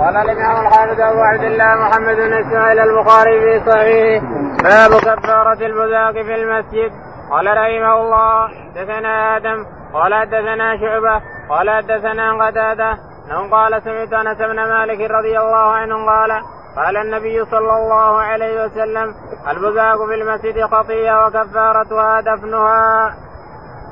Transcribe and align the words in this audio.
قال 0.00 0.16
الإمام 0.16 0.66
الحافظ 0.66 1.00
أبو 1.00 1.20
عبد 1.20 1.44
الله 1.44 1.74
محمد 1.74 2.16
بن 2.16 2.32
إسماعيل 2.32 2.78
البخاري 2.78 3.40
في 3.40 3.70
صحيحه 3.70 4.26
باب 4.62 4.90
كفارة 5.00 5.66
البزاق 5.66 6.12
في 6.12 6.34
المسجد. 6.34 6.92
قال 7.30 7.46
رحمه 7.46 7.94
الله 8.02 8.48
حدثنا 8.48 9.36
آدم 9.36 9.66
قال 9.92 10.14
حدثنا 10.14 10.76
شعبة 10.80 11.22
قال 11.48 11.70
حدثنا 11.70 12.46
قتادة. 12.46 12.90
انه 13.26 13.50
قال 13.50 13.82
سمعت 13.82 14.12
أنس 14.12 14.38
بن 14.38 14.56
مالك 14.56 15.10
رضي 15.10 15.38
الله 15.38 15.72
عنه 15.72 16.06
قال 16.06 16.30
قال 16.76 16.96
النبي 16.96 17.44
صلى 17.44 17.72
الله 17.76 18.22
عليه 18.22 18.64
وسلم 18.64 19.14
البزاق 19.50 20.06
في 20.06 20.14
المسجد 20.14 20.64
خطيه 20.64 21.26
وكفارتها 21.26 22.20
دفنها. 22.20 23.14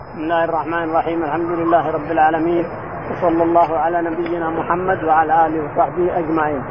بسم 0.08 0.18
الله 0.18 0.44
الرحمن 0.44 0.90
الرحيم 0.90 1.24
الحمد 1.24 1.50
لله 1.50 1.90
رب 1.90 2.10
العالمين. 2.10 2.87
وصلى 3.10 3.42
الله 3.42 3.78
على 3.78 4.02
نبينا 4.02 4.50
محمد 4.50 5.04
وعلى 5.04 5.46
آله 5.46 5.64
وصحبه 5.64 6.18
أجمعين. 6.18 6.62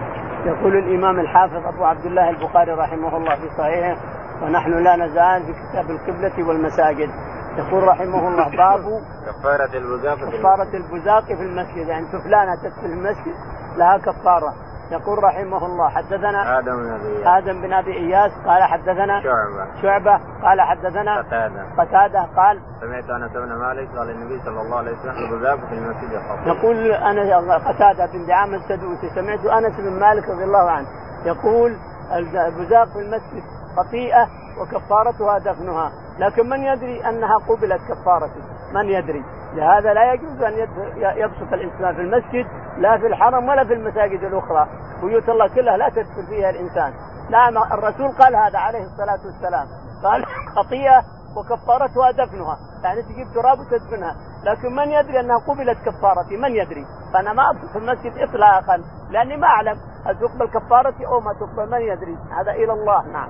يقول 0.46 0.78
الإمام 0.78 1.20
الحافظ 1.20 1.66
أبو 1.66 1.86
عبد 1.86 2.06
الله 2.06 2.30
البخاري 2.30 2.72
رحمه 2.72 3.18
الله 3.18 3.36
في 3.36 3.50
صحيحه 3.58 3.98
ونحن 4.42 4.72
لا 4.84 4.96
نزال 4.96 5.44
في 5.46 5.54
كتاب 5.54 5.92
القبلة 5.92 6.48
والمساجد. 6.48 7.10
يقول 7.58 7.84
رحمه 7.84 8.28
الله 8.28 8.50
باب 8.58 9.02
كفارة 9.28 9.78
البزاق 9.78 10.18
كفارة 10.30 10.74
البزاق 10.74 11.24
في 11.26 11.44
المسجد 11.44 11.88
يعني 11.88 12.06
فلانة 12.24 12.56
تدخل 12.56 12.86
المسجد 12.86 13.36
لها 13.78 13.98
كفارة 13.98 14.54
يقول 14.92 15.24
رحمه 15.24 15.66
الله 15.66 15.90
حدثنا 15.90 16.60
آدم 16.60 16.76
بن 16.76 16.92
أبي 16.92 17.28
آدم 17.38 17.62
بن 17.62 17.74
أبي 17.74 17.94
إياس 17.98 18.32
قال 18.46 18.64
حدثنا 18.64 19.22
شعبة. 19.24 19.82
شعبة 19.82 20.20
قال 20.44 20.62
حدثنا 20.62 21.22
قتادة. 21.22 21.64
قتادة 21.78 22.22
قال 22.36 22.60
سمعت 22.82 23.10
أنس 23.10 23.32
بن 23.32 23.54
مالك 23.54 23.90
قال 23.98 24.10
النبي 24.10 24.42
صلى 24.46 24.62
الله 24.62 24.78
عليه 24.78 24.92
وسلم 24.92 25.34
البزاق 25.34 25.56
في 25.56 25.74
المسجد 25.74 26.22
خطية 26.30 26.52
يقول 26.52 26.92
أنا 26.92 27.58
قتادة 27.58 28.06
بن 28.06 28.26
دعامة 28.26 28.56
السدوسي 28.56 29.10
سمعت 29.16 29.46
أنس 29.46 29.80
بن 29.80 30.00
مالك 30.00 30.30
رضي 30.30 30.44
الله 30.44 30.72
عنه 30.72 30.88
يقول 31.26 31.78
البزاق 32.48 32.88
في 32.88 33.00
المسجد 33.00 33.44
خطيئة 33.78 34.28
وكفارتها 34.62 35.38
دفنها 35.40 35.92
لكن 36.20 36.50
من 36.50 36.60
يدري 36.60 37.10
أنها 37.10 37.38
قبلت 37.38 37.82
كفارته 37.90 38.57
من 38.74 38.86
يدري. 38.90 39.24
لهذا 39.54 39.94
لا 39.94 40.14
يجوز 40.14 40.42
أن 40.42 40.54
يبسط 40.96 41.54
الإنسان 41.54 41.96
في 41.96 42.02
المسجد 42.02 42.46
لا 42.78 42.98
في 42.98 43.08
الحرم 43.08 43.50
ولا 43.50 43.64
في 43.64 43.74
المساجد 43.74 44.24
الأخرى. 44.24 44.68
بيوت 45.02 45.30
الله 45.30 45.48
كلها 45.56 45.78
لا 45.78 45.90
تدخل 45.90 46.26
فيها 46.30 46.50
الإنسان. 46.50 46.94
نعم 47.30 47.58
الرسول 47.58 48.12
قال 48.12 48.36
هذا 48.36 48.60
عليه 48.60 48.84
الصلاة 48.84 49.26
والسلام. 49.26 49.68
قال 50.04 50.26
خطيئة 50.56 51.04
وكفارتها 51.38 52.12
دفنها. 52.12 52.58
يعني 52.84 53.02
تجيب 53.02 53.28
تراب 53.36 53.60
وتدفنها. 53.60 54.16
لكن 54.44 54.76
من 54.76 54.92
يدري 54.92 55.20
أنها 55.20 55.38
قبلت 55.38 55.78
كفارتي؟ 55.78 56.38
من 56.38 56.52
يدري؟ 56.52 56.86
فأنا 57.14 57.34
ما 57.34 57.50
أبسط 57.50 57.72
في 57.72 57.78
المسجد 57.78 58.14
اطلاقا 58.18 58.82
لأني 59.10 59.38
ما 59.38 59.48
أعلم. 59.48 59.78
هل 60.06 60.20
تقبل 60.20 60.48
كفارتي 60.48 61.06
أو 61.08 61.20
ما 61.20 61.34
تقبل؟ 61.34 61.72
من 61.72 61.82
يدري. 61.82 62.18
هذا 62.40 62.52
إلى 62.52 62.74
الله. 62.74 63.08
نعم. 63.08 63.30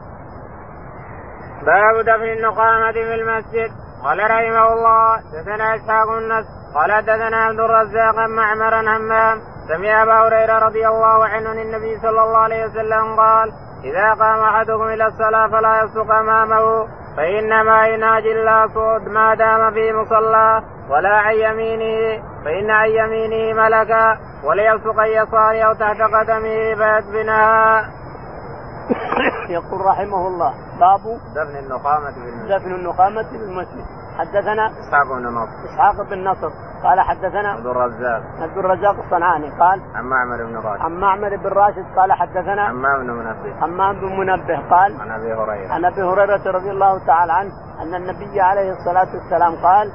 باب 1.65 2.01
دفن 2.01 2.29
النقامة 2.37 2.91
في 2.91 3.15
المسجد. 3.15 3.86
قال 4.03 4.19
رحمه 4.19 4.73
الله 4.73 5.17
دثنا 5.33 5.75
إسحاق 5.75 6.09
النص 6.09 6.45
قال 6.75 7.01
دثنا 7.01 7.37
عبد 7.37 7.59
الرزاق 7.59 8.17
معمر 8.27 8.79
همام 8.79 9.41
سمع 9.67 10.03
أبا 10.03 10.27
هريرة 10.27 10.59
رضي 10.59 10.87
الله 10.87 11.25
عنه 11.25 11.49
عن 11.49 11.59
النبي 11.59 11.99
صلى 11.99 12.23
الله 12.23 12.37
عليه 12.37 12.65
وسلم 12.65 13.15
قال 13.15 13.51
إذا 13.83 14.13
قام 14.13 14.43
أحدكم 14.43 14.83
إلى 14.83 15.07
الصلاة 15.07 15.47
فلا 15.47 15.81
يبصق 15.81 16.11
أمامه 16.11 16.87
فإنما 17.17 17.87
يناجي 17.87 18.31
الله 18.31 18.67
صوت 18.67 19.07
ما 19.07 19.35
دام 19.35 19.73
في 19.73 19.93
مصلى 19.93 20.63
ولا 20.89 21.15
عن 21.17 21.35
يمينه 21.35 22.23
فإن 22.45 22.69
عن 22.71 22.89
يمينه 22.89 23.61
ملكا 23.61 24.17
وليبصق 24.43 24.99
عن 24.99 25.07
يساره 25.07 25.61
أو 25.61 25.73
تحت 25.73 26.01
قدمه 26.01 26.75
فيدفنها. 26.75 27.81
يقول 29.49 29.85
رحمه 29.85 30.27
الله 30.27 30.53
باب 30.79 31.01
دفن 31.35 31.57
النقامة 31.57 32.11
في 32.11 32.17
المسجد. 32.17 32.51
دفن 32.51 32.71
النقامة 32.71 33.23
في 33.23 33.35
المسجد. 33.35 33.85
حدثنا 34.17 34.67
إسحاق 34.67 35.07
بن 35.17 35.27
نصر. 35.27 35.65
إسحاق 35.65 36.09
بن 36.09 36.23
نصر. 36.29 36.49
قال 36.83 36.99
حدثنا 36.99 37.49
عبد 37.49 37.65
الرزاق. 37.65 38.23
عبد 38.41 38.57
الرزاق 38.57 38.95
الصنعاني. 39.03 39.49
قال 39.59 39.81
عن 39.95 40.03
معمر 40.03 40.43
بن 40.43 40.55
راشد. 40.57 40.81
عن 40.81 40.91
معمر 40.91 41.35
بن 41.35 41.47
راشد 41.47 41.85
قال 41.97 42.13
حدثنا 42.13 42.67
حمام 42.67 43.03
بن 43.03 43.13
منبه. 43.13 43.61
حمام 43.61 43.99
بن 43.99 44.19
منبه 44.19 44.69
قال 44.69 45.01
عن 45.01 45.11
أبي 45.11 45.33
هريرة. 45.33 45.73
عن 45.73 45.85
أبي 45.85 46.03
هريرة 46.03 46.51
رضي 46.51 46.71
الله 46.71 47.05
تعالى 47.05 47.33
عنه 47.33 47.51
أن 47.81 47.95
النبي 47.95 48.41
عليه 48.41 48.71
الصلاة 48.71 49.07
والسلام 49.15 49.55
قال 49.55 49.91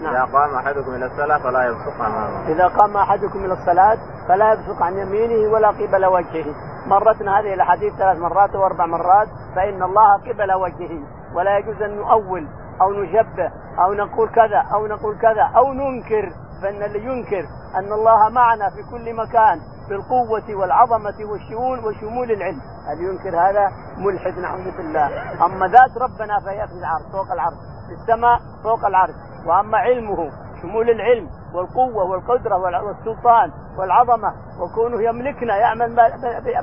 إذا 0.00 0.10
نعم 0.10 0.26
قام 0.26 0.54
أحدكم 0.54 0.94
إلى 0.94 1.06
الصلاة 1.06 1.38
فلا 1.38 1.64
يبصق 1.64 2.04
أمامه. 2.04 2.48
إذا 2.48 2.66
قام 2.66 2.96
أحدكم 2.96 3.38
إلى 3.38 3.52
الصلاة 3.52 3.98
فلا 4.28 4.52
يبصق 4.52 4.82
عن 4.82 4.98
يمينه 4.98 5.52
ولا 5.52 5.68
قبل 5.68 6.06
وجهه. 6.06 6.54
مرتنا 6.86 7.40
هذه 7.40 7.54
الأحاديث 7.54 7.94
ثلاث 7.94 8.18
مرات 8.18 8.54
واربع 8.54 8.86
مرات 8.86 9.28
فإن 9.56 9.82
الله 9.82 10.12
قبل 10.16 10.52
وجهه 10.52 11.00
ولا 11.34 11.58
يجوز 11.58 11.82
أن 11.82 11.96
نؤول 11.96 12.48
أو 12.80 12.92
نشبه 12.92 13.50
أو 13.78 13.92
نقول 13.94 14.28
كذا 14.28 14.64
أو 14.74 14.86
نقول 14.86 15.18
كذا 15.18 15.42
أو 15.56 15.72
ننكر 15.72 16.30
فإن 16.62 16.82
اللي 16.82 17.04
ينكر 17.04 17.48
أن 17.76 17.92
الله 17.92 18.28
معنا 18.28 18.70
في 18.70 18.82
كل 18.90 19.14
مكان 19.14 19.60
بالقوة 19.88 20.60
والعظمة 20.60 21.30
والشؤون 21.30 21.78
وشمول 21.78 22.30
العلم، 22.30 22.60
اللي 22.92 23.04
ينكر 23.04 23.40
هذا؟ 23.40 23.70
ملحد 23.98 24.38
نعوذ 24.38 24.76
بالله، 24.76 25.06
أما 25.44 25.66
ذات 25.66 25.98
ربنا 26.00 26.40
فهي 26.40 26.66
في 26.66 26.72
العرش 26.72 27.02
فوق 27.12 27.32
العرش، 27.32 27.54
في 27.88 27.92
السماء 27.92 28.38
فوق 28.62 28.86
العرش، 28.86 29.14
وأما 29.46 29.78
علمه 29.78 30.30
شمول 30.62 30.90
العلم. 30.90 31.28
والقوة 31.56 32.04
والقدرة 32.04 32.56
والسلطان 32.56 33.52
والعظمة 33.78 34.32
وكونه 34.60 35.02
يملكنا 35.02 35.56
يعمل 35.56 36.00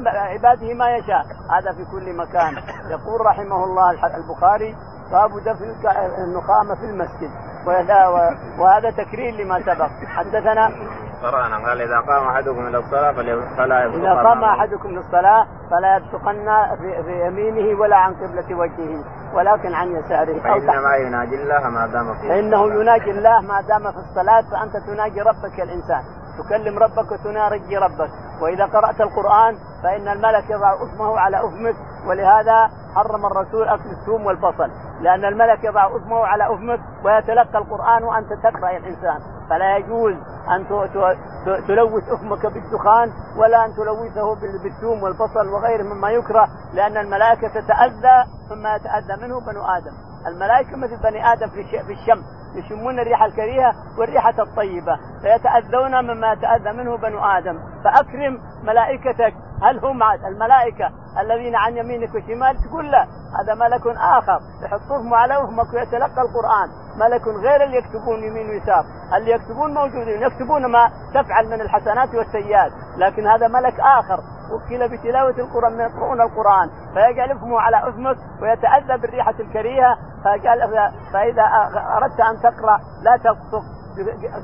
عباده 0.07 0.73
ما 0.73 0.95
يشاء. 0.95 1.23
هذا 1.51 1.71
في 1.71 1.85
كل 1.91 2.17
مكان. 2.17 2.53
يقول 2.89 3.25
رحمه 3.25 3.63
الله 3.63 4.15
البخاري 4.15 4.75
باب 5.11 5.29
دفن 5.39 5.75
النقامة 6.23 6.75
في 6.75 6.85
المسجد. 6.85 7.29
وهذا 8.59 8.91
تكرير 8.91 9.33
لما 9.33 9.59
سبق. 9.59 9.89
حدثنا 10.07 10.69
قرانا. 11.23 11.67
قال 11.67 11.81
إذا 11.81 11.99
قام 11.99 12.27
أحدكم 12.27 12.67
إلى 12.67 12.77
الصلاة 12.77 13.11
فلا 13.57 13.83
يبصق 13.83 13.97
إذا 13.97 14.13
قام 14.13 14.43
أحدكم 14.43 14.89
للصلاه 14.89 15.47
فلا 15.71 15.95
يبصقن 15.97 16.45
في, 16.79 17.03
في 17.03 17.27
يمينه 17.27 17.79
ولا 17.79 17.97
عن 17.97 18.13
قبلة 18.13 18.55
وجهه 18.55 19.03
ولكن 19.33 19.73
عن 19.73 19.87
يساره. 19.87 20.39
فإنما 20.39 20.95
يناجي 20.95 21.35
الله 21.35 21.69
ما 21.69 21.87
دام 21.87 22.13
في 22.13 22.27
فإنه 22.27 22.81
يناجي 22.81 23.11
الله 23.11 23.41
ما 23.41 23.61
دام 23.61 23.91
في 23.91 23.97
الصلاة 23.97 24.41
فأنت 24.51 24.77
تناجي 24.87 25.21
ربك 25.21 25.59
الإنسان. 25.59 26.03
تكلم 26.37 26.79
ربك 26.79 27.11
وتناجي 27.11 27.77
ربك. 27.77 28.09
وإذا 28.41 28.65
قرأت 28.65 29.01
القرآن 29.01 29.55
فإن 29.83 30.07
الملك 30.07 30.49
يضع 30.49 30.73
أثمه 30.83 31.19
على 31.19 31.37
أثمك 31.37 31.75
ولهذا 32.07 32.69
حرم 32.95 33.25
الرسول 33.25 33.67
أكل 33.67 33.89
الثوم 33.89 34.25
والبصل. 34.25 34.69
لأن 35.01 35.25
الملك 35.25 35.63
يضع 35.63 35.95
أثمه 35.95 36.25
على 36.25 36.53
أثمك 36.53 36.79
ويتلقى 37.05 37.57
القرآن 37.57 38.03
وأنت 38.03 38.33
تقرأ 38.33 38.69
يا 38.69 38.77
الإنسان. 38.77 39.19
فلا 39.49 39.77
يجوز 39.77 40.13
أن 40.55 40.67
تلوث 41.67 42.09
أثمك 42.09 42.45
بالدخان 42.45 43.11
ولا 43.37 43.65
أن 43.65 43.73
تلوثه 43.73 44.35
بالثوم 44.63 45.03
والبصل 45.03 45.47
وغيره 45.53 45.83
مما 45.83 46.09
يكره 46.09 46.47
لأن 46.73 46.97
الملائكة 46.97 47.47
تتأذى 47.47 48.23
مما 48.51 48.75
يتأذى 48.75 49.21
منه 49.21 49.39
بنو 49.39 49.63
آدم. 49.65 49.91
الملائكة 50.27 50.77
مثل 50.77 50.97
بني 51.03 51.33
آدم 51.33 51.47
في 51.49 51.91
الشم 51.91 52.23
يشمون 52.55 52.99
الريح 52.99 53.23
الكريهة 53.23 53.73
والريحة 53.99 54.33
الطيبة 54.39 54.99
فيتأذون 55.21 56.03
مما 56.03 56.33
يتاذى 56.33 56.71
منه 56.77 56.97
بنو 56.97 57.19
آدم. 57.19 57.59
فأكرم 57.83 58.39
ملائكتك 58.63 59.33
هل 59.63 59.85
هم 59.85 60.03
الملائكة 60.03 60.91
الذين 61.19 61.55
عن 61.55 61.77
يمينك 61.77 62.15
وشمالك 62.15 62.59
تقول 62.69 62.91
لا 62.91 63.07
هذا 63.39 63.53
ملك 63.53 63.87
آخر. 63.87 64.39
يحط 64.63 64.91
اسمه 64.91 65.17
على 65.17 65.47
فمك 65.47 65.73
ويتلقى 65.73 66.21
القرآن. 66.21 66.69
ملك 66.97 67.27
غير 67.27 67.63
اللي 67.63 67.77
يكتبون 67.77 68.23
يمين 68.23 68.49
ويسار. 68.49 68.85
اللي 69.17 69.31
يكتبون 69.31 69.73
موجودين. 69.73 70.21
يكتبون 70.21 70.65
ما 70.65 70.91
تفعل 71.13 71.45
من 71.47 71.61
الحسنات 71.61 72.15
والسيئات. 72.15 72.71
لكن 72.97 73.27
هذا 73.27 73.47
ملك 73.47 73.79
آخر. 73.79 74.19
وكل 74.51 74.89
بتلاوة 74.89 75.35
القرآن 75.39 75.79
يقرؤون 75.79 76.21
القرآن. 76.21 76.69
فيجعل 76.93 77.31
اسمه 77.31 77.59
على 77.59 77.77
أذنك 77.77 78.17
ويتأذى 78.41 78.97
بالريحة 79.01 79.35
الكريهة. 79.39 79.97
فإذا 81.13 81.43
أردت 81.97 82.19
أن 82.19 82.41
تقرأ 82.41 82.79
لا 83.01 83.17
تبصق 83.17 83.63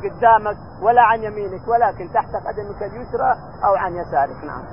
قدامك 0.04 0.58
ولا 0.82 1.02
عن 1.02 1.20
يمينك 1.24 1.68
ولكن 1.68 2.10
تحت 2.14 2.30
قدمك 2.48 2.84
اليسرى 2.84 3.36
أو 3.66 3.76
عن 3.76 3.96
يسارك. 3.96 4.44
نعم. 4.44 4.64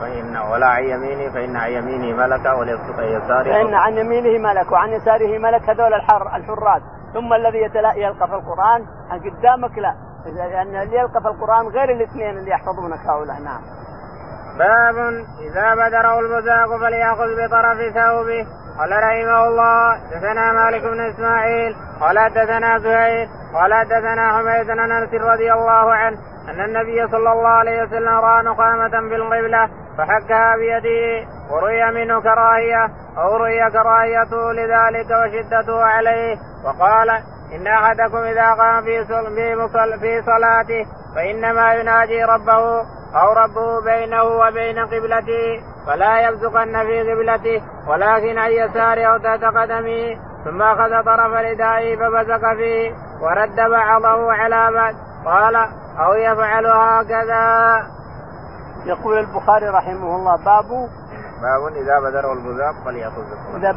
فإن 0.00 0.36
ولا 0.36 0.66
عن 0.66 0.84
يمينه 0.84 1.32
فإن 1.32 1.56
عن 1.56 1.70
يمينه 1.70 2.16
ملكا 2.16 2.52
وليبسط 2.52 2.98
عن 2.98 3.04
يساره. 3.04 3.52
فإن 3.52 3.74
عن 3.74 3.92
يمينه 3.98 4.48
ملك 4.48 4.72
وعن 4.72 4.88
يساره 4.88 5.38
ملك 5.38 5.70
هذول 5.70 5.94
الحر 5.94 6.36
الحراس. 6.36 6.82
ثم 7.14 7.32
الذي 7.32 7.58
يلقى 7.96 8.28
في 8.28 8.34
القرآن 8.34 8.86
عن 9.10 9.18
قدامك؟ 9.18 9.78
لا. 9.78 9.94
لأن 10.26 10.82
اللي 10.82 10.96
يلقى 10.96 11.20
في 11.22 11.28
القرآن 11.28 11.66
غير 11.66 11.90
الاثنين 11.90 12.38
اللي 12.38 12.50
يحفظونك 12.50 13.00
هؤلاء. 13.06 13.36
نعم. 13.40 13.60
باب 14.58 14.96
إذا 15.40 15.74
بدره 15.74 16.20
البزاق 16.20 16.76
فليأخذ 16.80 17.28
بطرف 17.36 17.78
ثوبه. 17.94 18.46
قال 18.78 18.92
رحمه 18.92 19.46
الله 19.46 19.96
دثنا 20.10 20.52
مالك 20.52 20.82
بن 20.82 21.00
إسماعيل 21.00 21.76
قال 22.00 22.30
دثنا 22.30 22.78
زهير 22.78 23.28
قال 23.54 23.84
دثنا 23.88 24.38
حميد 24.38 24.66
بن 24.66 24.92
أنس 24.92 25.14
رضي 25.14 25.52
الله 25.52 25.92
عنه 25.94 26.18
أن 26.48 26.60
النبي 26.60 27.08
صلى 27.08 27.32
الله 27.32 27.48
عليه 27.48 27.82
وسلم 27.82 28.08
رأى 28.08 28.42
نقامه 28.42 28.88
بالقبلة 28.88 29.68
فحكها 29.98 30.56
بيده 30.56 31.26
ورؤي 31.50 31.90
منه 31.90 32.20
كراهية 32.20 32.90
أو 33.18 33.36
رؤي 33.36 33.70
كراهيته 33.70 34.52
لذلك 34.52 35.10
وشدته 35.10 35.84
عليه 35.84 36.36
وقال 36.64 37.10
إن 37.54 37.66
أحدكم 37.66 38.16
إذا 38.18 38.54
قام 38.54 38.84
في 38.84 39.04
في 40.00 40.22
صلاته 40.22 40.86
فإنما 41.14 41.74
يناجي 41.74 42.24
ربه 42.24 42.80
أو 43.14 43.32
ربه 43.32 43.80
بينه 43.84 44.22
وبين 44.22 44.78
قبلته 44.78 45.62
فلا 45.86 46.28
يبزقن 46.28 46.86
في 46.86 47.12
قبلته 47.12 47.62
ولكن 47.88 48.38
عن 48.38 48.50
يساره 48.50 49.04
أو 49.04 49.18
تحت 49.18 49.44
قدمه 49.44 50.16
ثم 50.44 50.62
أخذ 50.62 51.04
طرف 51.04 51.32
ردائه 51.32 51.96
فبزق 51.96 52.54
فيه 52.56 52.94
ورد 53.20 53.56
بعضه 53.56 54.32
على 54.32 54.72
بعض 54.72 54.94
قال 55.24 55.56
أو 55.98 56.14
يفعل 56.14 56.66
هكذا. 56.66 57.76
يقول 58.86 59.18
البخاري 59.18 59.68
رحمه 59.68 60.16
الله 60.16 60.36
باب 60.36 60.68
باب 61.42 61.66
إذا 61.76 62.00
بدره 62.00 62.32
البزاق 62.32 62.74
فليأخذ 62.84 63.22
إذا 63.56 63.72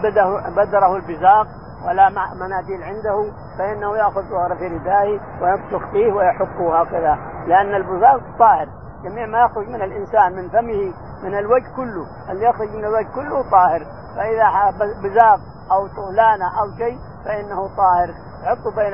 بدره 0.56 0.96
البزاق 0.96 1.48
ولا 1.88 2.10
مناديل 2.36 2.84
عنده 2.84 3.32
فإنه 3.58 3.98
يأخذ 3.98 4.22
ظهر 4.22 4.56
في 4.56 4.68
ردائه 4.68 5.20
ويبصق 5.42 5.92
فيه 5.92 6.14
ويحكه 6.14 6.82
هكذا 6.82 7.18
لأن 7.48 7.76
البزاق 7.76 8.22
طاهر. 8.40 8.68
جميع 9.04 9.26
ما 9.26 9.40
يخرج 9.40 9.68
من 9.68 9.82
الإنسان 9.82 10.36
من 10.36 10.50
فمه 10.50 10.94
من 11.24 11.38
الوجه 11.38 11.76
كله 11.76 12.06
اللي 12.30 12.46
يخرج 12.46 12.70
من 12.70 12.86
الوجه 12.86 13.08
كله 13.16 13.52
طاهر. 13.52 13.86
فإذا 14.16 14.74
بزاق 15.04 15.40
أو 15.72 15.88
طولانة 15.88 16.46
أو 16.60 16.78
شيء 16.78 16.98
فإنه 17.26 17.68
طاهر 17.78 18.10
تحطه 18.44 18.76
بين 18.76 18.94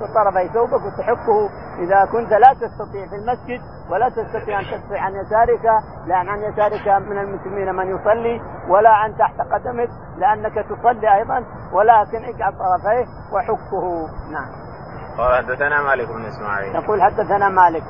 بطرفي 0.00 0.48
ثوبك 0.48 0.84
وتحكه 0.86 1.50
إذا 1.78 2.04
كنت 2.12 2.32
لا 2.32 2.52
تستطيع 2.52 3.06
في 3.06 3.16
المسجد 3.16 3.60
ولا 3.90 4.08
تستطيع 4.08 4.60
أن 4.60 4.64
تدفع 4.64 5.00
عن 5.00 5.14
يسارك 5.14 5.64
لأن 6.06 6.28
عن 6.28 6.38
يسارك 6.42 6.88
من 6.88 7.18
المسلمين 7.18 7.74
من 7.74 7.86
يصلي 7.86 8.40
ولا 8.68 8.90
عن 8.90 9.16
تحت 9.16 9.40
قدمك 9.40 9.88
لأنك 10.18 10.54
تصلي 10.54 11.14
أيضا 11.14 11.44
ولكن 11.72 12.24
اجعل 12.24 12.52
طرفيه 12.52 13.06
وحكه 13.32 14.08
نعم. 14.32 14.64
قال 15.18 15.44
حدثنا 15.44 15.82
مالك 15.82 16.08
بن 16.08 16.24
إسماعيل. 16.24 16.74
يقول 16.74 17.02
حدثنا 17.02 17.48
مالك 17.48 17.82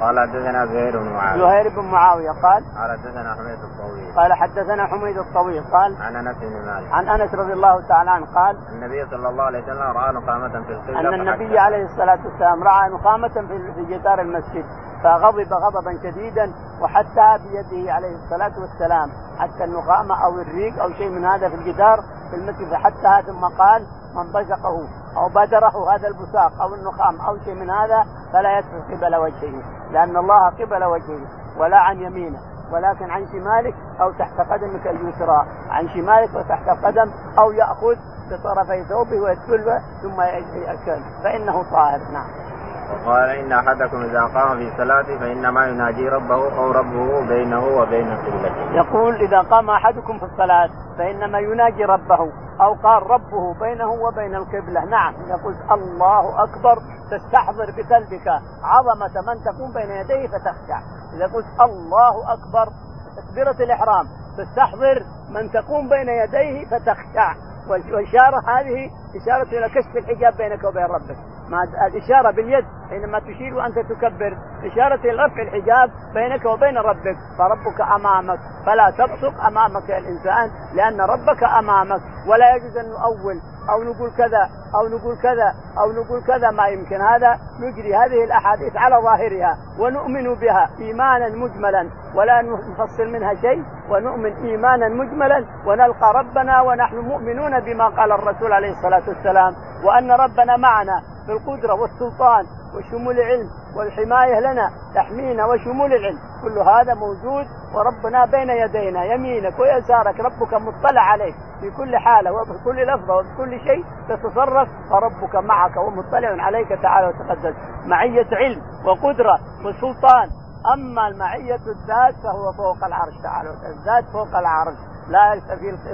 قال 0.00 0.20
حدثنا 0.20 0.66
زهير 0.66 0.98
بن 0.98 1.08
معاوية. 1.12 1.40
زهير 1.40 1.68
بن 1.76 1.84
معاوية 1.84 2.30
قال 2.30 2.64
قال 2.76 2.98
حدثنا 2.98 3.34
حميد 3.34 3.58
الطويل. 3.62 4.14
قال 4.16 4.32
حدثنا 4.32 4.86
حميد 4.86 5.18
الطويل 5.18 5.64
قال 5.72 5.96
عن 6.02 6.16
أنس 6.16 6.36
بن 6.36 6.66
مالك. 6.66 6.92
عن 6.92 7.08
أنس 7.08 7.34
رضي 7.34 7.52
الله 7.52 7.88
تعالى 7.88 8.10
عنه 8.10 8.26
قال 8.34 8.56
النبي 8.72 9.06
صلى 9.10 9.28
الله 9.28 9.44
عليه 9.44 9.62
وسلم 9.62 9.82
رأى 9.82 10.12
نقامه 10.12 10.48
في 10.48 10.72
القبلة 10.72 11.00
أن 11.00 11.14
النبي 11.14 11.58
عليه 11.58 11.84
الصلاة 11.84 12.18
والسلام 12.24 12.62
رأى 12.62 12.90
نقامه 12.90 13.28
في 13.28 13.72
في 13.74 13.84
جدار 13.84 14.20
المسجد 14.20 14.64
فغضب 15.02 15.52
غضبا 15.52 15.98
شديدا 16.02 16.52
وحتى 16.80 17.38
بيده 17.44 17.92
عليه 17.92 18.14
الصلاة 18.14 18.52
والسلام. 18.60 19.10
حتى 19.38 19.64
النقامه 19.64 20.24
أو 20.24 20.40
الريق 20.40 20.82
أو 20.82 20.90
شيء 20.92 21.10
من 21.10 21.24
هذا 21.24 21.48
في 21.48 21.54
الجدار 21.54 22.00
في 22.30 22.36
المسجد 22.36 22.74
حتى 22.74 23.26
ثم 23.26 23.44
قال 23.44 23.86
من 24.14 24.32
بزقه 24.32 24.88
أو 25.16 25.28
بدره 25.28 25.94
هذا 25.94 26.08
البساق 26.08 26.62
أو 26.62 26.74
النخام 26.74 27.20
أو 27.20 27.38
شيء 27.44 27.54
من 27.54 27.70
هذا 27.70 28.04
فلا 28.32 28.58
يدخل 28.58 28.96
قبل 28.96 29.16
وجهه. 29.16 29.59
لأن 29.92 30.16
الله 30.16 30.48
قبل 30.48 30.84
وجهه 30.84 31.20
ولا 31.58 31.78
عن 31.78 32.00
يمينه 32.00 32.38
ولكن 32.72 33.10
عن 33.10 33.26
شمالك 33.32 33.74
أو 34.00 34.12
تحت 34.12 34.40
قدمك 34.40 34.86
اليسرى. 34.86 35.46
عن 35.70 35.88
شمالك 35.88 36.34
وتحت 36.34 36.68
القدم 36.68 37.10
أو 37.38 37.52
يأخذ 37.52 37.96
بطرفي 38.30 38.84
ثوبه 38.84 39.20
ويدخل 39.20 39.80
ثم 40.02 40.20
يأكل. 40.20 41.00
فإنه 41.24 41.62
طاهر. 41.70 42.00
نعم. 42.12 42.49
وقال 42.90 43.30
إن 43.30 43.52
أحدكم 43.52 44.02
إذا 44.02 44.20
قام 44.20 44.58
في 44.58 44.76
صلاته 44.76 45.18
فإنما 45.18 45.66
يناجي 45.66 46.08
ربه 46.08 46.58
أو 46.58 46.70
ربه 46.70 47.28
بينه 47.28 47.66
وبين 47.66 48.16
قبلته. 48.16 48.72
يقول 48.72 49.14
إذا 49.14 49.40
قام 49.40 49.70
أحدكم 49.70 50.18
في 50.18 50.24
الصلاة 50.24 50.70
فإنما 50.98 51.38
يناجي 51.38 51.84
ربه 51.84 52.32
أو 52.60 52.74
قال 52.74 53.10
ربه 53.10 53.60
بينه 53.60 53.90
وبين 53.90 54.34
القبلة، 54.34 54.84
نعم 54.84 55.14
يقول 55.28 55.54
الله 55.70 56.42
أكبر 56.42 56.78
تستحضر 57.10 57.66
بقلبك 57.76 58.28
عظمة 58.64 59.14
من 59.26 59.44
تكون 59.44 59.72
بين 59.74 59.90
يديه 59.90 60.28
فتخشع، 60.28 60.78
إذا 61.16 61.26
قلت 61.34 61.46
الله 61.60 62.32
أكبر 62.32 62.72
تكبيرة 63.16 63.64
الإحرام 63.64 64.06
تستحضر 64.38 65.02
من 65.34 65.50
تقوم 65.50 65.88
بين 65.88 66.08
يديه 66.08 66.66
فتخشع. 66.66 67.34
والإشارة 67.68 68.40
هذه 68.46 68.90
إشارة 69.22 69.48
إلى 69.58 69.68
كشف 69.68 69.96
الحجاب 69.96 70.36
بينك 70.36 70.64
وبين 70.64 70.84
ربك. 70.84 71.16
ما 71.50 71.86
الإشارة 71.86 72.30
باليد 72.30 72.64
حينما 72.90 73.18
تشير 73.18 73.54
وأنت 73.54 73.78
تكبر. 73.78 74.36
إشارة 74.64 75.00
إلى 75.04 75.24
رفع 75.24 75.42
الحجاب 75.42 75.90
بينك 76.14 76.44
وبين 76.44 76.78
ربك 76.78 77.16
فربك 77.38 77.80
أمامك. 77.80 78.38
فلا 78.66 78.90
تبصق 78.90 79.44
أمامك 79.46 79.90
الإنسان 79.90 80.50
لأن 80.74 81.00
ربك 81.00 81.42
أمامك. 81.44 82.00
ولا 82.28 82.56
يجوز 82.56 82.76
أن 82.76 82.88
نؤول 82.88 83.40
أو 83.70 83.82
نقول 83.82 84.10
كذا 84.18 84.48
أو 84.74 84.88
نقول 84.88 85.16
كذا 85.22 85.54
أو 85.78 85.92
نقول 85.92 86.22
كذا 86.26 86.50
ما 86.50 86.66
يمكن. 86.66 87.00
هذا 87.00 87.38
نجري 87.60 87.94
هذه 87.96 88.24
الأحاديث 88.24 88.76
على 88.76 88.96
ظاهرها 88.96 89.58
ونؤمن 89.78 90.34
بها 90.34 90.70
إيمانا 90.80 91.28
مجملا. 91.28 91.90
ولا 92.14 92.42
نفصل 92.42 93.06
منها 93.12 93.34
شيء 93.34 93.64
ونؤمن 93.90 94.32
إيمانا 94.32 94.88
مجملا 94.88 95.44
ونلقى 95.66 96.12
ربنا 96.14 96.62
ونحن 96.62 96.96
مؤمنون 96.96 97.60
بما 97.60 97.88
قال 97.88 98.12
الرسول 98.12 98.52
عليه 98.52 98.70
الصلاة 98.70 99.02
والسلام. 99.08 99.54
وأن 99.84 100.10
ربنا 100.10 100.56
معنا. 100.56 101.02
في 101.26 101.32
القدره 101.32 101.74
والسلطان 101.74 102.46
وشمول 102.74 103.20
العلم 103.20 103.50
والحماية 103.76 104.40
لنا 104.40 104.70
تحمينا 104.94 105.46
وشمول 105.46 105.92
العلم. 105.92 106.18
كل 106.42 106.58
هذا 106.58 106.94
موجود 106.94 107.46
وربنا 107.74 108.26
بين 108.26 108.50
يدينا 108.50 109.04
يمينك 109.04 109.58
ويسارك. 109.58 110.20
ربك 110.20 110.54
مطلع 110.54 111.00
عليك. 111.00 111.34
في 111.60 111.70
كل 111.70 111.96
حالة 111.96 112.32
وفي 112.32 112.64
كل 112.64 112.86
لفظة 112.86 113.16
وفي 113.16 113.28
كل 113.36 113.60
شيء 113.60 113.84
تتصرف 114.08 114.68
فربك 114.90 115.36
معك 115.36 115.76
ومطلع 115.76 116.44
عليك 116.44 116.68
تعالى 116.68 117.06
وتقدس. 117.06 117.54
معية 117.86 118.26
علم 118.32 118.62
وقدرة 118.86 119.38
وسلطان 119.64 120.28
أما 120.74 121.08
المعية 121.08 121.54
الذات 121.54 122.14
فهو 122.22 122.52
فوق 122.52 122.84
العرش 122.84 123.14
تعالى 123.22 123.50
الذات 123.50 124.04
فوق 124.12 124.38
العرش. 124.38 124.76
لا 125.08 125.40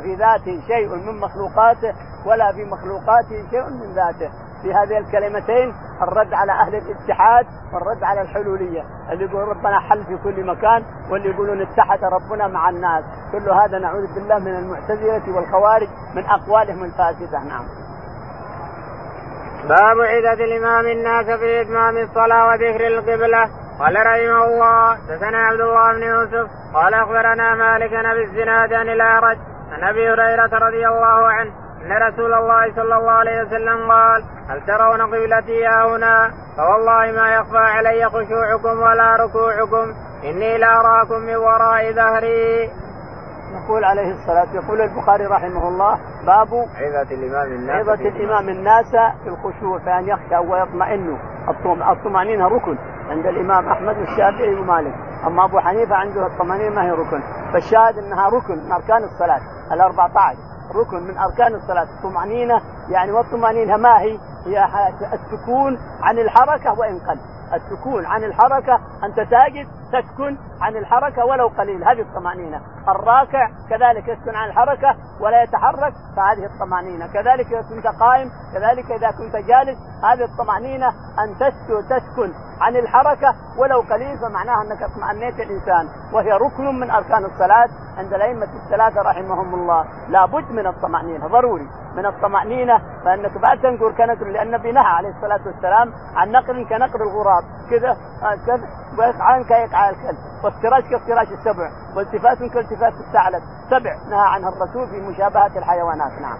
في 0.02 0.14
ذاته 0.14 0.60
شيء 0.66 0.88
من 0.88 1.20
مخلوقاته 1.20 1.94
ولا 2.26 2.52
في 2.52 2.64
مخلوقاته 2.64 3.50
شيء 3.50 3.70
من 3.70 3.94
ذاته. 3.94 4.30
في 4.62 4.74
هذه 4.74 4.98
الكلمتين 4.98 5.74
الرد 6.02 6.34
على 6.34 6.52
أهل 6.52 6.74
الاتحاد 6.74 7.46
والرد 7.72 8.04
على 8.04 8.20
الحلولية. 8.20 8.84
اللي 9.10 9.24
يقول 9.24 9.48
ربنا 9.48 9.80
حل 9.80 10.04
في 10.04 10.16
كل 10.16 10.46
مكان 10.46 10.82
واللي 11.10 11.28
يقولون 11.28 11.62
اتحد 11.62 12.04
ربنا 12.04 12.46
مع 12.48 12.68
الناس. 12.68 13.04
كل 13.32 13.50
هذا 13.50 13.78
نعوذ 13.78 14.14
بالله 14.14 14.38
من 14.38 14.56
المعتزلة 14.56 15.36
والخوارج 15.36 15.88
من 16.14 16.24
أقوالهم 16.24 16.84
الفاسدة. 16.84 17.38
نعم. 17.38 17.85
باب 19.68 20.00
عدة 20.00 20.44
الإمام 20.44 20.86
الناس 20.86 21.26
في 21.38 21.60
إتمام 21.60 21.96
الصلاة 21.96 22.48
وذكر 22.48 22.86
القبلة 22.86 23.48
قال 23.78 23.96
رحمه 23.96 24.44
الله 24.44 24.94
دثنا 25.08 25.38
عبد 25.38 25.60
الله 25.60 25.92
بن 25.92 26.02
يوسف 26.02 26.50
قال 26.74 26.94
أخبرنا 26.94 27.54
مالك 27.54 27.90
بن 27.90 28.06
الزناد 28.06 28.72
عن 28.72 28.88
الأعرج 28.88 29.36
عن 29.72 29.84
أبي 29.84 30.08
هريرة 30.12 30.58
رضي 30.66 30.86
الله 30.88 31.28
عنه 31.28 31.52
أن 31.82 31.92
رسول 32.08 32.34
الله 32.34 32.74
صلى 32.74 32.96
الله 32.96 33.12
عليه 33.12 33.42
وسلم 33.42 33.90
قال 33.90 34.24
هل 34.48 34.60
ترون 34.66 35.02
قبلتي 35.02 35.66
هنا 35.66 36.30
فوالله 36.56 37.12
ما 37.20 37.34
يخفى 37.34 37.58
علي 37.58 38.08
خشوعكم 38.08 38.80
ولا 38.82 39.16
ركوعكم 39.16 39.94
إني 40.24 40.58
لاراكم 40.58 41.20
من 41.20 41.36
وراء 41.36 41.92
ظهري. 41.92 42.70
يقول 43.64 43.84
عليه 43.84 44.12
الصلاة 44.12 44.46
يقول 44.54 44.80
البخاري 44.80 45.26
رحمه 45.26 45.68
الله 45.68 45.98
باب 46.26 46.48
عظة 46.74 47.14
الإمام 47.14 47.52
الناس 47.52 47.88
عظة 47.88 48.08
الإمام. 48.08 48.48
الناس 48.48 48.90
في 49.24 49.28
الخشوع 49.28 49.78
فأن 49.78 50.08
يخشى 50.08 50.36
ويطمئن. 50.36 51.18
الطمأنينة 51.92 52.48
ركن 52.48 52.78
عند 53.10 53.26
الإمام 53.26 53.68
أحمد 53.68 53.98
والشافعي 53.98 54.54
ومالك. 54.54 54.94
أما 55.26 55.44
أبو 55.44 55.58
حنيفة 55.58 55.94
عنده 55.94 56.26
الطمأنينة 56.26 56.74
ما 56.74 56.84
هي 56.84 56.90
ركن. 56.90 57.22
فالشاهد 57.52 57.98
أنها 57.98 58.28
ركن 58.28 58.54
من 58.64 58.72
أركان 58.72 59.04
الصلاة. 59.04 59.40
ال 59.72 59.80
14 59.80 60.38
ركن 60.74 61.02
من 61.02 61.18
أركان 61.18 61.54
الصلاة. 61.54 61.86
الطمأنينة 61.98 62.60
يعني 62.88 63.12
والطمأنينة 63.12 63.76
ما 63.76 64.00
هي؟ 64.00 64.18
هي 64.46 64.64
السكون 65.12 65.78
عن 66.02 66.18
الحركة 66.18 66.78
وإن 66.78 66.98
قل. 66.98 67.18
السكون 67.54 68.06
عن 68.06 68.24
الحركة 68.24 68.80
أنت 69.04 69.16
ساجد 69.16 69.66
تسكن 69.92 70.36
عن 70.60 70.76
الحركة 70.76 71.24
ولو 71.24 71.46
قليل. 71.46 71.84
هذه 71.84 72.00
الطمأنينة. 72.00 72.60
الراكع 72.88 73.50
كذلك 73.70 74.08
يسكن 74.08 74.34
عن 74.34 74.48
الحركة 74.48 74.94
ولا 75.20 75.42
يتحرك 75.42 75.92
فهذه 76.16 76.46
الطمأنينة. 76.46 77.06
كذلك 77.06 77.46
إذا 77.46 77.62
كنت 77.62 77.86
قائم 77.86 78.30
كذلك 78.54 78.90
إذا 78.90 79.10
كنت 79.10 79.36
جالس 79.36 79.78
هذه 80.04 80.24
الطمأنينة 80.24 80.88
أن 80.88 81.34
تسكن 81.40 81.88
تسكن 81.88 82.32
عن 82.60 82.76
الحركة 82.76 83.34
ولو 83.58 83.80
قليل 83.80 84.18
فمعناها 84.18 84.62
أنك 84.62 84.82
اطمأنيت 84.82 85.40
الإنسان. 85.40 85.88
وهي 86.12 86.32
ركن 86.32 86.80
من 86.80 86.90
أركان 86.90 87.24
الصلاة 87.24 87.68
عند 87.98 88.14
الأئمة 88.14 88.48
الثلاثة 88.64 89.02
رحمهم 89.02 89.54
الله. 89.54 89.84
لابد 90.08 90.50
من 90.50 90.66
الطمأنينة. 90.66 91.26
ضروري. 91.26 91.68
من 91.96 92.06
الطمأنينة 92.06 92.78
فإنك 93.04 93.38
بعد 93.38 93.58
تنقر 93.58 93.92
كنقر 93.92 94.26
لأن 94.26 94.46
النبي 94.54 94.72
نهى 94.72 94.84
عليه 94.84 95.08
الصلاة 95.08 95.40
والسلام 95.46 95.92
عن 96.16 96.32
نقر 96.32 96.62
كنقر 96.62 97.02
الغراب. 97.02 97.44
كذا 97.70 97.96
كذا. 98.46 98.68
ويقعان 98.98 99.44
كيقع 99.44 99.90
الكلب. 99.90 100.18
وافتراش 100.44 100.84
كافتراش 100.90 101.28
السبع 101.32 101.70
والتفات 101.96 102.38
كالتفات 102.38 102.92
الثعلب. 102.92 103.42
سبع 103.70 103.94
نهى 104.10 104.26
عنها 104.28 104.48
الرسول 104.48 104.86
في 104.88 105.00
مشابهة 105.00 105.58
الحيوانات. 105.58 106.12
نعم. 106.20 106.38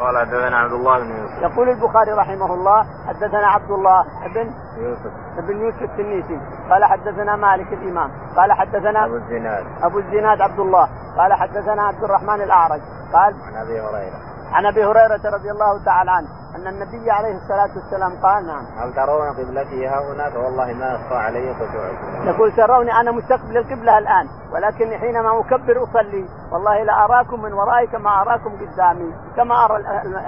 قال 0.00 0.18
حدثنا 0.18 0.58
عبد 0.58 0.72
الله 0.72 0.98
بن 0.98 1.10
يوسف. 1.10 1.42
يقول 1.42 1.68
البخاري 1.68 2.12
رحمه 2.12 2.54
الله 2.54 2.86
حدثنا 3.08 3.46
عبد 3.46 3.70
الله 3.70 4.04
بن 4.34 4.50
يوسف. 4.78 5.10
بن 5.48 5.56
يوسف 5.60 5.82
التنيسي. 5.82 6.40
قال 6.70 6.84
حدثنا 6.84 7.36
مالك 7.36 7.72
الإمام. 7.72 8.10
قال 8.36 8.52
حدثنا 8.52 9.04
أبو 9.04 9.16
الزناد. 9.16 9.64
أبو 9.82 9.98
الزناد 9.98 10.40
عبد 10.40 10.58
الله. 10.58 10.88
قال 11.18 11.32
حدثنا 11.32 11.82
عبد 11.82 12.04
الرحمن 12.04 12.42
الأعرج. 12.42 12.80
قال 13.12 13.34
عن 13.46 13.56
أبي 13.62 13.80
هريرة. 13.80 14.35
عن 14.52 14.66
أبي 14.66 14.84
هريرة 14.84 15.20
رضي 15.24 15.50
الله 15.50 15.84
تعالى 15.84 16.10
عنه 16.10 16.28
أن 16.56 16.66
النبي 16.66 17.10
عليه 17.10 17.34
الصلاة 17.36 17.70
والسلام 17.76 18.12
قال 18.22 18.46
نعم. 18.46 18.64
هل 18.78 18.94
ترون 18.94 19.28
قبلتي 19.32 19.86
ها 19.86 20.12
هنا 20.12 20.30
فوالله 20.30 20.72
ما 20.72 20.94
يخفى 20.94 21.14
علي 21.14 21.54
خشوعكم. 21.54 22.28
يقول 22.28 22.52
تروني 22.52 22.92
أنا 23.00 23.10
مستقبل 23.10 23.56
القبلة 23.56 23.98
الآن 23.98 24.28
ولكن 24.52 24.98
حينما 24.98 25.40
أكبر 25.40 25.82
أصلي 25.82 26.28
والله 26.52 26.82
لا 26.82 27.04
أراكم 27.04 27.42
من 27.42 27.52
ورائي 27.52 27.86
كما 27.86 28.22
أراكم 28.22 28.50
قدامي 28.56 29.14
كما 29.36 29.64
أرى 29.64 29.76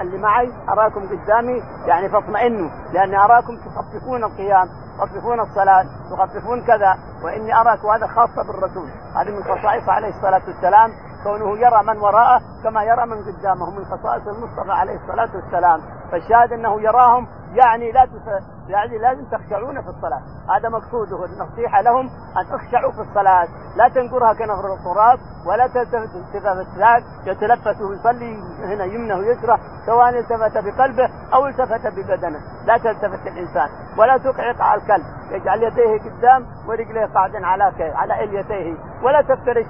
اللي 0.01 0.19
معي 0.19 0.53
أراكم 0.69 1.01
قدامي 1.09 1.63
يعني 1.87 2.09
فاطمئنوا 2.09 2.71
لاني 2.93 3.17
أراكم 3.19 3.57
تخففون 3.57 4.25
القيام 4.25 4.69
تخففون 4.99 5.41
الصلاة 5.41 5.85
تخففون 6.11 6.65
كذا 6.67 6.95
وإني 7.25 7.61
أراك 7.61 7.85
وهذا 7.85 8.07
خاصة 8.07 8.43
بالرسول 8.53 8.89
هذه 9.17 9.31
من 9.31 9.43
خصائص 9.45 9.89
عليه 9.89 10.09
الصلاة 10.09 10.43
والسلام. 10.49 10.91
كونه 11.25 11.59
يرى 11.59 11.83
من 11.83 11.99
وراءه 11.99 12.41
كما 12.65 12.83
يرى 12.85 13.07
من 13.07 13.17
قدامه 13.25 13.71
من 13.71 13.85
خصائص 13.85 14.27
المصطفى 14.29 14.73
عليه 14.73 14.97
الصلاة 14.97 15.29
والسلام. 15.37 15.81
فالشاهد 16.11 16.53
أنه 16.53 16.81
يراهم 16.81 17.27
يعني 17.52 17.93
لا 17.93 18.05
تس... 18.05 18.45
يعني 18.69 18.99
لازم 18.99 19.25
تخشعون 19.25 19.83
في 19.83 19.88
الصلاة. 19.88 20.23
هذا 20.57 20.69
مقصوده. 20.69 21.25
النصيحة 21.25 21.81
لهم 21.81 22.11
أن 22.38 22.47
تخشعوا 22.52 22.93
في 22.93 23.00
الصلاة. 23.00 23.49
لا 23.76 23.88
تنقرها 23.88 24.33
كنظر 24.33 24.75
التراب 24.75 25.19
ولا 25.47 25.67
تلتفت 25.67 26.14
الساق 26.47 27.02
يتلفت 27.26 27.81
ويصلي 27.81 28.43
هنا 28.64 28.85
يمنه 28.85 29.17
ويسره 29.17 29.59
سواء 29.87 30.09
التفت 30.09 30.59
بقلبه 30.64 31.11
أو 31.35 31.47
التفت 31.47 31.87
ببدنه. 31.87 32.38
لا 32.67 32.78
تلتفت 32.78 33.26
الإنسان 33.26 33.69
ولا 33.99 34.17
تقعق 34.17 34.62
على 34.62 34.81
الكلب. 34.81 35.05
يجعل 35.31 35.62
يديه 35.62 36.11
قدام 36.11 36.47
ورجليه 36.69 37.07
قاعدا 37.07 37.47
على 37.47 37.64
على 37.95 38.25
إليتيه. 38.25 38.76
ولا 39.02 39.23
تفترش 39.23 39.67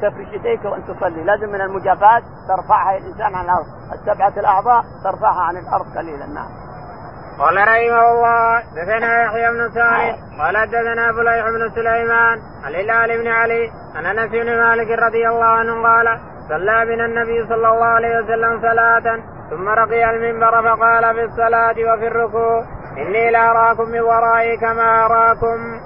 تفرش 0.00 0.28
يديك 0.32 0.64
وانت 0.64 0.90
تصلي. 0.90 1.24
لازم 1.24 1.48
من 1.48 1.60
المجافات 1.60 2.22
ترفعها 2.48 2.96
الانسان 2.96 3.34
عن 3.34 3.44
الأرض. 3.44 3.66
السبعة 3.92 4.32
الأعضاء 4.36 4.84
ترفعها 5.04 5.40
عن 5.40 5.56
الأرض 5.56 5.96
قليلا. 5.96 6.26
نعم. 6.26 6.65
قال 7.38 7.56
رحمه 7.56 8.12
الله 8.12 8.62
دثنا 8.76 9.22
يحيى 9.22 9.50
بن 9.50 9.70
صالح 9.74 10.16
قال 10.38 10.70
دثنا 10.70 11.12
فليح 11.12 11.44
بن 11.50 11.70
سليمان 11.74 12.38
عن 12.64 12.74
هلال 12.74 13.18
بن 13.22 13.28
علي 13.28 13.70
عن 13.96 14.06
أنس 14.06 14.30
بن 14.30 14.58
مالك 14.58 14.90
رضي 14.90 15.28
الله 15.28 15.44
عنه 15.46 15.82
قال 15.82 16.18
صلى 16.48 16.86
بنا 16.86 17.04
النبي 17.04 17.46
صلى 17.48 17.68
الله 17.68 17.84
عليه 17.84 18.18
وسلم 18.18 18.60
صلاة 18.60 19.20
ثم 19.50 19.68
رقي 19.68 20.10
المنبر 20.10 20.62
فقال 20.62 21.14
في 21.14 21.24
الصلاة 21.24 21.76
وفي 21.92 22.06
الركوع 22.06 22.64
إني 22.98 23.30
لأراكم 23.30 23.88
من 23.88 24.00
ورائي 24.00 24.56
كما 24.56 25.04
أراكم. 25.06 25.80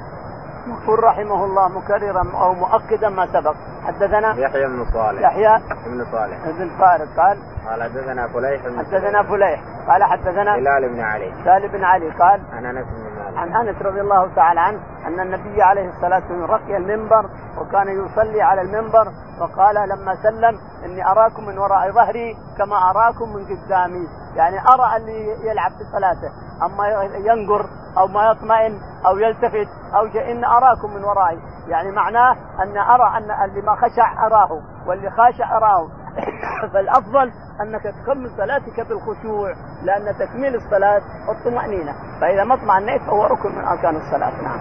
يقول 0.70 1.04
رحمه 1.04 1.44
الله 1.44 1.68
مكررا 1.68 2.24
أو 2.34 2.54
مؤكدا 2.54 3.08
ما 3.08 3.26
سبق. 3.26 3.54
حدثنا 3.86 4.34
يحيى 4.38 4.66
بن 4.66 4.84
صالح. 4.92 5.20
يحيى 5.20 5.60
بن 5.86 6.04
صالح. 6.12 6.36
بن 6.46 6.70
فارس 6.78 7.08
قال 7.16 7.38
قال 7.66 7.82
حدثنا 7.82 8.28
فليح 8.28 8.62
حدثنا 8.78 9.22
فليح. 9.22 9.60
قال 9.88 10.04
حدثنا 10.04 10.54
هلال 10.54 10.88
بن 10.88 11.00
علي. 11.00 11.32
هلال 11.32 11.68
بن 11.68 11.84
علي 11.84 12.10
قال 12.10 12.40
عن 12.52 12.66
أنس 12.66 12.86
بن 12.86 13.19
عن 13.37 13.56
أنس 13.56 13.82
رضي 13.82 14.00
الله 14.00 14.34
تعالى 14.34 14.60
عنه 14.60 14.80
أن 15.06 15.20
النبي 15.20 15.62
عليه 15.62 15.88
الصلاة 15.88 16.22
والسلام 16.22 16.44
رقي 16.44 16.76
المنبر 16.76 17.30
وكان 17.60 17.88
يصلي 17.88 18.42
على 18.42 18.60
المنبر 18.60 19.08
وقال 19.40 19.88
لما 19.88 20.14
سلم 20.22 20.58
إني 20.84 21.06
أراكم 21.06 21.46
من 21.46 21.58
وراء 21.58 21.92
ظهري 21.92 22.37
كما 22.58 22.90
أراكم 22.90 23.28
من 23.34 23.44
قدامي. 23.44 24.08
يعني 24.37 24.56
أرى 24.60 24.96
اللي 24.96 25.49
يلعب 25.50 25.70
في 25.70 25.84
صلاته. 25.92 26.30
أما 26.62 26.88
ينقر 27.14 27.66
أو 27.99 28.06
ما 28.06 28.30
يطمئن 28.30 28.80
أو 29.06 29.18
يلتفت 29.18 29.68
أو 29.94 30.08
شيء 30.08 30.32
ان 30.32 30.44
أراكم 30.44 30.94
من 30.94 31.04
ورائي. 31.04 31.38
يعني 31.68 31.90
معناه 31.90 32.32
أن 32.62 32.76
أرى 32.78 33.16
أن 33.16 33.44
اللي 33.44 33.60
ما 33.62 33.75
خشع 33.75 34.26
أراه 34.26 34.60
واللي 34.87 35.10
خاشع 35.10 35.56
أراه. 35.56 35.88
فالافضل 36.72 37.32
أنك 37.60 37.82
تكمل 37.82 38.30
صلاتك 38.36 38.80
بالخشوع 38.88 39.54
لأن 39.82 40.14
تكميل 40.18 40.54
الصلاة 40.54 41.02
الطمانينه 41.28 41.94
فإذا 42.20 42.44
ما 42.44 42.54
اطمأنيت 42.54 43.02
فهو 43.02 43.24
ركن 43.26 43.48
من 43.56 43.64
أركان 43.64 43.96
الصلاة. 43.96 44.42
نعم. 44.42 44.58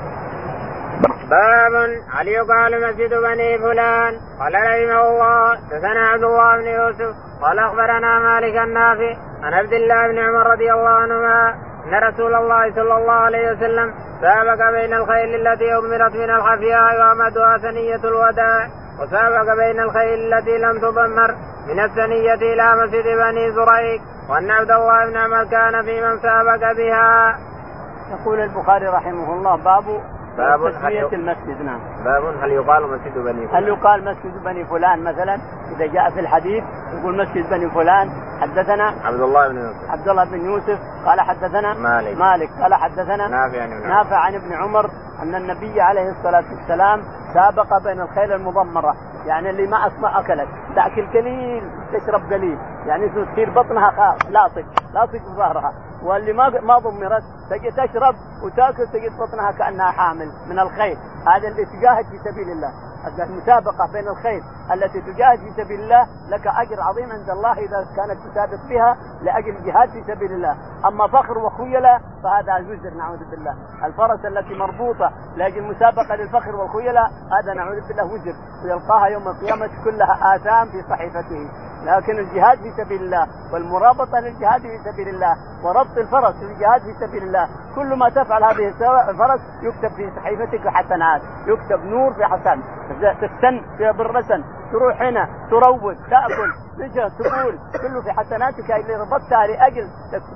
باب 1.29 1.73
هل 2.13 2.27
يقال 2.27 2.89
مسجد 2.89 3.13
بني 3.13 3.57
فلان؟ 3.57 4.13
قال 4.39 4.53
رحمه 4.53 5.07
الله 5.09 5.55
دثنا 5.55 6.07
عبد 6.07 6.23
الله 6.23 6.57
بن 6.57 6.67
يوسف 6.67 7.15
قال 7.41 7.59
أخبرنا 7.59 8.19
مالك 8.19 8.57
النافع 8.57 9.15
عن 9.43 9.53
عبد 9.53 9.73
الله 9.73 10.07
بن 10.07 10.17
عمر 10.19 10.51
رضي 10.51 10.73
الله 10.73 10.89
عنهما 10.89 11.49
أن 11.85 11.93
رسول 12.09 12.35
الله 12.35 12.71
صلى 12.75 12.97
الله 12.97 13.13
عليه 13.13 13.51
وسلم 13.51 13.93
سابق 14.21 14.71
بين 14.71 14.93
الخيل 14.93 15.47
التي 15.47 15.77
أمرت 15.77 16.15
من 16.15 16.29
الخفياء 16.29 16.99
وأمدها 16.99 17.57
ثنية 17.57 17.95
الوداع. 18.03 18.69
وسابق 18.99 19.53
بين 19.55 19.79
الخيل 19.79 20.33
التي 20.33 20.57
لم 20.57 20.79
تضمر 20.79 21.35
من 21.67 21.79
الثنية 21.79 22.33
إلى 22.33 22.75
مسجد 22.83 23.03
بني 23.03 23.51
زريق 23.51 24.01
وأن 24.29 24.51
عبد 24.51 24.71
الله 24.71 25.05
بن 25.05 25.17
عمر 25.17 25.43
كان 25.43 25.83
في 25.83 26.01
من 26.01 26.19
سابق 26.19 26.71
بها. 26.71 27.37
يقول 28.11 28.39
البخاري 28.39 28.87
رحمه 28.87 29.33
الله 29.33 29.55
باب 29.55 30.01
باب 30.39 30.71
تسمية 30.71 31.07
المسجد 31.13 31.61
نعم. 31.61 31.79
باب 32.03 32.23
هل 32.41 32.51
يقال 32.51 32.91
مسجد 32.91 33.17
بني 33.17 33.47
فلان؟ 33.47 33.63
هل 33.63 33.67
يقال 33.67 34.05
مسجد 34.05 34.43
بني 34.43 34.65
فلان 34.65 35.03
مثلا؟ 35.03 35.37
إذا 35.75 35.85
جاء 35.85 36.09
في 36.09 36.19
الحديث 36.19 36.63
يقول 36.93 37.17
مسجد 37.17 37.49
بني 37.49 37.69
فلان 37.69 38.09
حدثنا 38.41 38.93
عبد 39.03 39.21
الله 39.21 39.47
بن 39.47 39.57
يوسف. 39.57 39.91
عبد 39.91 40.09
الله 40.09 40.23
بن 40.23 40.45
يوسف 40.45 40.79
قال 41.05 41.21
حدثنا 41.21 41.73
مالك. 41.73 42.17
مالك 42.17 42.49
قال 42.61 42.73
حدثنا 42.73 43.27
نافع 43.27 43.61
عن 43.61 43.73
ابن 43.73 43.83
عمر. 43.83 43.87
نافع 43.87 44.15
عن 44.15 44.35
ابن 44.35 44.53
عمر 44.53 44.89
أن 45.23 45.35
النبي 45.35 45.81
عليه 45.81 46.09
الصلاة 46.09 46.43
والسلام 46.51 47.01
سابق 47.33 47.77
بين 47.77 48.01
الخيل 48.01 48.33
المضمرة 48.33 48.95
يعني 49.25 49.49
اللي 49.49 49.67
ما 49.67 49.87
أسمع 49.87 50.19
أكلت. 50.19 50.47
تأكل 50.75 51.07
قليل 51.07 51.63
تشرب 51.93 52.33
قليل. 52.33 52.57
يعني 52.85 53.09
تصير 53.09 53.49
بطنها 53.49 54.17
لاصق 54.29 54.65
لاصق 54.93 55.11
في 55.11 55.35
ظهرها. 55.37 55.73
واللي 56.03 56.33
ما 56.33 56.49
ما 56.49 56.77
ضمرت 56.77 57.23
تجي 57.49 57.71
تشرب 57.71 58.15
وتاكل 58.43 58.87
تجد 58.87 59.17
بطنها 59.19 59.51
كأنها 59.51 59.91
حامل 59.91 60.31
من 60.49 60.59
الخيل 60.59 60.97
هذا 61.27 61.47
اللي 61.47 61.65
تجاهد 61.65 62.05
في 62.05 62.17
سبيل 62.29 62.49
الله. 62.51 62.71
المسابقة 63.19 63.91
بين 63.93 64.07
الخيل 64.07 64.43
التي 64.73 65.01
تجاهد 65.01 65.39
في 65.39 65.63
سبيل 65.63 65.79
الله 65.79 66.07
لك 66.29 66.47
أجر 66.47 66.81
عظيم 66.81 67.11
عند 67.11 67.29
الله 67.29 67.53
إذا 67.53 67.87
كانت 67.95 68.19
تسابق 68.31 68.65
بها 68.69 68.97
لأجل 69.21 69.49
الجهاد 69.49 69.89
في 69.89 70.03
سبيل 70.03 70.31
الله، 70.31 70.55
أما 70.87 71.07
فخر 71.07 71.37
وخيلاء 71.37 72.01
فهذا 72.23 72.57
الوزر 72.57 72.93
نعوذ 72.93 73.29
بالله، 73.31 73.55
الفرس 73.83 74.25
التي 74.25 74.53
مربوطة 74.55 75.11
لأجل 75.35 75.63
مسابقه 75.63 76.15
للفخر 76.15 76.55
والخيلاء 76.55 77.11
هذا 77.39 77.53
نعوذ 77.53 77.87
بالله 77.87 78.05
وزر. 78.05 78.35
ويلقاها 78.63 79.07
يوم 79.07 79.27
القيامة 79.27 79.69
كلها 79.83 80.35
آثام 80.35 80.67
في 80.71 80.81
صحيفته، 80.89 81.49
لكن 81.83 82.19
الجهاد 82.19 82.57
في 82.57 82.83
سبيل 82.83 83.01
الله 83.01 83.27
والمرابطة 83.53 84.19
للجهاد 84.19 84.61
في 84.61 84.77
سبيل 84.91 85.07
الله 85.09 85.35
وربط 85.63 85.97
الفرس 85.97 86.35
للجهاد 86.41 86.81
في 86.81 86.93
سبيل 87.07 87.23
الله 87.23 87.47
كل 87.75 87.95
ما 87.95 88.09
تفعل 88.09 88.43
هذه 88.43 88.67
الفرس 89.09 89.39
يكتب 89.63 89.95
في 89.95 90.11
صحيفتك 90.15 90.67
حسنات 90.67 91.21
يكتب 91.47 91.85
نور 91.85 92.13
في 92.13 92.25
حسن 92.25 92.61
تستن 93.21 93.61
في 93.77 93.91
بالرسن 93.97 94.43
تروح 94.71 95.01
هنا 95.01 95.27
تروض 95.49 95.95
تأكل 96.09 96.51
تجهز 96.77 97.11
تقول 97.17 97.59
كله 97.81 98.01
في 98.01 98.11
حسناتك 98.11 98.71
اللي 98.71 98.95
ربطتها 98.95 99.47
لأجل 99.47 99.87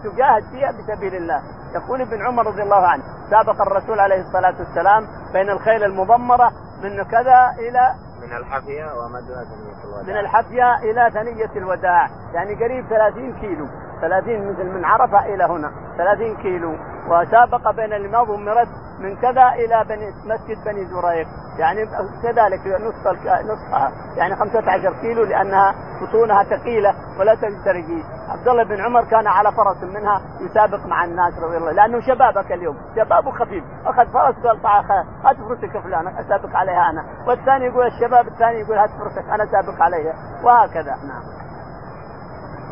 تجاهد 0.03 0.43
فيها 0.51 0.71
بسبيل 0.71 1.15
الله. 1.15 1.41
يقول 1.75 2.01
ابن 2.01 2.21
عمر 2.25 2.47
رضي 2.47 2.63
الله 2.63 2.87
عنه 2.87 3.03
سابق 3.29 3.61
الرسول 3.61 3.99
عليه 3.99 4.21
الصلاة 4.21 4.53
والسلام 4.59 5.07
بين 5.33 5.49
الخيل 5.49 5.83
المضمرة 5.83 6.51
من 6.83 7.03
كذا 7.03 7.53
إلى 7.59 7.93
من 8.33 8.39
الحفية 8.39 8.85
ومدها 8.99 9.43
ثنية 9.43 9.83
الوداع 9.83 10.13
من 10.13 10.19
الحفية 10.19 10.75
إلى 10.77 11.11
ثنية 11.13 11.51
الوداع 11.55 12.09
يعني 12.33 12.55
قريب 12.55 12.85
30 12.89 13.33
كيلو. 13.41 13.67
30 14.03 14.51
مثل 14.51 14.65
من 14.65 14.85
عرفة 14.85 15.25
إلى 15.25 15.43
هنا 15.43 15.71
30 15.97 16.35
كيلو. 16.35 16.75
وسابق 17.09 17.71
بين 17.71 17.93
اللي 17.93 18.07
ما 18.07 18.23
ضمرت 18.23 18.67
من 18.99 19.15
كذا 19.15 19.47
إلى 19.47 19.85
بني 19.89 20.07
مسجد 20.25 20.63
بني 20.65 20.85
زريق. 20.85 21.27
يعني 21.59 21.85
كذلك 22.23 22.81
نصف 22.81 23.07
نصفها 23.51 23.91
يعني 24.17 24.35
15 24.35 24.93
كيلو 25.01 25.23
لأنها 25.23 25.75
بطونها 26.01 26.43
ثقيلة 26.43 26.95
ولا 27.19 27.35
تجترجي 27.35 28.03
عبد 28.29 28.47
الله 28.47 28.63
بن 28.63 28.81
عمر 28.81 29.03
كان 29.03 29.27
على 29.27 29.51
فرس 29.51 29.83
منها 29.83 30.21
يسابق 30.41 30.85
مع 30.85 31.03
الناس 31.03 31.33
رضي 31.43 31.57
الله 31.57 31.71
لأنه 31.71 31.99
شبابك 32.01 32.51
اليوم. 32.51 32.77
شبابه 32.95 33.31
خفيف. 33.31 33.63
أخذ 33.85 34.05
فرس 34.13 34.35
قال 34.45 34.85
هات 35.25 35.37
فرسك 35.37 35.77
فلان 35.83 36.07
أسابق 36.07 36.55
عليها 36.55 36.89
أنا. 36.89 37.03
والثاني 37.27 37.65
يقول 37.65 37.87
الشباب 37.87 38.27
الثاني 38.27 38.59
يقول 38.59 38.77
هات 38.77 38.89
فرسك 38.89 39.29
أنا 39.29 39.45
سابق 39.45 39.81
عليها. 39.81 40.13
وهكذا. 40.43 40.95
نعم. 41.07 41.42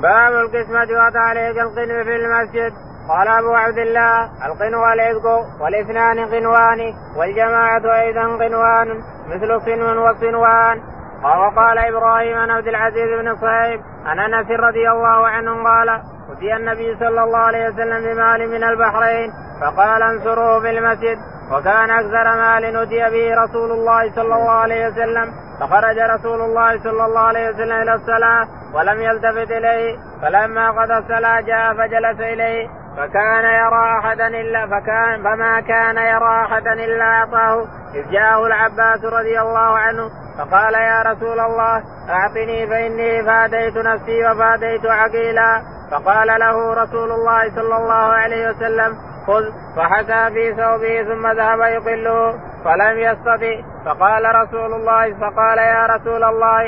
باب 0.01 0.34
القسمة 0.34 1.05
وتعليق 1.05 1.62
القنو 1.62 2.03
في 2.03 2.15
المسجد. 2.15 2.74
قال 3.10 3.27
أبو 3.27 3.53
عبد 3.53 3.77
الله 3.77 4.24
القنو 4.46 4.81
والعتق 4.84 5.25
والإثنان 5.62 6.20
قنوان 6.20 6.93
والجماعة 7.17 8.01
أيضا 8.01 8.22
قنوان 8.22 8.88
مثل 9.27 9.62
صنو 9.62 10.10
وصنوان. 10.10 10.81
وقال 11.24 11.77
إبراهيم 11.77 12.38
عن 12.38 12.50
عبد 12.51 12.67
العزيز 12.67 13.20
بن 13.20 13.36
صهيب 13.36 13.79
عن 14.05 14.20
أنس 14.20 14.51
رضي 14.51 14.89
الله 14.89 15.27
عنه 15.27 15.63
قال 15.63 16.01
أتي 16.32 16.56
النبي 16.56 16.96
صلى 17.00 17.24
الله 17.24 17.38
عليه 17.38 17.68
وسلم 17.70 18.02
بمال 18.14 18.50
من 18.50 18.64
البحرين 18.64 19.34
فقال 19.62 20.02
انصروه 20.02 20.60
في 20.60 20.70
المسجد. 20.70 21.18
وكان 21.52 21.90
أكثر 21.90 22.36
مال 22.36 22.76
أتي 22.76 23.10
به 23.10 23.44
رسول 23.44 23.72
الله 23.72 24.12
صلى 24.16 24.36
الله 24.36 24.52
عليه 24.52 24.88
وسلم. 24.88 25.34
فخرج 25.60 26.00
رسول 26.00 26.42
الله 26.42 26.84
صلى 26.84 27.06
الله 27.06 27.20
عليه 27.20 27.50
وسلم 27.50 27.82
إلى 27.82 27.94
الصلاة 27.94 28.48
ولم 28.74 29.00
يلتفت 29.00 29.52
إليه. 29.52 29.98
فلما 30.22 30.72
قضى 30.72 30.98
الصلاة 30.98 31.42
جاء 31.42 31.74
فجلس 31.74 32.20
إليه. 32.20 32.68
فكان 32.98 33.44
يرى 33.44 34.00
أحدا 34.00 34.28
إلا 34.28 34.68
فكان 34.68 35.24
فما 35.24 35.60
كان 35.62 35.98
يرى 35.98 36.46
أحدا 36.46 36.74
إلا 36.74 37.04
أعطاه. 37.04 37.66
إذ 37.96 38.12
جاءه 38.12 38.48
العباس 38.48 39.06
رضي 39.06 39.40
الله 39.42 39.78
عنه 39.78 40.10
فقال 40.38 40.74
يا 40.74 41.02
رسول 41.02 41.40
الله 41.40 41.84
أعطني 42.10 42.68
فإني 42.68 43.24
فاديت 43.24 43.78
نفسي 43.78 44.32
وفاديت 44.32 44.86
عقيلا. 44.86 45.62
فقال 45.91 46.27
له 46.27 46.74
رسول 46.74 47.12
الله 47.12 47.55
صلى 47.55 47.77
الله 47.77 47.93
عليه 47.93 48.50
وسلم 48.50 48.95
خذ 49.27 49.43
فحكى 49.77 50.33
في 50.33 50.55
ثوبه 50.55 51.03
ثم 51.03 51.27
ذهب 51.27 51.60
يقله 51.60 52.31
فلم 52.65 53.00
يستطع. 53.00 53.62
فقال 53.86 54.36
رسول 54.36 54.74
الله 54.74 55.13
فقال 55.13 55.57
يا 55.57 55.86
رسول 55.86 56.24
الله 56.24 56.62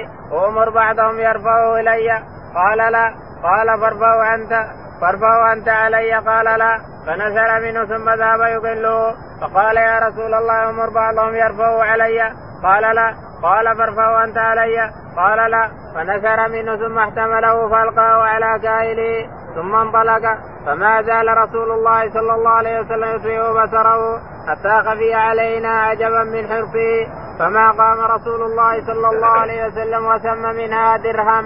أمر 0.48 0.70
بعضهم 0.70 1.20
يرفعه 1.20 1.80
إلي. 1.80 2.12
قال 2.56 2.92
لا. 2.92 3.14
قال 3.44 3.80
فارفعه 3.82 4.36
أنت. 4.36 4.66
فارفعه 5.02 5.54
أنت 5.54 5.70
علي. 5.70 6.14
قال 6.14 6.60
لا. 6.60 6.78
فنزل 7.08 7.62
منه 7.66 7.86
ثم 7.86 8.10
ذهب 8.10 8.42
يقله. 8.42 9.16
فقال 9.42 9.78
يا 9.78 10.00
رسول 10.00 10.34
الله 10.34 10.70
أمر 10.70 10.90
بعضهم 10.90 11.36
يرفعه 11.36 11.84
علي. 11.84 12.32
قال 12.64 12.96
لا. 12.96 13.14
قال 13.44 13.78
فارفعه 13.78 14.24
أنت 14.24 14.38
علي. 14.38 14.92
قال 15.18 15.52
لا. 15.52 15.70
فنزل 15.96 16.52
منه 16.52 16.76
ثم 16.76 16.98
احتمله 16.98 17.70
فألقاه 17.70 18.24
على 18.24 18.60
كاهله 18.64 19.30
ثم 19.56 19.76
انطلق. 19.76 20.38
فما 20.66 21.02
زال 21.02 21.38
رسول 21.38 21.72
الله 21.72 22.10
صلى 22.10 22.34
الله 22.36 22.50
عليه 22.50 22.80
وسلم 22.80 23.16
يطفئ 23.16 23.40
بصره 23.52 24.20
حتى 24.48 24.90
خفي 24.90 25.14
علينا 25.14 25.70
عجبا 25.70 26.24
من 26.24 26.48
حرصه. 26.48 27.24
فما 27.40 27.72
قام 27.72 28.00
رسول 28.00 28.42
الله 28.42 28.86
صلى 28.86 29.10
الله 29.10 29.28
عليه 29.28 29.66
وسلم 29.66 30.06
وسم 30.06 30.56
منها 30.56 30.98
درهم. 30.98 31.46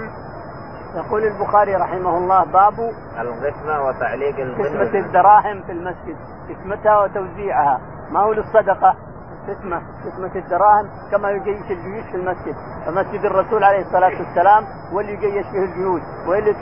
يقول 0.96 1.22
البخاري 1.22 1.74
رحمه 1.74 2.16
الله 2.16 2.44
باب 2.44 2.78
القسمة 3.20 3.86
وتعليق 3.86 4.34
قسمة 4.34 5.00
الدراهم 5.00 5.62
في 5.62 5.72
المسجد 5.72 6.16
قسمتها 6.50 6.98
وتوزيعها. 7.02 7.80
ما 8.10 8.20
هو 8.20 8.32
للصدقة؟ 8.32 9.07
قسمة 9.48 9.82
قسمة 10.04 10.30
الدراهم 10.36 10.88
كما 11.10 11.30
يجيش 11.30 11.70
الجيوش 11.70 12.04
في 12.10 12.16
المسجد. 12.16 12.54
فمسجد 12.86 13.24
الرسول 13.24 13.64
عليه 13.64 13.80
الصلاة 13.80 14.18
والسلام 14.18 14.64
هو 14.92 15.00
اللي 15.00 15.12
يجيش 15.12 15.46
فيه 15.46 15.64
الجيوش 15.64 16.02
وهي 16.26 16.38
اللي 16.38 16.54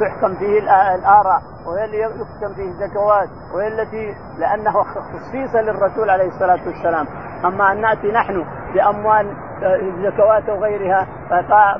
تحكم 0.00 0.34
فيه 0.34 0.58
الآراء 0.94 1.42
وهي 1.66 1.84
اللي 1.84 2.00
يحكم 2.00 2.54
فيه 2.54 2.68
الزكوات 2.68 3.28
وهي 3.54 3.68
التي 3.68 4.14
لأنه 4.38 4.72
خصيصة 4.82 5.60
للرسول 5.60 6.10
عليه 6.10 6.28
الصلاة 6.28 6.60
والسلام. 6.66 7.06
أما 7.44 7.72
أن 7.72 7.80
نأتي 7.80 8.12
نحن 8.12 8.44
بأموال 8.74 9.36
الزكوات 9.62 10.48
وغيرها 10.48 11.06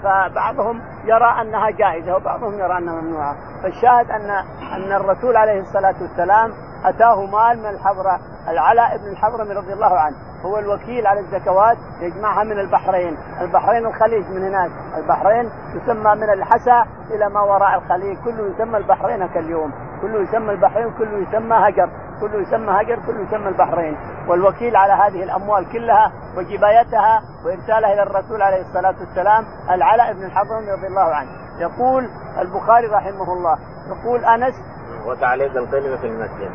فبعضهم 0.02 0.80
يرى 1.04 1.40
أنها 1.40 1.70
جائزة 1.70 2.16
وبعضهم 2.16 2.54
يرى 2.54 2.78
أنها 2.78 3.00
ممنوعة، 3.00 3.36
فالشاهد 3.62 4.10
ان 4.10 4.30
أن 4.76 4.92
الرسول 4.92 5.36
عليه 5.36 5.60
الصلاة 5.60 5.94
والسلام 6.00 6.52
أتاه 6.84 7.26
مال 7.26 7.58
من 7.58 7.66
الحضرة 7.66 8.20
العلاء 8.48 8.98
بن 8.98 9.08
الحضرمي 9.12 9.54
رضي 9.54 9.72
الله 9.72 9.98
عنه. 9.98 10.16
هو 10.44 10.58
الوكيل 10.58 11.06
على 11.06 11.20
الزكوات 11.20 11.76
يجمعها 12.00 12.44
من 12.44 12.58
البحرين، 12.60 13.16
البحرين 13.40 13.86
الخليج 13.86 14.26
من 14.26 14.44
هناك، 14.44 14.70
البحرين 14.98 15.50
تسمى 15.74 16.14
من 16.14 16.30
الحسا 16.30 16.86
إلى 17.10 17.28
ما 17.28 17.40
وراء 17.40 17.78
الخليج، 17.78 18.18
كله 18.24 18.54
يسمى 18.54 18.76
البحرين 18.76 19.26
كاليوم، 19.26 19.72
كله 20.02 20.22
يسمى 20.22 20.52
البحرين، 20.52 20.90
كله 20.98 21.18
يسمى 21.18 21.56
هجر، 21.56 21.90
كله 22.20 22.40
يسمى 22.40 22.70
هجر، 22.70 22.98
كله 23.06 23.20
يسمى 23.20 23.48
البحرين، 23.48 23.96
والوكيل 24.28 24.76
على 24.76 24.92
هذه 24.92 25.22
الأموال 25.22 25.72
كلها 25.72 26.12
وجبايتها 26.36 27.22
وإرسالها 27.44 27.92
إلى 27.92 28.02
الرسول 28.02 28.42
عليه 28.42 28.60
الصلاة 28.60 28.94
والسلام 29.00 29.44
العلاء 29.70 30.12
بن 30.12 30.24
الحضرمي 30.24 30.72
رضي 30.72 30.86
الله 30.86 31.14
عنه، 31.14 31.30
يقول 31.60 32.08
البخاري 32.38 32.86
رحمه 32.86 33.32
الله، 33.32 33.58
يقول 33.88 34.24
أنس 34.24 34.54
وتعليق 35.06 35.56
الكلمة 35.56 35.96
في 35.96 36.06
المسجد. 36.06 36.50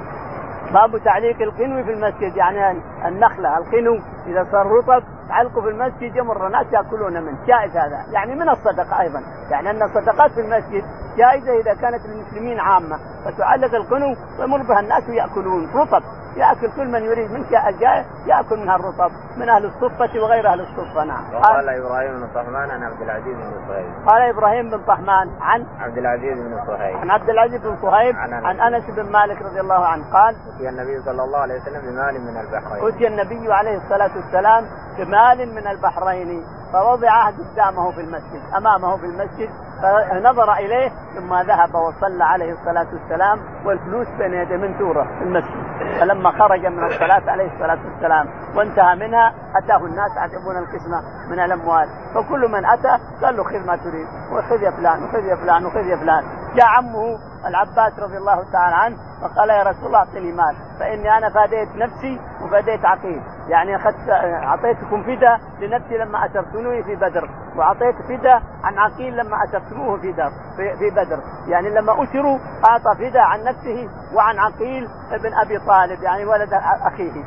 باب 0.76 0.98
تعليق 1.04 1.42
القنو 1.42 1.84
في 1.84 1.92
المسجد 1.94 2.38
يعني 2.38 2.82
النخلة 3.06 3.58
القنو 3.58 4.00
إذا 4.28 4.48
صار 4.52 4.68
رطب 4.68 5.04
تعلقه 5.30 5.62
في 5.62 5.70
المسجد 5.70 6.16
يمر 6.16 6.48
الناس 6.48 6.66
يأكلون 6.74 7.14
منه 7.14 7.38
جائز 7.48 7.78
هذا 7.78 8.06
يعني 8.12 8.36
من 8.36 8.50
الصدقة 8.50 9.02
أيضا 9.02 9.22
يعني 9.52 9.70
أن 9.70 9.84
الصدقات 9.84 10.32
في 10.32 10.42
المسجد 10.42 10.84
جائزة 11.18 11.60
إذا 11.62 11.74
كانت 11.74 12.06
للمسلمين 12.06 12.60
عامة 12.60 13.00
فتعلق 13.26 13.76
القنو 13.76 14.16
ويمر 14.40 14.64
بها 14.64 14.80
الناس 14.80 15.10
ويأكلون 15.10 15.70
رطب. 15.76 16.04
ياكل 16.36 16.72
كل 16.76 16.88
من 16.88 17.04
يريد 17.04 17.32
من 17.32 17.46
جاء 17.50 17.70
الجائع 17.70 18.06
ياكل 18.28 18.60
منها 18.60 18.76
الرطب 18.76 19.12
من 19.38 19.50
أهل 19.50 19.66
الصفة 19.66 20.20
وغير 20.20 20.48
أهل 20.48 20.62
الصفة 20.62 21.04
نعم. 21.04 21.34
وقال 21.34 21.70
إبراهيم 21.70 22.20
بن 22.20 22.28
طهمان 22.34 22.72
عن 22.72 22.84
عبد 22.84 23.02
العزيز 23.02 23.36
بن 23.36 23.68
صهيب. 23.68 24.08
قال 24.08 24.22
إبراهيم 24.22 24.70
بن 24.70 24.84
طهمان 24.88 25.30
عن 25.42 25.66
عبد 25.80 25.98
العزيز 25.98 26.38
بن 26.38 26.66
صهيب. 26.68 26.98
عن 26.98 27.12
عبد 27.12 27.30
العزيز 27.30 27.62
بن 27.62 27.78
صهيب 27.82 28.16
عن, 28.16 28.34
عن 28.34 28.74
أنس 28.74 28.84
بن 28.90 29.12
مالك 29.12 29.42
رضي 29.42 29.60
الله 29.60 29.86
عنه 29.86 30.04
قال 30.14 30.36
أتي 30.56 30.70
النبي 30.70 31.02
صلى 31.02 31.24
الله 31.24 31.40
عليه 31.40 31.62
وسلم 31.62 31.82
بمال 31.82 32.22
من 32.22 32.38
البحرين. 32.38 32.88
أتي 32.88 33.08
النبي 33.08 33.54
عليه 33.54 33.78
الصلاة 33.78 34.12
والسلام 34.16 34.66
بمال 34.98 35.56
من 35.56 35.68
البحرين 35.68 36.44
فوضعه 36.74 37.34
قدامه 37.38 37.92
في 37.92 38.02
المسجد 38.02 38.42
أمامه 38.58 38.98
في 38.98 39.06
المسجد 39.06 39.50
فنظر 39.82 40.54
إليه 40.54 40.90
ثم 40.90 41.34
ذهب 41.34 41.76
وصلى 41.76 42.24
عليه 42.24 42.54
الصلاة 42.54 42.88
والسلام 42.94 43.40
والفلوس 43.66 44.08
بين 44.08 44.34
يدي 44.34 44.58
منثوره 44.58 45.04
في 45.04 45.24
المسجد. 45.24 45.66
فلما 46.00 46.32
خرج 46.32 46.66
من 46.66 46.84
الصلاة 46.84 47.32
عليه 47.32 47.54
الصلاة 47.54 47.80
والسلام 47.86 48.28
وانتهى 48.56 48.96
منها 48.96 49.34
أتاه 49.56 49.86
الناس 49.86 50.12
يحسبون 50.18 50.58
القسمة 50.58 51.02
من 51.32 51.40
الأموال. 51.40 51.88
فكل 52.16 52.52
من 52.52 52.66
أتى 52.66 52.98
قال 53.22 53.38
له 53.38 53.44
خذ 53.44 53.68
ما 53.68 53.76
تريد 53.76 54.08
وخذ 54.34 54.64
يا 54.64 54.72
فلان 54.72 55.04
وخذ 55.04 55.26
يا 55.26 55.36
فلان 55.36 55.66
وخذ 55.66 55.86
يا 55.86 55.96
فلان. 55.96 56.24
جاء 56.56 56.66
عمه 56.66 57.18
العباس 57.46 58.00
رضي 58.00 58.18
الله 58.18 58.52
تعالى 58.52 58.76
عنه 58.76 58.96
فقال 59.22 59.50
يا 59.50 59.64
رسول 59.64 59.86
الله 59.86 60.00
أعطني 60.00 60.32
مال 60.32 60.56
فإني 60.80 61.18
أنا 61.18 61.30
فاديت 61.30 61.76
نفسي 61.76 62.20
وفاديت 62.42 62.86
عقيل. 62.86 63.22
يعني 63.48 63.76
أخذت 63.76 64.10
أعطيتكم 64.44 65.04
فدا 65.04 65.40
لنفسي 65.60 65.98
لما 65.98 66.26
اسرتني 66.26 66.84
في 66.84 66.96
بدر. 66.96 67.30
وأعطيت 67.58 67.96
فدا 68.02 68.42
عن 68.64 68.78
عقيل 68.78 69.18
لما 69.18 69.44
اسرتموه 69.44 69.98
في 69.98 70.12
در 70.12 70.30
في, 70.58 70.90
بدر. 70.90 71.20
يعني 71.48 71.70
لما 71.70 72.04
أسروا 72.04 72.40
أعطى 72.66 72.96
فدا 72.96 73.22
عن 73.22 73.44
نفسه 73.44 73.90
وعن 74.14 74.40
عقيل 74.40 74.88
ابن 75.12 75.34
أبي 75.34 75.60
طالب 75.60 76.04
يعني 76.04 76.26
ولد 76.26 76.54
أخيه. 76.82 77.24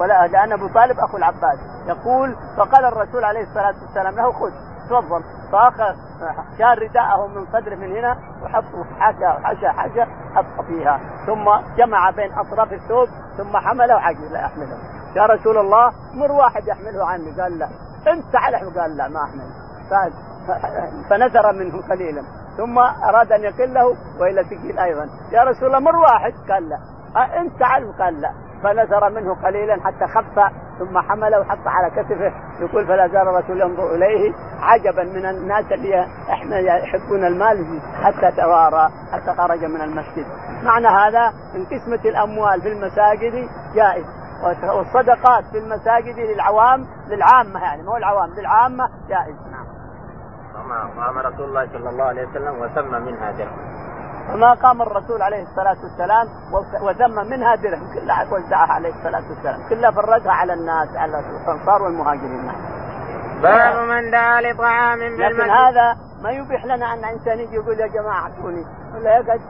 ولا 0.00 0.26
لأن 0.26 0.52
أبو 0.52 0.68
طالب 0.68 0.98
أخو 0.98 1.16
العباس. 1.16 1.58
يقول 1.86 2.36
فقال 2.56 2.84
الرسول 2.84 3.24
عليه 3.24 3.42
الصلاة 3.42 3.74
والسلام 3.82 4.14
له 4.14 4.32
خذ 4.32 4.50
تفضل. 4.90 5.22
فأخذ 5.52 5.94
شال 6.58 6.82
رداءه 6.82 7.26
من 7.26 7.46
صدره 7.52 7.74
من 7.74 7.96
هنا 7.96 8.16
وحطه 8.42 8.84
حاشا 8.98 9.40
حاشا 9.42 9.68
حاشا 9.72 10.06
حط 10.34 10.64
فيها. 10.66 11.00
ثم 11.26 11.44
جمع 11.76 12.10
بين 12.10 12.32
أطراف 12.32 12.72
الثوب 12.72 13.08
ثم 13.36 13.56
حمله 13.56 13.94
وعجل 13.94 14.32
لا 14.32 14.40
يحمله. 14.40 14.78
يا 15.16 15.26
رسول 15.26 15.58
الله 15.58 15.92
مر 16.14 16.32
واحد 16.32 16.68
يحمله 16.68 17.06
عني 17.06 17.40
قال 17.40 17.58
لا 17.58 17.68
أنت 18.12 18.32
تعال 18.32 18.78
قال 18.80 18.96
لا 18.96 19.08
ما 19.08 19.24
أحمل. 19.24 19.65
فنزر 21.10 21.52
منه 21.52 21.88
قليلا. 21.90 22.22
ثم 22.56 22.78
أراد 22.78 23.32
أن 23.32 23.40
يقله 23.40 23.96
وإلى 24.20 24.44
ثقيل 24.44 24.78
أيضا. 24.78 25.06
يا 25.32 25.44
رسول 25.44 25.66
الله 25.66 25.78
مر 25.78 25.96
واحد. 25.96 26.32
قال 26.50 26.68
لا. 26.68 26.78
أنت 27.40 27.60
تعال 27.60 27.98
قال 27.98 28.20
لا. 28.20 28.30
فنزر 28.62 29.10
منه 29.10 29.34
قليلا 29.34 29.74
حتى 29.84 30.06
خف 30.06 30.52
ثم 30.78 30.98
حمله 30.98 31.40
وحط 31.40 31.66
على 31.66 31.90
كتفه. 31.90 32.32
يقول 32.60 32.86
فلا 32.86 33.08
زال 33.08 33.28
الرسول 33.28 33.60
ينظر 33.60 33.94
إليه 33.94 34.32
عجبا 34.60 35.04
من 35.04 35.26
الناس 35.26 35.72
اللي 35.72 36.06
إحنا 36.30 36.58
يحبون 36.58 37.24
المال 37.24 37.80
حتى 38.02 38.36
توارى 38.36 38.88
حتى 39.12 39.34
خرج 39.36 39.64
من 39.64 39.80
المسجد. 39.80 40.26
معنى 40.62 40.86
هذا 40.86 41.32
من 41.54 41.64
قسمة 41.64 42.10
الأموال 42.10 42.62
في 42.62 42.68
المساجد 42.68 43.48
جائز. 43.74 44.06
والصدقات 44.76 45.44
في 45.52 45.58
المساجد 45.58 46.18
للعوام 46.18 46.86
للعامة 47.08 47.60
يعني 47.60 47.82
مو 47.82 47.96
العوام 47.96 48.30
للعامة 48.38 48.88
جائز. 49.08 49.36
نعم. 49.52 49.66
قام 50.72 51.18
رسول 51.18 51.48
الله 51.48 51.66
صلى 51.72 51.90
الله 51.90 52.04
عليه 52.04 52.26
وسلم 52.28 52.54
وسمى 52.60 52.98
منها 52.98 53.30
درهم. 53.30 53.76
فما 54.28 54.54
قام 54.54 54.82
الرسول 54.82 55.22
عليه 55.22 55.42
الصلاة 55.42 55.76
والسلام 55.82 56.28
وذم 56.82 57.30
منها 57.30 57.54
درهم. 57.54 57.94
كلها 57.94 58.26
وزعها 58.32 58.72
عليه 58.72 58.88
الصلاة 58.88 59.22
والسلام. 59.28 59.68
كلها 59.68 59.90
فرقها 59.90 60.32
على 60.32 60.52
الناس 60.52 60.96
على 60.96 61.18
الأنصار 61.18 61.82
والمهاجرين. 61.82 62.52
باب 63.42 63.88
من 63.88 64.10
دعا 64.10 64.40
لطعام 64.40 64.98
في 64.98 65.16
لكن 65.16 65.50
هذا 65.50 65.96
ما 66.26 66.32
يبيح 66.32 66.64
لنا 66.64 66.94
أن 66.94 67.04
إنسان 67.04 67.38
يجي 67.38 67.54
يقول 67.54 67.80
يا 67.80 67.86
جماعة 67.86 68.22
أعطوني. 68.22 68.64
ولا 68.94 69.18
يقعد 69.18 69.40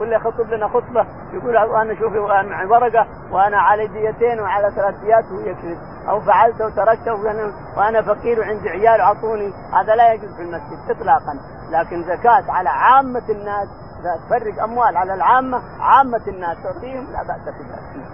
ولا 0.00 0.16
يخطب 0.16 0.50
لنا 0.50 0.68
خطبة. 0.68 1.06
يقول 1.32 1.56
أنا 1.56 1.94
شوفي 1.94 2.18
وأنا 2.18 2.64
ورقة 2.70 3.06
وأنا 3.32 3.58
على 3.60 3.86
ديتين 3.86 4.40
وعلى 4.40 4.70
ثلاث 4.70 4.94
ديات 4.94 5.24
ويكذب 5.32 5.78
أو 6.08 6.20
فعلت 6.20 6.60
وتركت 6.62 7.08
وأنا, 7.08 7.52
وأنا 7.76 8.02
فقير 8.02 8.40
وعندي 8.40 8.70
عيال 8.70 9.00
أعطوني. 9.00 9.52
هذا 9.72 9.94
لا 9.94 10.12
يجوز 10.12 10.36
في 10.36 10.42
المسجد 10.42 10.90
اطلاقا. 10.90 11.38
لكن 11.70 12.02
زكاة 12.02 12.52
على 12.52 12.68
عامة 12.68 13.28
الناس 13.28 13.68
تفرق 14.26 14.62
أموال 14.62 14.96
على 14.96 15.14
العامة 15.14 15.62
عامة 15.80 16.22
الناس 16.28 16.56
تعطيهم 16.62 17.04
لا 17.12 17.22
بأس 17.22 17.54
في 17.54 17.62
ذلك. 17.62 18.06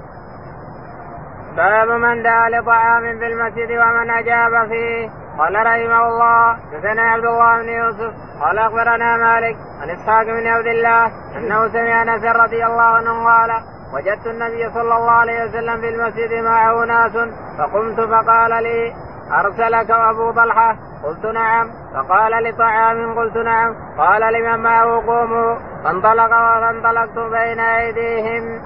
باب 1.56 1.88
من 1.88 2.22
دعا 2.22 2.50
لطعام 2.50 3.18
في 3.18 3.26
المسجد 3.26 3.70
ومن 3.70 4.11
أجاب 4.11 4.68
فيه. 4.68 5.19
قال 5.40 5.55
رحمه 5.55 6.09
الله 6.09 6.55
حدثنا 6.55 7.03
عبد 7.03 7.24
الله 7.24 7.62
بن 7.62 7.68
يوسف 7.68 8.12
قال 8.40 8.59
أخبرنا 8.59 9.16
مالك 9.16 9.57
عن 9.83 9.90
إسحاق 9.90 10.24
بن 10.24 10.46
عبد 10.46 10.66
الله 10.66 11.07
أنه 11.37 11.68
سمع 11.68 12.03
أنس 12.03 12.24
رضي 12.24 12.66
الله 12.66 12.83
عنه 12.83 13.24
قال 13.24 13.50
وجدت 13.94 14.26
النبي 14.26 14.70
صلى 14.70 14.96
الله 14.96 15.11
عليه 15.11 15.44
وسلم 15.44 15.81
في 15.81 15.88
المسجد 15.88 16.44
معه 16.44 16.85
ناس 16.85 17.12
فقمت 17.59 18.00
فقال 18.00 18.62
لي 18.62 18.92
أرسلك 19.40 19.90
أبو 19.90 20.33
طلحة؟ 20.33 20.76
قلت 21.05 21.26
نعم. 21.26 21.70
فقال 21.94 22.44
لطعام؟ 22.44 23.18
قلت 23.18 23.37
نعم. 23.37 23.74
قال 23.98 24.33
لمن 24.33 24.62
معه 24.62 25.07
قوموا؟ 25.07 25.57
فانطلق 25.85 26.31
فانطلقت 26.61 27.18
بين 27.18 27.61
أيديهم. 27.61 28.62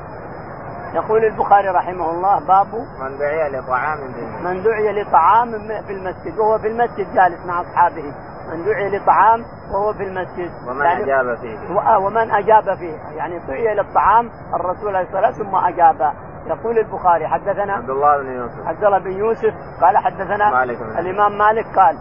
يقول 0.94 1.24
البخاري 1.24 1.68
رحمه 1.68 2.10
الله 2.10 2.46
باب 2.46 2.66
من 3.00 3.18
دعي 3.18 3.50
لطعام 3.50 3.98
من 4.44 4.62
دعي 4.62 5.02
لطعام 5.02 5.50
في 5.86 5.92
المسجد 5.92 6.38
وهو 6.38 6.58
في 6.58 6.66
المسجد 6.68 7.14
جالس 7.14 7.46
مع 7.46 7.60
أصحابه. 7.60 8.14
من 8.52 8.64
دعي 8.64 8.98
لطعام 8.98 9.44
وهو 9.72 9.92
في 9.92 10.02
المسجد. 10.02 10.50
ومن 10.68 10.84
يعني 10.84 11.04
أجاب 11.04 11.38
فيه. 11.38 11.80
آه، 11.80 11.98
ومن 11.98 12.30
أجاب 12.30 12.74
فيه. 12.78 13.16
يعني 13.16 13.38
دعي 13.38 13.74
للطعام 13.74 14.30
الرسول 14.54 14.96
عليه 14.96 15.06
الصلاة 15.06 15.26
والسلام 15.26 15.50
ثم 15.50 15.56
أجاب. 15.56 16.12
يقول 16.46 16.78
البخاري 16.78 17.28
حدثنا 17.28 17.72
عبد 17.72 17.90
الله 17.90 18.22
بن 18.22 18.32
يوسف. 18.32 18.66
عبد 18.66 18.84
الله 18.84 18.98
بن 18.98 19.12
يوسف 19.12 19.54
قال 19.80 19.96
حدثنا 19.98 20.50
مالك 20.50 20.78
الإمام 20.98 21.38
مالك 21.38 21.66
قال 21.76 21.98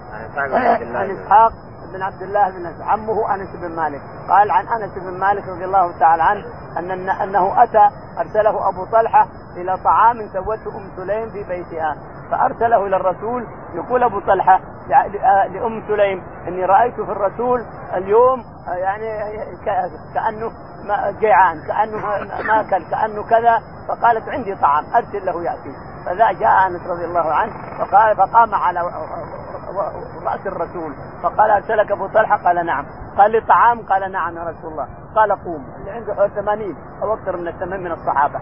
عن 0.95 1.11
إسحاق 1.11 1.51
بن 1.93 2.01
عبد 2.01 2.21
الله 2.21 2.49
بن 2.49 2.83
عمه 2.83 3.35
أنس 3.35 3.55
بن 3.55 3.75
مالك. 3.75 4.01
قال 4.29 4.51
عن 4.51 4.67
أنس 4.67 4.97
بن 4.97 5.19
مالك 5.19 5.47
رضي 5.47 5.65
الله 5.65 5.99
تعالى 5.99 6.23
عنه 6.23 6.45
ان 6.77 7.09
أنه 7.09 7.63
أتى 7.63 7.89
أرسله 8.19 8.69
أبو 8.69 8.85
طلحة 8.85 9.27
إلى 9.57 9.77
طعام 9.83 10.27
سوته 10.33 10.77
أم 10.77 10.89
سليم 10.95 11.29
في 11.29 11.43
بيتها. 11.43 11.95
فأرسله 12.31 12.85
إلى 12.85 12.95
الرسول 12.95 13.47
يقول 13.73 14.03
أبو 14.03 14.19
طلحة 14.19 14.59
لأم 15.53 15.83
سليم 15.87 16.23
إني 16.47 16.65
رأيت 16.65 16.95
في 16.95 17.11
الرسول 17.11 17.65
اليوم 17.93 18.43
يعني 18.67 19.07
كأنه 20.13 20.51
جيعان 21.19 21.67
كأنه 21.67 21.97
ما 22.47 22.61
أكل 22.61 22.83
كأنه 22.91 23.23
كذا. 23.23 23.59
فقالت 23.87 24.29
عندي 24.29 24.55
طعام 24.55 24.85
أرسل 24.95 25.25
له 25.25 25.43
يأتي. 25.43 25.75
فذا 26.05 26.31
جاء 26.31 26.67
أنس 26.67 26.87
رضي 26.87 27.05
الله 27.05 27.33
عنه 27.33 27.53
فقال 27.79 28.15
فقام 28.17 28.55
على 28.55 28.79
رأس 30.23 30.47
الرسول. 30.47 30.93
فقال 31.23 31.51
ارسلك 31.51 31.91
أبو 31.91 32.07
طلحة؟ 32.07 32.37
قال 32.37 32.65
نعم. 32.65 32.85
قال 33.17 33.31
لي 33.31 33.41
طعام 33.41 33.81
قال 33.81 34.11
نعم 34.11 34.37
يا 34.37 34.43
رسول 34.43 34.71
الله. 34.71 35.02
قال 35.15 35.31
قوم 35.31 35.65
اللي 35.79 35.91
عنده 35.91 36.13
حوالي 36.13 36.33
80 36.35 36.75
أو 37.01 37.13
أكثر 37.13 37.37
من 37.37 37.47
الثمانين 37.47 37.83
من 37.83 37.91
الصحابة. 37.91 38.39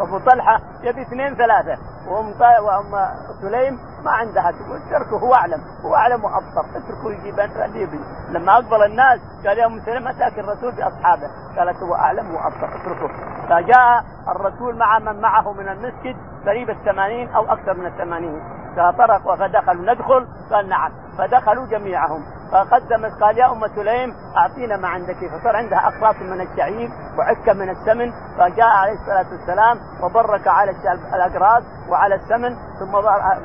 أبو 0.00 0.18
طلحة 0.18 0.60
يبي 0.82 1.02
اثنين 1.02 1.34
ثلاثة 1.34 1.78
وأم 2.08 2.34
وأم 2.64 3.08
سليم 3.42 3.78
ما 4.04 4.10
عندها. 4.10 4.50
تقول 4.50 4.76
اتركه 4.76 5.16
هو 5.18 5.34
أعلم 5.34 5.60
هو 5.84 5.94
أعلم 5.94 6.24
وأبصر. 6.24 6.64
اتركه 6.76 7.10
يجيب 7.10 7.38
يبي 7.74 8.00
لما 8.28 8.52
أقبل 8.52 8.82
الناس 8.82 9.20
قال 9.46 9.58
يا 9.58 9.66
أم 9.66 9.80
سليم 9.80 10.08
اتاك 10.08 10.38
الرسول 10.38 10.72
بأصحابه؟ 10.72 11.28
قالت 11.58 11.82
هو 11.82 11.94
أعلم 11.94 12.34
وأبصر. 12.34 12.66
اتركه. 12.66 13.08
فجاء 13.48 14.04
الرسول 14.28 14.78
مع 14.78 14.98
من 14.98 15.20
معه 15.20 15.52
من 15.52 15.68
المسجد 15.68 16.16
قريب 16.46 16.70
الثمانين 16.70 17.28
أو 17.28 17.44
أكثر 17.52 17.74
من 17.74 17.86
الثمانين. 17.86 18.42
فطرق 18.76 19.34
فدخلوا 19.34 19.94
ندخل؟ 19.94 20.26
قال 20.50 20.68
نعم. 20.68 20.92
فدخلوا 21.18 21.66
جميعهم. 21.66 22.24
فقدمت 22.52 23.22
قال 23.22 23.38
يا 23.38 23.52
ام 23.52 23.66
سليم 23.76 24.14
أعطينا 24.36 24.76
ما 24.76 24.88
عندك. 24.88 25.16
فصار 25.16 25.56
عندها 25.56 25.78
اقراص 25.88 26.16
من 26.16 26.40
الشعير 26.40 26.90
وعكه 27.18 27.52
من 27.52 27.70
السمن 27.70 28.12
فجاء 28.38 28.68
عليه 28.68 28.92
الصلاة 28.92 29.26
والسلام 29.32 29.76
وبرك 30.02 30.48
على 30.48 30.70
الاقراص 31.14 31.62
وعلى 31.88 32.14
السمن 32.14 32.56
ثم 32.80 32.92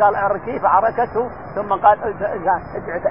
قال 0.01 0.15
عركيه 0.15 0.59
فعركته 0.59 1.29
ثم 1.55 1.73
قال 1.73 1.97
ادع 2.23 2.59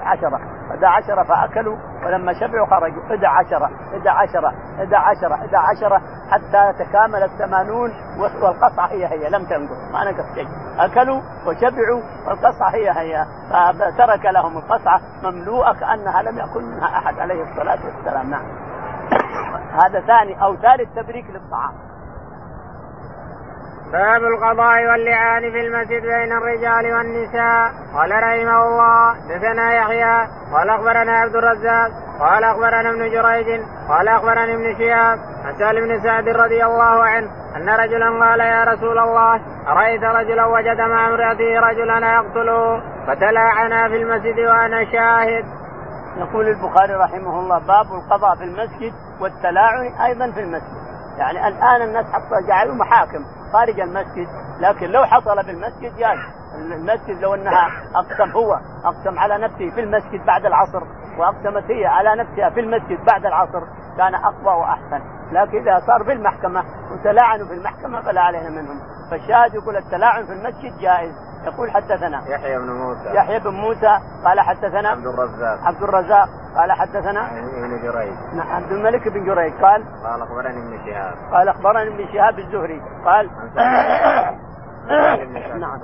عشرة. 0.03 0.39
ادع 0.71 0.89
عشرة 0.89 1.23
فأكلوا 1.23 1.77
ولما 2.07 2.33
شبعوا 2.33 2.67
خرجوا. 2.67 3.03
ادع 3.09 3.29
عشره 3.29 3.69
ادع 3.93 4.11
عشره 4.11 4.53
ادع 4.79 4.99
عشره 4.99 5.43
ادع 5.43 5.59
عشره 5.59 6.01
حتى 6.31 6.83
تكامل 6.83 7.23
الثمانون 7.23 7.91
والقصعة 8.19 8.87
هي 8.87 9.05
هي 9.05 9.29
لم 9.29 9.45
تنقص 9.45 9.91
ما 9.93 10.11
نقص 10.11 10.35
شيء. 10.35 10.47
أكلوا 10.79 11.21
وشبعوا 11.45 12.01
والقصعة 12.27 12.69
هي 12.69 12.89
هي. 12.89 13.25
فترك 13.73 14.25
لهم 14.25 14.57
القصعة 14.57 15.01
مملوءة 15.23 15.73
كأنها 15.73 16.21
لم 16.21 16.37
يكن 16.39 16.63
منها 16.63 16.97
أحد 16.97 17.19
عليه 17.19 17.43
الصلاة 17.43 17.79
والسلام. 17.85 18.29
نعم. 18.29 18.45
هذا 19.83 19.99
ثاني 19.99 20.43
أو 20.43 20.55
ثالث 20.55 20.95
تبريك 20.95 21.25
للطعام. 21.29 21.86
باب 23.91 24.23
القضاء 24.23 24.85
واللعان 24.85 25.51
في 25.51 25.59
المسجد 25.59 26.01
بين 26.01 26.31
الرجال 26.31 26.93
والنساء 26.93 27.71
قال 27.93 28.11
رحمه 28.11 28.67
الله 28.67 29.13
دثنا 29.13 29.73
يحيى 29.73 30.27
قال 30.53 30.69
أخبرنا 30.69 31.17
عبد 31.17 31.35
الرزاق 31.35 31.89
قال 32.19 32.43
أخبرنا 32.43 32.89
ابن 32.89 33.09
جريج 33.09 33.61
قال 33.89 34.07
أخبرني 34.07 34.53
ابن 34.53 34.77
شهاب 34.77 35.17
عن 35.45 35.55
سهل 35.59 35.81
بن 35.81 36.03
سعد 36.03 36.29
رضي 36.29 36.65
الله 36.65 37.03
عنه 37.03 37.29
أن 37.55 37.69
رجلا 37.69 38.25
قال 38.25 38.39
يا 38.39 38.63
رسول 38.63 38.99
الله 38.99 39.41
أرأيت 39.67 40.03
رجلا 40.03 40.45
وجد 40.45 40.81
مع 40.81 41.07
امراته 41.07 41.59
رجلا 41.59 41.97
يقتله 42.15 42.81
فتلاعنا 43.07 43.89
في 43.89 43.95
المسجد 43.95 44.39
وأنا 44.39 44.85
شاهد. 44.91 45.45
يقول 46.17 46.47
البخاري 46.47 46.93
رحمه 46.93 47.39
الله 47.39 47.59
باب 47.59 47.85
القضاء 47.93 48.35
في 48.35 48.43
المسجد 48.43 48.93
والتلاعن 49.21 49.85
أيضا 50.05 50.31
في 50.31 50.39
المسجد. 50.39 50.86
يعني 51.17 51.47
الآن 51.47 51.81
الناس 51.81 52.05
حتى 52.05 52.47
جعلوا 52.47 52.75
محاكم 52.75 53.25
خارج 53.53 53.79
المسجد 53.79 54.27
لكن 54.59 54.87
لو 54.87 55.05
حصل 55.05 55.43
في 55.43 55.51
المسجد 55.51 55.97
جاز 55.97 56.17
المسجد 56.55 57.21
لو 57.21 57.33
أنها 57.33 57.67
أقسم 57.95 58.31
هو 58.31 58.59
أقسم 58.85 59.19
على 59.19 59.37
نفسه 59.37 59.69
في 59.69 59.79
المسجد 59.81 60.25
بعد 60.25 60.45
العصر 60.45 60.83
وأقسمت 61.17 61.71
هي 61.71 61.85
على 61.85 62.15
نفسها 62.15 62.49
في 62.49 62.59
المسجد 62.59 63.05
بعد 63.05 63.25
العصر 63.25 63.63
كان 63.97 64.15
أقوى 64.15 64.53
وأحسن. 64.61 65.01
لكن 65.31 65.57
إذا 65.57 65.79
صار 65.87 66.03
في 66.03 66.11
المحكمه 66.11 66.63
وتلاعنوا 66.91 67.47
في 67.47 67.53
المحكمة 67.53 68.01
فلا 68.01 68.21
علينا 68.21 68.49
منهم. 68.49 68.79
فالشاهد 69.11 69.53
يقول 69.53 69.77
التلاعن 69.77 70.25
في 70.25 70.33
المسجد 70.33 70.79
جائز. 70.79 71.13
يقول 71.47 71.71
حدثنا. 71.71 72.21
يحيى 72.27 72.59
بن 72.59 72.71
موسى. 72.71 73.09
يحيى 73.13 73.39
بن 73.39 73.51
موسى 73.51 73.99
قال 74.25 74.39
حدثنا. 74.39 74.89
عبد 74.89 75.07
الرزاق. 75.07 75.59
عبد 75.63 75.83
الرزاق 75.83 76.29
قال 76.57 76.71
حدثنا. 76.71 77.39
ابن 77.39 77.81
جريج. 77.81 78.13
نعم 78.33 78.51
عبد 78.51 78.71
الملك 78.71 79.07
بن 79.07 79.25
جريج 79.25 79.53
قال. 79.53 79.83
قال 80.03 80.21
أخبرني 80.21 80.57
ابن 80.57 80.85
شهاب. 80.85 81.13
قال 81.33 81.49
أخبرني 81.49 81.87
ابن 81.87 82.13
شهاب 82.13 82.39
الزهري. 82.39 82.81
قال. 83.05 83.29
نعم. 85.59 85.79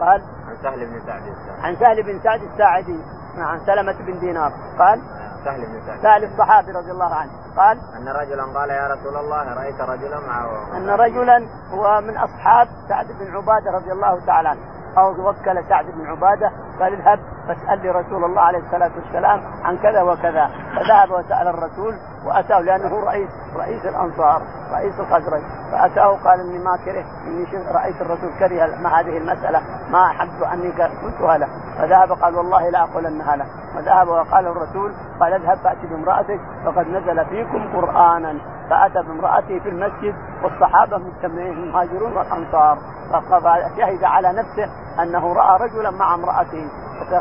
قال. 0.00 0.22
عن 0.48 0.56
سهل 0.62 0.86
بن 0.86 1.00
سعد 1.06 1.22
الساعدي. 1.22 1.62
عن 1.62 1.76
سهل 1.76 2.02
بن 2.02 2.20
سعد 2.22 2.42
الساعدي. 2.42 2.98
عن 3.38 3.58
سلمة 3.58 3.96
بن 4.06 4.18
دينار. 4.18 4.52
قال. 4.78 5.00
سهل 5.44 5.60
بن 5.60 5.86
سعد. 5.86 6.02
سهل 6.02 6.24
الصحابي 6.24 6.72
رضي 6.72 6.90
الله 6.90 7.14
عنه. 7.14 7.30
قال. 7.56 7.78
أن 7.96 8.08
رجلا 8.08 8.44
قال 8.58 8.70
يا 8.70 8.88
رسول 8.94 9.16
الله 9.16 9.54
رأيت 9.54 9.80
رجلا 9.80 10.20
معه. 10.20 10.76
أن 10.76 10.90
رجلا 10.90 11.46
هو 11.70 12.00
من 12.00 12.16
أصحاب 12.16 12.68
سعد 12.88 13.06
بن 13.06 13.36
عبادة 13.36 13.70
رضي 13.70 13.92
الله 13.92 14.26
تعالى 14.26 14.48
عنه. 14.48 14.60
أو 14.98 15.28
وكل 15.28 15.64
سعد 15.68 15.84
بن 15.86 16.06
عبادة. 16.06 16.52
قال 16.80 16.92
اذهب 16.92 17.18
فاسأل 17.48 17.82
لي 17.82 17.90
رسول 17.90 18.24
الله 18.24 18.40
عليه 18.40 18.58
الصلاة 18.58 18.90
والسلام 18.96 19.40
عن 19.64 19.78
كذا 19.78 20.02
وكذا. 20.02 20.50
فذهب 20.76 21.10
وسأل 21.10 21.48
الرسول 21.48 21.94
وأتاه 22.26 22.60
لأنه 22.60 23.04
رئيس 23.04 23.30
رئيس 23.56 23.86
الأنصار 23.86 24.42
رئيس 24.72 25.00
الخزرج 25.00 25.42
فأتاه 25.72 26.16
قال 26.24 26.40
إني 26.40 26.58
ما 26.58 26.76
كره 26.84 27.04
اني 27.26 27.46
رأيت 27.72 28.00
الرسول 28.00 28.30
كره 28.38 28.76
ما 28.82 29.00
هذه 29.00 29.16
المسألة. 29.16 29.62
ما 29.90 30.06
احب 30.06 30.42
أني 30.52 30.70
قلتها 30.70 31.38
له. 31.38 31.48
فذهب 31.78 32.12
قال 32.12 32.36
والله 32.36 32.70
لا 32.70 32.82
أقولنها 32.82 33.36
له. 33.36 33.46
وذهب 33.76 34.08
وقال 34.08 34.46
الرسول 34.46 34.92
قال 35.20 35.32
اذهب 35.32 35.58
فأتي 35.58 35.86
بامرأتك 35.86 36.40
فقد 36.64 36.86
نزل 36.88 37.24
فيكم 37.24 37.76
قرآنا. 37.76 38.38
فأتى 38.70 39.02
بامراته 39.02 39.58
في 39.58 39.68
المسجد 39.68 40.14
والصحابة 40.42 40.98
مجتمعين 40.98 41.52
المهاجرون 41.52 42.12
والأنصار. 42.16 42.78
فشهد 43.12 44.04
على 44.04 44.32
نفسه 44.32 44.70
أنه 45.02 45.32
رأى 45.32 45.68
رجلا 45.68 45.90
مع 45.90 46.14
امرأته 46.14 46.68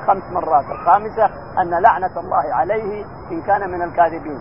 خمس 0.07 0.23
مرات. 0.31 0.65
الخامسة 0.65 1.25
أن 1.61 1.69
لعنة 1.69 2.19
الله 2.19 2.53
عليه 2.53 3.05
إن 3.31 3.41
كان 3.41 3.69
من 3.71 3.81
الكاذبين. 3.81 4.39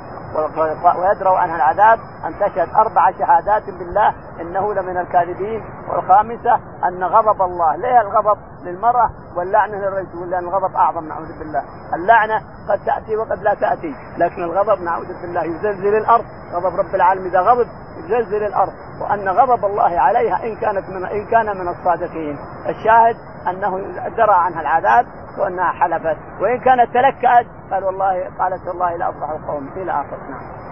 ويدرأ 0.98 1.38
عنها 1.38 1.56
العذاب 1.56 1.98
أن 2.26 2.34
تشهد 2.40 2.68
أربع 2.74 3.10
شهادات 3.18 3.70
بالله 3.70 4.14
إنه 4.40 4.74
لمن 4.74 4.96
الكاذبين. 4.96 5.64
والخامسة 5.88 6.54
أن 6.88 7.04
غضب 7.04 7.42
الله. 7.42 7.76
ليه 7.76 8.00
الغضب؟ 8.00 8.38
للمرأة 8.64 9.10
واللعنة 9.36 9.76
للرجل. 9.76 10.30
لأن 10.30 10.44
الغضب 10.44 10.74
أعظم 10.76 11.08
نعوذ 11.08 11.38
بالله. 11.38 11.62
اللعنة 11.94 12.42
قد 12.68 12.78
تأتي 12.86 13.16
وقد 13.16 13.42
لا 13.42 13.54
تأتي 13.54 13.94
لكن 14.18 14.44
الغضب 14.44 14.82
نعوذ 14.82 15.20
بالله. 15.22 15.44
يزلزل 15.44 15.96
الأرض. 15.96 16.24
غضب 16.52 16.76
رب 16.76 16.94
العالمين. 16.94 17.26
إذا 17.26 17.40
غضب 17.40 17.66
يزلزل 17.98 18.46
الأرض. 18.46 18.72
وأن 19.00 19.28
غضب 19.28 19.64
الله 19.64 20.00
عليها 20.00 20.44
إن 20.44 20.56
كانت 20.56 20.88
من 20.88 21.04
إن 21.04 21.26
كان 21.26 21.46
من 21.58 21.68
الصادقين. 21.68 22.38
الشاهد 22.68 23.09
أنه 23.48 23.78
درى 24.16 24.34
عنها 24.34 24.60
العذاب 24.60 25.06
وأنها 25.38 25.72
حلفت 25.72 26.16
وإن 26.40 26.60
كانت 26.60 26.94
تلكأت 26.94 27.46
قال 27.70 27.84
والله 27.84 28.28
قالت 28.38 28.66
والله 28.68 28.96
لا 28.96 29.08
افرح 29.08 29.30
القوم 29.30 29.70
إلى 29.76 29.92
آخر 29.92 30.16
نعم. 30.30 30.69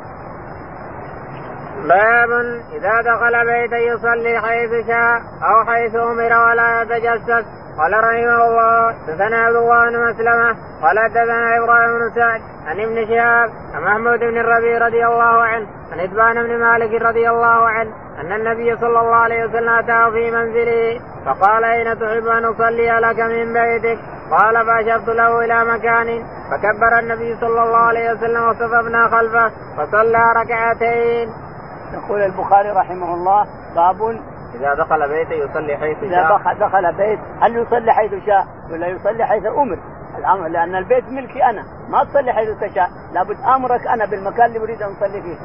باب 1.79 2.31
إذا 2.73 3.01
دخل 3.01 3.47
بيتا 3.47 3.77
يصلي 3.77 4.41
حيث 4.41 4.87
شاء 4.87 5.23
أو 5.43 5.65
حيث 5.65 5.95
أمر 5.95 6.49
ولا 6.49 6.83
يتجسس 6.83 7.45
قال 7.79 7.93
رحمه 7.93 8.49
الله 8.49 8.93
حدثنا 8.93 9.37
عبد 9.37 9.57
الله 9.57 9.91
بن 9.91 10.11
مسلمة 10.11 10.57
قال 10.83 10.99
حدثنا 10.99 11.59
إبراهيم 11.59 11.99
بن 11.99 12.11
سعد 12.15 12.41
عن 12.67 12.81
ابن 12.81 13.07
شهاب 13.07 13.51
عن 13.75 13.83
محمود 13.83 14.19
بن 14.19 14.39
الربيع 14.39 14.87
رضي 14.87 15.07
الله 15.07 15.43
عنه 15.43 15.67
عن 15.93 16.01
اتبان 16.01 16.47
بن 16.47 16.59
مالك 16.59 17.03
رضي 17.03 17.31
الله 17.31 17.69
عنه 17.69 17.91
أن 18.21 18.33
النبي 18.33 18.77
صلى 18.77 19.01
الله 19.01 19.17
عليه 19.17 19.45
وسلم 19.45 19.69
أتاه 19.69 20.11
في 20.11 20.31
منزله 20.31 21.01
فقال 21.27 21.65
أين 21.65 21.99
تحب 21.99 22.27
أن 22.27 22.45
أصلي 22.45 22.91
لك 22.91 23.21
من 23.21 23.53
بيتك؟ 23.53 23.99
قال 24.31 24.67
فأشرت 24.67 25.09
له 25.09 25.45
إلى 25.45 25.65
مكان 25.65 26.25
فكبر 26.51 26.99
النبي 26.99 27.37
صلى 27.41 27.63
الله 27.63 27.79
عليه 27.79 28.13
وسلم 28.13 28.49
وصففنا 28.49 29.09
خلفه 29.09 29.51
فصلى 29.77 30.33
ركعتين. 30.37 31.48
يقول 31.93 32.23
البخاري 32.23 32.71
رحمه 32.71 33.15
الله 33.15 33.47
باب 33.75 34.21
إذا 34.55 34.75
دخل 34.75 35.09
بيته 35.09 35.33
يصلي 35.35 35.77
حيث 35.77 35.99
شاء. 36.01 36.37
إذا 36.37 36.67
دخل 36.67 36.93
بيت 36.93 37.19
هل 37.41 37.57
يصلي 37.57 37.93
حيث 37.93 38.13
شاء 38.27 38.47
ولا 38.71 38.87
يصلي 38.87 39.25
حيث 39.25 39.47
أمر؟ 39.47 39.79
الأمر 40.19 40.49
لأن 40.49 40.77
البيت 40.77 41.05
ملكي 41.09 41.45
أنا 41.45 41.65
ما 41.89 42.05
تصلي 42.05 42.33
حيث 42.33 42.49
تشاء. 42.61 42.91
لابد 43.13 43.37
أمرك 43.41 43.87
أنا 43.87 44.07
بالمكان 44.07 44.47
اللي 44.47 44.59
أريد 44.59 44.83
أن 44.83 44.93
أصلي 44.93 45.23
فيه. 45.23 45.37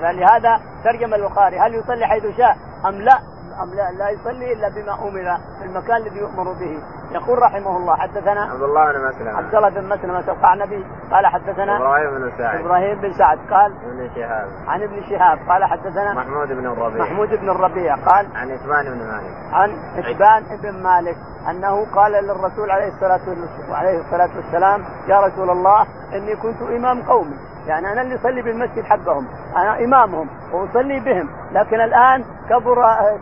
فلهذا 0.00 0.60
ترجم 0.84 1.14
البخاري 1.14 1.58
هل 1.58 1.74
يصلي 1.74 2.06
حيث 2.06 2.36
شاء 2.36 2.56
أم 2.86 2.94
لا؟ 2.94 3.18
أم 3.62 3.74
لا, 3.74 3.90
لا 3.90 4.10
يصلي 4.10 4.52
إلا 4.52 4.68
بما 4.68 4.92
أمر 4.92 5.38
في 5.58 5.64
المكان 5.64 5.96
الذي 5.96 6.18
يؤمر 6.18 6.52
به. 6.52 6.82
يقول 7.12 7.42
رحمه 7.42 7.76
الله 7.76 7.96
حدثنا 7.96 8.40
عبد 8.40 8.62
الله 8.62 8.92
بن 8.92 9.08
مسلم 9.08 9.36
عبد 9.36 9.54
الله 9.54 9.68
بن 9.68 9.88
مسلم 9.88 10.16
القعنبي 10.16 10.84
قال 11.10 11.26
حدثنا 11.26 11.76
إبراهيم 11.76 12.10
بن 12.10 12.32
سعد. 12.38 12.60
إبراهيم 12.60 13.00
بن 13.00 13.12
سعد. 13.12 13.38
قال 13.50 13.72
ابن 13.84 14.10
شهاب. 14.14 14.48
عن 14.68 14.82
ابن 14.82 15.02
شهاب. 15.10 15.38
قال 15.48 15.64
حدثنا 15.64 16.14
محمود 16.14 16.48
بن 16.48 16.66
الربيع. 16.66 17.04
محمود 17.04 17.28
بن 17.28 17.50
الربيع. 17.50 17.96
قال 17.96 18.26
عن 18.34 18.50
عثمان 18.50 18.84
بن 18.84 18.98
مالك. 18.98 19.34
عن 19.52 19.70
عثمان 19.96 20.58
بن 20.62 20.82
مالك 20.82 21.16
أنه 21.50 21.86
قال 21.94 22.12
للرسول 22.12 22.70
عليه 22.70 22.88
الصلاة 22.88 23.20
والسلام 23.28 23.74
عليه 23.74 24.00
الصلاة 24.00 24.30
والسلام 24.36 24.84
يا 25.08 25.20
رسول 25.20 25.50
الله 25.50 25.86
إني 26.12 26.36
كنت 26.36 26.62
إمام 26.62 27.02
قومي. 27.02 27.36
يعني 27.66 27.92
أنا 27.92 28.02
اللي 28.02 28.14
اصلي 28.14 28.42
بالمسجد 28.42 28.84
حقهم 28.84 29.26
أنا 29.56 29.84
إمامهم 29.84 30.28
وأصلي 30.52 31.00
بهم. 31.00 31.28
لكن 31.52 31.80
الآن 31.80 32.24
كبر 32.50 32.76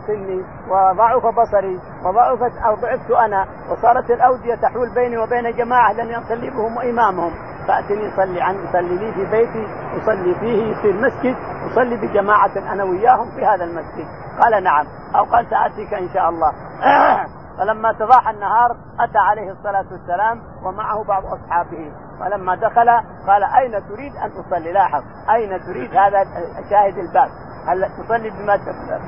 سني 0.07 0.43
وضعف 0.69 1.25
بصري 1.25 1.79
وضعفت 2.05 2.57
أو 2.65 2.75
ضعفت 2.75 3.11
أنا 3.11 3.45
وصارت 3.71 4.11
الأودية 4.11 4.55
تحول 4.55 4.89
بيني 4.95 5.17
وبين 5.17 5.55
جماعة 5.55 5.93
لاني 5.93 6.17
اصلي 6.17 6.49
بهم 6.49 6.77
وإمامهم. 6.77 7.31
فأتني 7.67 8.11
صلي 8.15 8.41
عن 8.41 8.55
صلي 8.73 8.97
لي 8.97 9.11
في 9.11 9.25
بيتي 9.25 9.67
أصلي 9.97 10.35
فيه 10.35 10.71
يصير 10.71 10.93
مسجد 10.93 11.35
أصلي 11.71 11.97
بجماعة 11.97 12.51
أنا 12.73 12.83
وياهم 12.83 13.31
في 13.35 13.45
هذا 13.45 13.63
المسجد. 13.63 14.07
قال 14.41 14.63
نعم. 14.63 14.85
أو 15.15 15.23
قال 15.23 15.47
سأتيك 15.49 15.93
إن 15.93 16.09
شاء 16.13 16.29
الله. 16.29 16.51
فلما 17.57 17.93
تضاح 17.93 18.29
النهار 18.29 18.71
أتى 18.99 19.17
عليه 19.17 19.51
الصلاة 19.51 19.85
والسلام 19.91 20.41
ومعه 20.67 21.03
بعض 21.03 21.23
أصحابه. 21.25 21.91
فلما 22.19 22.55
دخل 22.55 22.89
قال 23.27 23.43
أين 23.43 23.71
تريد 23.89 24.15
أن 24.15 24.31
تصلي 24.31 24.71
لاحظ. 24.71 25.03
أين 25.29 25.59
تريد؟ 25.59 25.95
هذا 25.95 26.23
شاهد 26.69 26.97
الباب. 26.97 27.29
هل 27.67 27.89
تصلي 28.03 28.29
بما 28.29 28.59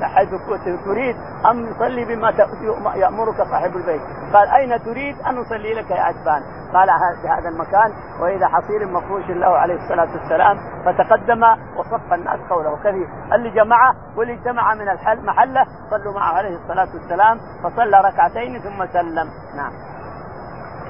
حيث 0.02 0.28
تريد 0.84 1.16
أم 1.50 1.72
تصلي 1.72 2.04
بما 2.04 2.32
يأمرك 2.94 3.36
صاحب 3.36 3.76
البيت؟ 3.76 4.00
قال 4.34 4.48
أين 4.48 4.82
تريد 4.84 5.16
أن 5.20 5.38
أصلي 5.38 5.74
لك 5.74 5.90
يا 5.90 6.00
عتبان؟ 6.00 6.42
قال 6.74 6.88
في 7.22 7.28
هذا 7.28 7.48
المكان 7.48 7.92
واذا 8.20 8.48
حصير 8.48 8.86
مفروش 8.86 9.30
له 9.30 9.46
عليه 9.46 9.74
الصلاة 9.74 10.08
والسلام 10.12 10.58
فتقدم 10.84 11.44
وصف 11.76 12.12
الناس 12.12 12.40
حوله 12.48 12.76
كثير. 12.76 13.08
اللي 13.32 13.50
جمعه 13.50 13.94
واللي 14.16 14.34
اجتمع 14.34 14.74
من 14.74 14.88
الحل 14.88 15.26
محلة 15.26 15.66
صلوا 15.90 16.14
معه 16.14 16.34
عليه 16.34 16.56
الصلاة 16.56 16.88
والسلام 16.94 17.38
فصلى 17.62 18.00
ركعتين 18.00 18.58
ثم 18.58 18.86
سلم. 18.92 19.28
نعم. 19.56 19.72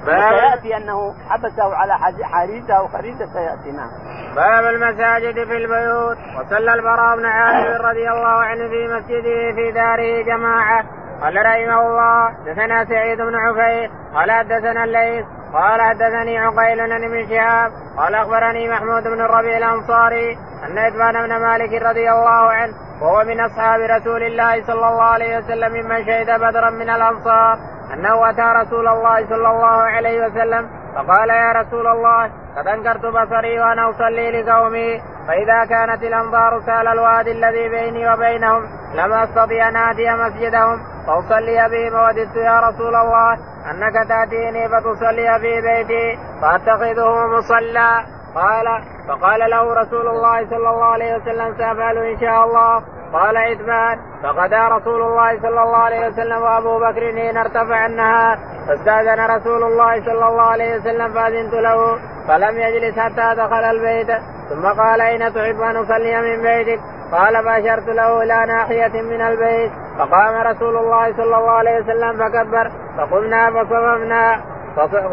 سياتي 0.04 0.76
أنه 0.76 1.14
حبسه 1.28 1.76
على 1.76 1.94
حريته 2.22 2.74
أو 2.74 2.88
خريجه 2.88 3.26
سيأتي 3.32 3.72
نعم. 3.76 3.90
باب 4.36 4.64
المساجد 4.64 5.34
في 5.34 5.56
البيوت. 5.56 6.16
وصلى 6.38 6.74
البراء 6.74 7.16
بن 7.16 7.26
عازب 7.26 7.82
رضي 7.82 8.10
الله 8.10 8.28
عنه 8.28 8.68
في 8.68 8.88
مسجده 8.88 9.54
في 9.54 9.72
داره 9.72 10.22
جماعة. 10.22 10.84
قال 11.22 11.36
رحمه 11.36 11.80
الله 11.86 12.30
دثنا 12.46 12.84
سعيد 12.84 13.18
بن 13.18 13.34
عفير. 13.34 13.90
قال 14.14 14.30
حدثنا 14.30 14.84
الليث. 14.84 15.24
قال 15.52 15.80
حدثني 15.80 16.38
عقيل 16.38 16.78
بن 16.86 17.04
ابن 17.04 17.28
شهاب. 17.28 17.72
قال 17.98 18.14
أخبرني 18.14 18.68
محمود 18.68 19.02
بن 19.02 19.20
الربيع 19.20 19.58
الأنصاري 19.58 20.38
أن 20.66 20.78
ادبان 20.78 21.26
بن 21.26 21.36
مالك 21.42 21.82
رضي 21.82 22.10
الله 22.10 22.50
عنه 22.50 22.74
وهو 23.02 23.24
من 23.24 23.40
أصحاب 23.40 23.80
رسول 23.80 24.22
الله 24.22 24.66
صلى 24.66 24.88
الله 24.88 25.02
عليه 25.02 25.38
وسلم 25.38 25.72
ممن 25.72 26.04
شهد 26.06 26.40
بدرا 26.40 26.70
من 26.70 26.90
الأنصار. 26.90 27.58
أنه 27.92 28.30
أتى 28.30 28.42
رسول 28.62 28.88
الله 28.88 29.26
صلى 29.26 29.48
الله 29.48 29.80
عليه 29.94 30.26
وسلم 30.26 30.68
فقال 30.94 31.30
يا 31.30 31.52
رسول 31.52 31.86
الله 31.86 32.30
قد 32.56 32.66
أنكرت 32.66 33.06
بصري 33.06 33.60
وأنا 33.60 33.90
أصلي 33.90 34.42
لقومي 34.42 35.00
فإذا 35.28 35.64
كانت 35.64 36.02
الأنظار 36.02 36.60
سأل 36.66 36.88
الوادي 36.88 37.32
الذي 37.32 37.68
بيني 37.68 38.12
وبينهم 38.12 38.62
لم 38.94 39.12
استطع 39.12 39.68
أن 39.68 39.76
آتي 39.76 40.10
مسجدهم 40.10 40.78
فأصلي 41.06 41.68
بهم 41.68 41.94
ووددت 41.94 42.36
يا 42.36 42.60
رسول 42.60 42.94
الله 42.94 43.32
أنك 43.70 44.08
تأتيني 44.08 44.68
فتصلي 44.68 45.38
في 45.40 45.60
بيتي 45.60 46.18
فأتخذه 46.42 47.26
مصلى. 47.26 48.04
قال 48.34 48.66
فقال 49.08 49.50
له 49.50 49.74
رسول 49.74 50.08
الله 50.08 50.46
صلى 50.50 50.68
الله 50.70 50.84
عليه 50.84 51.16
وسلم 51.16 51.54
سأفعل 51.58 51.98
إن 51.98 52.20
شاء 52.20 52.44
الله. 52.44 52.82
قال 53.12 53.36
عثمان 53.36 53.98
فغدا 54.22 54.68
رسول 54.68 55.02
الله 55.02 55.40
صلى 55.40 55.62
الله 55.62 55.76
عليه 55.76 56.08
وسلم 56.08 56.42
وأبو 56.42 56.78
بكر 56.78 57.00
حين 57.00 57.36
ارتفع 57.36 57.86
النهار 57.86 58.38
فاستأذن 58.68 59.36
رسول 59.36 59.62
الله 59.62 60.04
صلى 60.04 60.28
الله 60.28 60.42
عليه 60.42 60.76
وسلم 60.76 61.12
فأذنت 61.12 61.54
له 61.54 61.98
فلم 62.28 62.58
يجلس 62.58 62.98
حتى 62.98 63.34
دخل 63.36 63.64
البيت. 63.64 64.10
ثم 64.50 64.66
قال 64.82 65.00
أين 65.00 65.34
تحب 65.34 65.60
أن 65.60 65.76
أصلي 65.76 66.20
من 66.20 66.42
بيتك؟ 66.42 66.80
قال 67.12 67.44
فأشرت 67.44 67.88
له 67.88 68.22
إلى 68.22 68.46
ناحية 68.46 69.02
من 69.02 69.20
البيت. 69.20 69.72
فقام 69.98 70.46
رسول 70.46 70.76
الله 70.76 71.12
صلى 71.12 71.36
الله 71.38 71.50
عليه 71.50 71.80
وسلم 71.80 72.12
فكبر 72.12 72.70
فقمنا 72.98 73.50
فصففنا 73.50 74.40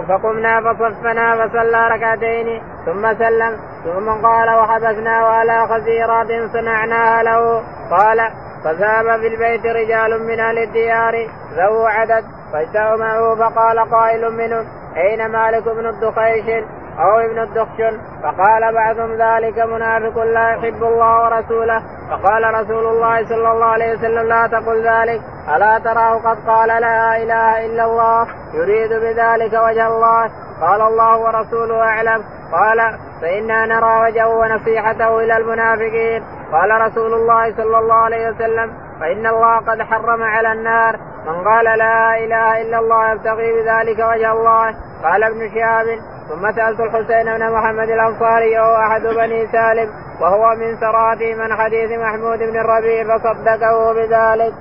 فقمنا 0.08 0.62
فصفنا 0.62 1.36
فصلى 1.36 1.88
ركعتين 1.88 2.62
ثم 2.86 3.14
سلم 3.14 3.58
ثم 3.84 4.10
قال 4.28 4.56
وحبسناه 4.56 5.26
على 5.26 5.68
خزيرات 5.68 6.28
صنعناها 6.54 7.24
له. 7.24 7.64
قال 7.92 8.32
فذهب 8.64 9.20
في 9.20 9.28
البيت 9.28 9.66
رجال 9.66 10.24
من 10.28 10.40
أهل 10.40 10.58
الديار 10.58 11.14
ذو 11.54 11.86
عدد 11.86 12.26
فاجتمعوا 12.54 13.36
فقال 13.36 13.80
قائل 13.80 14.34
منهم 14.38 14.66
أين 14.98 15.32
مالك 15.32 15.64
بن 15.64 15.86
الدخيش؟ 15.86 16.64
أو 17.00 17.20
ابن 17.20 17.40
الدخشن 17.40 18.00
فقال 18.24 18.74
بعضهم 18.74 19.12
ذلك 19.12 19.60
منافق 19.60 20.24
لا 20.24 20.50
يحب 20.50 20.84
الله 20.84 21.24
ورسوله. 21.24 21.82
فقال 22.10 22.54
رسول 22.54 22.86
الله 22.86 23.26
صلى 23.26 23.52
الله 23.52 23.66
عليه 23.66 23.94
وسلم 23.94 24.28
لا 24.28 24.48
تقل 24.48 24.88
ذلك. 24.88 25.22
ألا 25.56 25.80
تراه 25.80 26.14
قد 26.16 26.38
قال 26.48 26.68
لا 26.68 27.18
إله 27.24 27.66
إلا 27.66 27.86
الله 27.86 28.28
يريد 28.54 28.90
بذلك 28.90 29.54
وجه 29.54 29.88
الله. 29.88 30.30
قال 30.62 30.82
الله 30.82 31.18
ورسوله 31.18 31.84
أعلم. 31.84 32.24
قال 32.52 32.80
فإنا 33.22 33.66
نرى 33.66 34.02
وجهه 34.08 34.28
ونصيحته 34.28 35.20
إلى 35.20 35.38
المنافقين. 35.38 36.24
قال 36.52 36.82
رسول 36.82 37.14
الله 37.14 37.56
صلى 37.56 37.78
الله 37.78 37.96
عليه 37.96 38.30
وسلم 38.30 38.74
فإن 39.00 39.28
الله 39.28 39.58
قد 39.58 39.82
حرم 39.82 40.24
على 40.24 40.52
النار. 40.52 40.96
من 41.28 41.48
قال 41.48 41.66
لا 41.66 42.18
إله 42.18 42.62
إلا 42.62 42.80
الله 42.80 43.12
يبتغي 43.12 43.54
بذلك 43.54 44.00
وجه 44.00 44.32
الله. 44.32 44.76
قال 45.04 45.24
ابن 45.24 45.50
شهاب 45.56 46.17
ثم 46.30 46.52
سألت 46.52 46.80
الحسين 46.80 47.38
بن 47.38 47.52
محمد 47.52 47.90
الأنصاري 47.90 48.60
وهو 48.60 48.76
أحد 48.76 49.02
بني 49.02 49.48
سالم؟ 49.48 49.90
وهو 50.22 50.56
من 50.56 50.78
سراته 50.80 51.36
من 51.36 51.56
حديث 51.56 52.00
محمود 52.00 52.40
بن 52.40 52.60
الربيع 52.60 53.18
فصدقه 53.18 53.94
بذلك. 53.94 54.54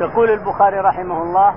يقول 0.00 0.30
البخاري 0.30 0.78
رحمه 0.78 1.22
الله 1.22 1.54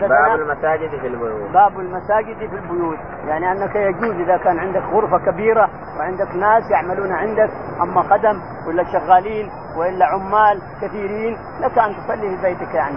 باب 0.00 0.40
المساجد 0.40 1.00
في 1.00 1.06
البيوت. 1.06 1.50
باب 1.52 1.80
المساجد 1.80 2.36
في 2.36 2.56
البيوت. 2.56 2.98
يعني 3.26 3.52
أنك 3.52 3.76
يجوز 3.76 4.14
إذا 4.20 4.36
كان 4.36 4.58
عندك 4.58 4.82
غرفة 4.82 5.18
كبيرة 5.18 5.70
وعندك 5.98 6.34
ناس 6.34 6.70
يعملون 6.70 7.12
عندك 7.12 7.50
أما 7.82 8.02
خدم 8.02 8.40
ولا 8.66 8.84
شغالين 8.92 9.50
وإلا 9.76 10.06
عمال 10.06 10.62
كثيرين 10.82 11.38
لك 11.60 11.78
أن 11.78 11.94
تصلي 11.96 12.36
في 12.36 12.42
بيتك 12.42 12.74
يعني. 12.74 12.96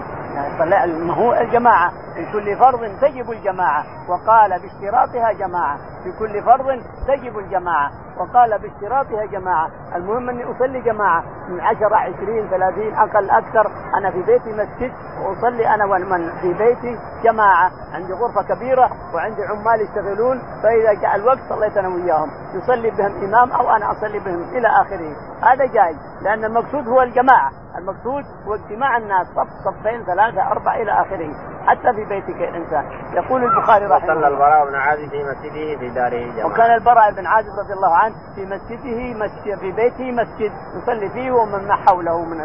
ما 1.07 1.13
هو 1.13 1.33
الجماعة 1.33 1.91
في 2.15 2.25
كل 2.33 2.57
فرض 2.57 2.79
تجب 3.01 3.31
الجماعة. 3.31 3.83
وقال 4.09 4.59
باشتراطها 4.61 5.31
جماعة 5.31 5.77
في 6.03 6.11
كل 6.19 6.43
فرض 6.43 6.81
تجب 7.07 7.37
الجماعة. 7.39 7.91
وقال 8.17 8.59
باشتراطها 8.59 9.25
جماعة. 9.25 9.69
المهم 9.95 10.29
أني 10.29 10.43
أصلي 10.43 10.81
جماعة. 10.81 11.23
من 11.49 11.59
عشرة 11.61 11.95
عشرين 11.95 12.47
ثلاثين 12.47 12.93
أقل 12.93 13.29
أكثر 13.29 13.71
أنا 13.97 14.11
في 14.11 14.21
بيتي 14.21 14.53
مسجد 14.53 14.91
وأصلي 15.21 15.67
أنا 15.75 15.85
ومن 15.85 16.29
في 16.41 16.53
بيتي 16.53 16.97
جماعة. 17.23 17.71
عندي 17.93 18.13
غرفة 18.13 18.55
كبيرة 18.55 18.89
وعندي 19.13 19.43
عمال 19.43 19.81
يشتغلون 19.81 20.41
فإذا 20.63 20.93
جاء 20.93 21.15
الوقت 21.15 21.39
صليت 21.49 21.77
أنا 21.77 21.87
وياهم. 21.87 22.29
يصلي 22.53 22.89
بهم 22.91 23.23
إمام 23.23 23.51
أو 23.51 23.75
أنا 23.75 23.91
أصلي 23.91 24.19
بهم 24.19 24.43
إلى 24.43 24.67
آخره. 24.67 25.15
هذا 25.55 25.65
جاي 25.65 25.95
لأن 26.21 26.45
المقصود 26.45 26.87
هو 26.87 27.01
الجماعة. 27.01 27.51
المقصود 27.77 28.23
هو 28.47 28.55
اجتماع 28.55 28.97
الناس 28.97 29.27
صف 29.27 29.47
صفين 29.65 30.03
ثلاثة 30.03 30.51
أربعة 30.51 30.75
إلى 30.75 30.91
آخره. 30.91 31.29
حتى 31.67 31.93
في 31.93 32.05
بيتك 32.05 32.41
الإنسان. 32.41 32.85
يقول 33.13 33.43
البخاري 33.43 33.85
رحمه 33.85 34.13
الله. 34.13 34.27
البراء 34.27 34.69
بن 34.69 34.75
عازب 34.75 35.09
في 35.09 35.23
مسجده 35.23 35.79
في 35.79 35.89
داره 35.89 36.31
جماعة. 36.31 36.47
وكان 36.47 36.75
البراء 36.75 37.11
بن 37.11 37.25
عازب 37.25 37.59
رضي 37.59 37.73
الله 37.73 37.95
عنه 37.95 38.15
في 38.35 38.45
مسجده 38.45 39.25
مسجد 39.25 39.59
في 39.59 39.71
بيته 39.71 40.11
مسجد 40.11 40.51
يصلي 40.75 41.09
فيه 41.09 41.31
ومن 41.31 41.71
حوله 41.71 42.25
من 42.25 42.41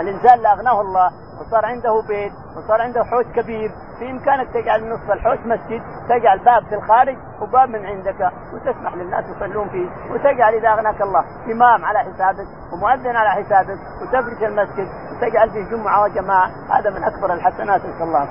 الإنسان 0.00 0.34
اللي 0.34 0.48
أغناه 0.48 0.80
الله 0.80 1.10
وصار 1.40 1.66
عنده 1.66 2.02
بيت 2.08 2.32
وصار 2.56 2.82
عنده 2.82 3.04
حوش 3.04 3.26
كبير 3.26 3.70
في 3.98 4.10
إمكانك 4.10 4.48
تجعل 4.54 4.88
نصف 4.88 5.10
الحوش 5.10 5.38
مسجد 5.38 5.82
تجعل 6.08 6.38
باب 6.38 6.64
في 6.68 6.74
الخارج 6.74 7.16
وباب 7.40 7.68
من 7.68 7.86
عندك 7.86 8.32
وتسمح 8.54 8.94
للناس 8.94 9.24
يصلون 9.36 9.68
فيه 9.68 9.88
وتجعل 10.12 10.54
إذا 10.54 10.68
أغناك 10.68 11.02
الله 11.02 11.24
إمام 11.52 11.84
على 11.84 11.98
حسابك 11.98 12.46
ومؤذن 12.72 13.16
على 13.16 13.30
حسابك 13.30 13.78
وتفرش 14.02 14.42
المسجد 14.42 14.88
وتجعل 15.16 15.50
فيه 15.50 15.76
جمعة 15.76 16.02
وجماعة. 16.02 16.50
هذا 16.70 16.90
من 16.90 17.04
أكبر 17.04 17.32
الحسنات 17.32 17.80
نسأل 17.80 18.02
الله 18.02 18.28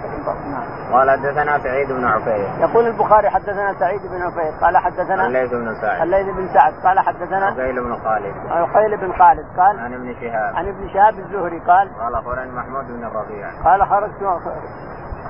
نعم. 0.51 0.93
قال 0.93 1.09
حدثنا 1.09 1.59
سعيد 1.59 1.91
بن 1.91 2.05
عفير. 2.05 2.49
يقول 2.59 2.87
البخاري 2.87 3.29
حدثنا 3.29 3.73
سعيد 3.79 4.01
بن 4.01 4.21
عفير 4.21 4.51
قال 4.61 4.77
حدثنا 4.77 5.27
الليث 5.27 5.51
بن 5.51 5.75
سعد. 5.81 6.01
الليث 6.01 6.27
بن 6.35 6.47
سعد 6.53 6.73
قال 6.83 6.99
حدثنا 6.99 7.45
عقيل 7.45 7.83
بن 7.83 7.95
خالد. 7.95 8.33
عقيل 8.49 8.97
بن 8.97 9.13
خالد 9.19 9.45
قال 9.57 9.79
عن 9.79 9.93
ابن 9.93 10.15
شهاب. 10.21 10.55
عن 10.55 10.67
ابن 10.67 10.89
شهاب 10.93 11.19
الزهري. 11.19 11.54
قال؟ 11.59 11.89
قال 11.99 12.15
أخبرني 12.15 12.51
محمود 12.51 12.87
بن 12.87 13.03
الربيع. 13.03 13.51
قال 13.63 13.87
خرجت 13.87 14.23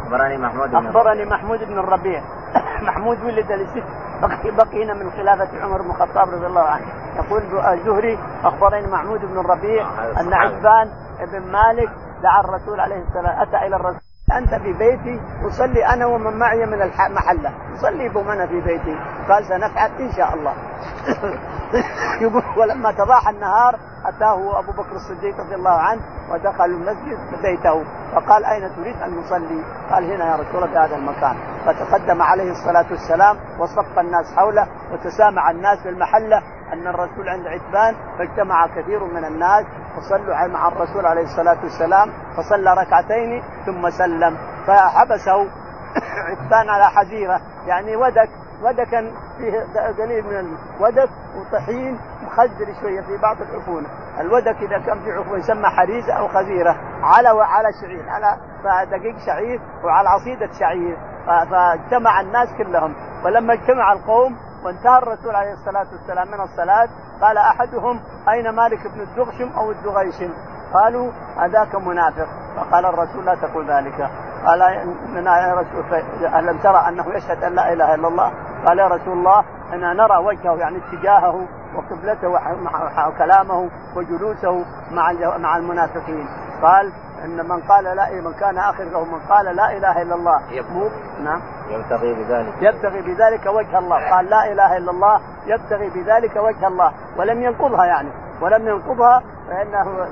أخبرني 0.04 0.38
محمود 0.38 0.70
بن 0.70 0.88
أخبرني 0.88 1.26
محمود 1.26 1.60
بن 1.64 1.80
الربيع. 1.80 2.22
محمود 2.88 3.24
ولد 3.24 3.52
لست 3.52 3.84
بقي 4.22 4.52
بقينا 4.52 4.94
من 4.94 5.12
خلافة 5.12 5.64
عمر 5.64 5.82
بن 5.82 5.90
الخطاب 5.90 6.30
رضي 6.30 6.46
الله 6.46 6.62
عنه. 6.62 6.86
يقول 7.16 7.42
الزهري 7.74 8.20
أخبرني 8.44 8.88
محمود 8.88 9.26
بن 9.26 9.40
الربيع 9.40 9.88
آه، 9.88 10.22
أن 10.22 10.34
عجبان 10.34 10.90
بن 11.32 11.52
مالك 11.52 11.90
دعا 12.24 12.42
الرسول 12.42 12.80
عليه 12.80 13.04
السلام 13.08 13.42
أتى 13.42 13.68
إلى 13.68 13.76
الرسول. 13.76 14.02
أنت 14.38 14.56
في 14.56 14.74
بيتي 14.74 15.22
أصلي 15.48 15.86
أنا 15.86 16.06
ومن 16.06 16.40
معي 16.40 16.66
من 16.66 16.82
المحلة 16.82 17.54
صلي 17.78 18.10
بهم 18.10 18.30
أنا 18.30 18.48
في 18.48 18.62
بيتي. 18.62 19.00
قال 19.30 19.46
سنفعل 19.46 19.92
إن 20.00 20.12
شاء 20.12 20.34
الله. 20.34 20.54
يقول 22.24 22.44
ولما 22.58 22.92
تضاح 22.92 23.30
النهار 23.30 23.80
أتاه 24.06 24.60
أبو 24.60 24.72
بكر 24.72 24.96
الصديق 24.96 25.40
رضي 25.40 25.56
الله 25.56 25.72
عنه 25.72 26.02
ودخل 26.32 26.66
المسجد 26.66 27.18
بيته. 27.42 27.84
فقال 28.16 28.46
أين 28.46 28.76
تريد 28.76 29.02
أن 29.02 29.18
نصلي؟ 29.18 29.64
قال 29.92 30.12
هنا 30.12 30.32
يا 30.32 30.36
رسول 30.36 30.64
الله 30.64 30.86
هذا 30.86 30.96
المكان. 30.96 31.36
فتقدم 31.66 32.22
عليه 32.22 32.52
الصلاة 32.52 32.86
والسلام 32.92 33.38
وصف 33.60 34.00
الناس 34.00 34.36
حوله 34.36 34.68
وتسامع 34.94 35.52
الناس 35.52 35.80
في 35.80 35.90
المحلة 35.90 36.42
أن 36.74 36.88
الرسول 36.88 37.30
عند 37.30 37.48
عتبان 37.48 37.96
فاجتمع 38.18 38.68
كثير 38.68 39.04
من 39.04 39.26
الناس 39.26 39.66
وصلوا 39.98 40.48
مع 40.48 40.68
الرسول 40.68 41.06
عليه 41.06 41.24
الصلاة 41.24 41.58
والسلام 41.64 42.10
فصلى 42.38 42.74
ركعتين 42.74 43.44
ثم 43.66 43.90
سلم. 43.90 44.38
فحبسه 44.68 45.48
عتبان 46.30 46.70
على 46.70 46.84
حزيرة 46.84 47.42
يعني 47.68 47.96
ودك 47.96 48.30
ودكا 48.64 49.12
فيه 49.38 49.82
قليل 50.04 50.26
من 50.26 50.58
الودك 50.80 51.10
وطحين 51.36 52.00
مخزر 52.24 52.74
شوية 52.82 53.02
في 53.02 53.18
بعض 53.22 53.38
العفونه، 53.42 53.88
الودك 54.20 54.56
إذا 54.56 54.80
كان 54.80 55.00
في 55.00 55.12
عفونه 55.12 55.38
يسمى 55.38 55.68
حريزة 55.68 56.14
أو 56.14 56.28
خزيرة 56.28 56.76
على 57.04 57.32
وعلى 57.32 57.68
شعير 57.82 58.10
على 58.10 58.38
دقيق 58.86 59.18
شعير 59.26 59.62
وعلى 59.84 60.10
عصيدة 60.10 60.50
شعير. 60.60 60.98
فاجتمع 61.26 62.22
الناس 62.22 62.50
كلهم. 62.58 62.96
فلما 63.24 63.54
اجتمع 63.54 63.94
القوم 63.94 64.38
وانتهى 64.66 64.98
الرسول 64.98 65.36
عليه 65.36 65.54
الصلاة 65.54 65.86
والسلام 65.92 66.28
من 66.28 66.42
الصلاة. 66.42 66.90
قال 67.22 67.38
أحدهم 67.38 68.00
أين 68.30 68.50
مالك 68.50 68.88
بن 68.88 69.02
الدغشم 69.02 69.52
أو 69.58 69.72
الدغيشم؟ 69.72 70.34
قالوا 70.74 71.12
هذاك 71.38 71.76
منافق. 71.76 72.28
فقال 72.58 72.86
الرسول 72.86 73.26
لا 73.26 73.36
تقول 73.36 73.72
ذلك. 73.72 74.10
قال 74.46 74.62
يا 74.62 75.54
رسول 75.54 76.04
ألم 76.36 76.58
ترى 76.58 76.78
أنه 76.88 77.16
يشهد 77.16 77.44
أن 77.44 77.56
لا 77.56 77.74
إله 77.74 77.96
إلا 77.96 78.08
الله؟ 78.08 78.32
قال 78.66 78.80
يا 78.80 78.88
رسول 78.88 79.14
الله 79.14 79.44
إنا 79.74 79.94
نرى 79.94 80.18
وجهه 80.18 80.56
يعني 80.56 80.78
اتجاهه 80.78 81.48
وقبلته 81.76 82.28
وكلامه 83.08 83.70
وجلوسه 83.96 84.66
مع 84.92 85.12
مع 85.38 85.58
المنافقين. 85.58 86.28
قال 86.62 86.92
إن 87.26 87.50
من 87.50 87.62
قال 87.62 87.84
لا 87.84 88.22
من 88.22 88.34
كان 88.34 88.58
آخر 88.58 88.84
له 88.84 89.06
من 89.06 89.20
قال 89.30 89.46
لا 89.56 89.78
إله 89.78 90.02
إلا 90.02 90.16
الله. 90.16 90.52
يبقى. 90.52 90.90
نعم. 91.24 91.42
يبتغي 91.70 92.14
بذلك. 92.14 92.54
يبتغي 92.62 93.02
بذلك 93.02 93.46
وجه 93.46 93.80
الله. 93.80 94.10
قال 94.12 94.26
لا 94.26 94.52
إله 94.52 94.78
إلا 94.78 94.92
الله 94.92 95.22
يبتغي 95.46 95.90
بذلك 95.90 96.36
وجه 96.36 96.68
الله. 96.68 96.92
ولم 97.18 97.44
ينقضها 97.44 97.86
يعني. 97.86 98.10
ولم 98.42 98.68
ينقضها 98.68 99.24
فإنه 99.48 100.08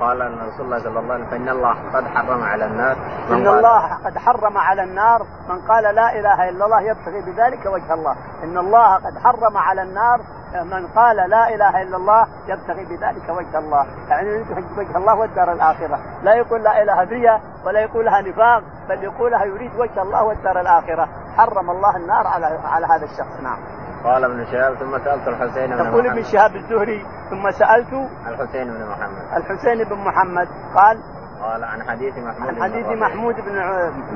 قال 0.00 0.22
أن 0.22 0.38
رسول 0.48 0.66
الله 0.66 0.78
صلى 0.78 0.88
الله 0.88 1.14
عليه 1.14 1.24
وسلم 1.24 1.30
فإن 1.30 1.48
الله 1.48 1.74
قد 1.94 2.04
حرم 2.06 2.42
على 2.42 2.64
النار. 2.64 2.96
إن 3.30 3.48
الله 3.48 3.94
قد 4.04 4.18
حرم 4.18 4.58
على 4.58 4.82
النار. 4.82 5.22
من 5.48 5.58
قال 5.68 5.94
لا 5.94 6.18
إله 6.18 6.48
إلا 6.48 6.64
الله 6.64 6.80
يبتغي 6.80 7.20
بذلك 7.20 7.66
وجه 7.66 7.94
الله. 7.94 8.16
إن 8.44 8.58
الله 8.58 8.94
قد 8.94 9.18
حرم 9.24 9.56
على 9.56 9.82
النار. 9.82 10.20
من 10.64 10.86
قال 10.86 11.16
لا 11.16 11.54
إله 11.54 11.82
إلا 11.82 11.96
الله 11.96 12.26
يبتغي 12.46 12.84
بذلك 12.84 13.28
وجه 13.28 13.58
الله. 13.58 13.86
يعني 14.08 14.28
يبتغي 14.28 14.64
وجه 14.78 14.96
الله 14.96 15.14
والدار 15.14 15.52
الآخرة. 15.52 15.98
لا 16.22 16.34
يقول 16.34 16.62
لا 16.62 16.82
إله 16.82 17.04
ريا 17.04 17.40
ولا 17.66 17.80
يقولها 17.80 18.20
نفاق 18.20 18.62
بل 18.88 19.04
يقولها 19.04 19.44
يريد 19.44 19.72
وجه 19.78 20.02
الله 20.02 20.22
والدار 20.22 20.60
الآخرة. 20.60 21.08
حرم 21.36 21.70
الله 21.70 21.96
النار 21.96 22.26
على 22.26 22.46
على 22.64 22.86
هذا 22.86 23.04
الشخص. 23.04 23.42
نعم. 23.42 23.58
قال 24.04 24.24
ابن 24.24 24.46
شهاب 24.52 24.74
ثم 24.74 24.98
سألت 24.98 25.28
الحسين 25.28 25.76
بن 25.76 25.84
يقول 25.84 26.06
ابن 26.06 26.22
شهاب 26.22 26.56
الزهري 26.56 27.06
ثم 27.30 27.50
سألت 27.50 27.92
الحسين 28.28 28.64
بن 28.64 28.86
محمد. 28.86 29.36
الحسين 29.36 29.84
بن 29.84 29.96
محمد. 29.96 30.48
قال 30.74 30.98
قال 31.42 31.64
عن 31.64 31.82
حديث 31.82 32.18
محمود 32.18 32.48
عن 32.48 32.62
حديث 32.62 32.86
محمود 32.86 33.34
بن 33.34 33.56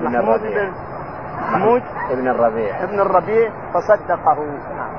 محمود 0.05 0.40
بن 0.40 0.73
محمود 1.40 1.83
ابن 2.11 2.29
الربيع. 2.29 2.85
ابن 2.85 3.01
الربيع 3.01 3.51
فصدقه. 3.75 4.45
نعم 4.77 4.92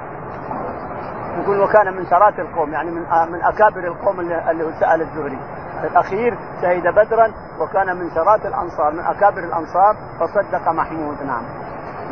يقول 1.40 1.62
وكان 1.62 1.94
من 1.94 2.06
شرات 2.06 2.40
القوم 2.40 2.74
يعني 2.74 2.92
من 2.92 3.02
من 3.32 3.42
أكابر 3.42 3.88
القوم 3.88 4.20
اللي 4.20 4.64
هو 4.64 4.72
سأل 4.80 5.02
الزهري. 5.02 5.40
الأخير 5.84 6.38
شهد 6.62 6.88
بدرا 6.88 7.32
وكان 7.60 7.96
من 7.98 8.12
شرات 8.16 8.46
الأنصار 8.46 8.94
من 8.94 9.00
أكابر 9.00 9.40
الأنصار 9.40 9.96
فصدق 10.20 10.70
محمود. 10.70 11.24
نعم. 11.24 11.44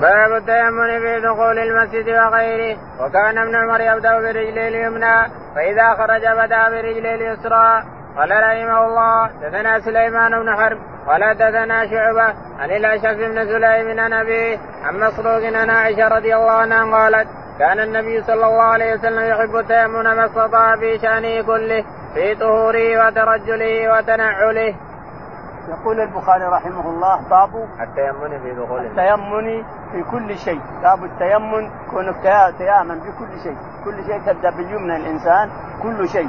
باب 0.01 0.31
التيمم 0.31 0.99
في 0.99 1.21
دخول 1.21 1.59
المسجد 1.59 2.09
وغيره 2.09 2.77
وكان 2.99 3.37
ابن 3.37 3.55
عمر 3.55 3.81
يبدأ 3.81 4.19
برجله 4.19 4.67
اليمنى 4.67 5.17
فإذا 5.55 5.93
خرج 5.93 6.21
بدأ 6.37 6.69
برجله 6.69 7.15
اليسرى 7.15 7.83
قال 8.17 8.31
رحمه 8.31 8.85
الله 8.85 9.29
دثنا 9.41 9.79
سليمان 9.79 10.31
بن 10.31 10.55
حرب 10.55 10.77
قال 11.07 11.37
دثنا 11.37 11.87
شعبة 11.87 12.33
عن 12.59 12.71
الاشعث 12.71 13.17
بن 13.17 13.45
سليم 13.45 13.99
عن 13.99 14.13
أبيه 14.13 14.57
عن 14.83 14.99
مسروق 14.99 15.43
عن 15.43 15.69
عائشة 15.69 16.07
رضي 16.07 16.35
الله 16.35 16.51
عنها 16.51 16.97
قالت 16.97 17.27
كان 17.59 17.79
النبي 17.79 18.23
صلى 18.23 18.45
الله 18.45 18.63
عليه 18.63 18.93
وسلم 18.93 19.25
يحب 19.25 19.55
التيمم 19.55 20.03
ما 20.03 20.25
استطاع 20.25 20.75
في 20.75 20.99
شأنه 20.99 21.41
كله 21.41 21.83
في 22.13 22.35
طهوره 22.35 23.07
وترجله 23.07 23.97
وتنعله. 23.97 24.75
يقول 25.71 25.99
البخاري 26.01 26.43
رحمه 26.43 26.89
الله 26.89 27.19
باب 27.29 27.49
التيمم 27.81 28.39
في 28.43 28.53
دخول 28.53 28.85
التيمم 28.85 29.63
في 29.91 30.03
كل 30.11 30.37
شيء. 30.37 30.61
باب 30.83 31.03
التيمم 31.03 31.69
كونك 31.91 32.23
تيامن 32.57 32.99
في 32.99 33.11
كل 33.19 33.39
شيء. 33.43 33.57
كل 33.85 34.03
شيء 34.05 34.21
تبدأ 34.25 34.49
باليمنى 34.49 34.95
الإنسان 34.95 35.49
كل 35.83 36.09
شيء 36.09 36.27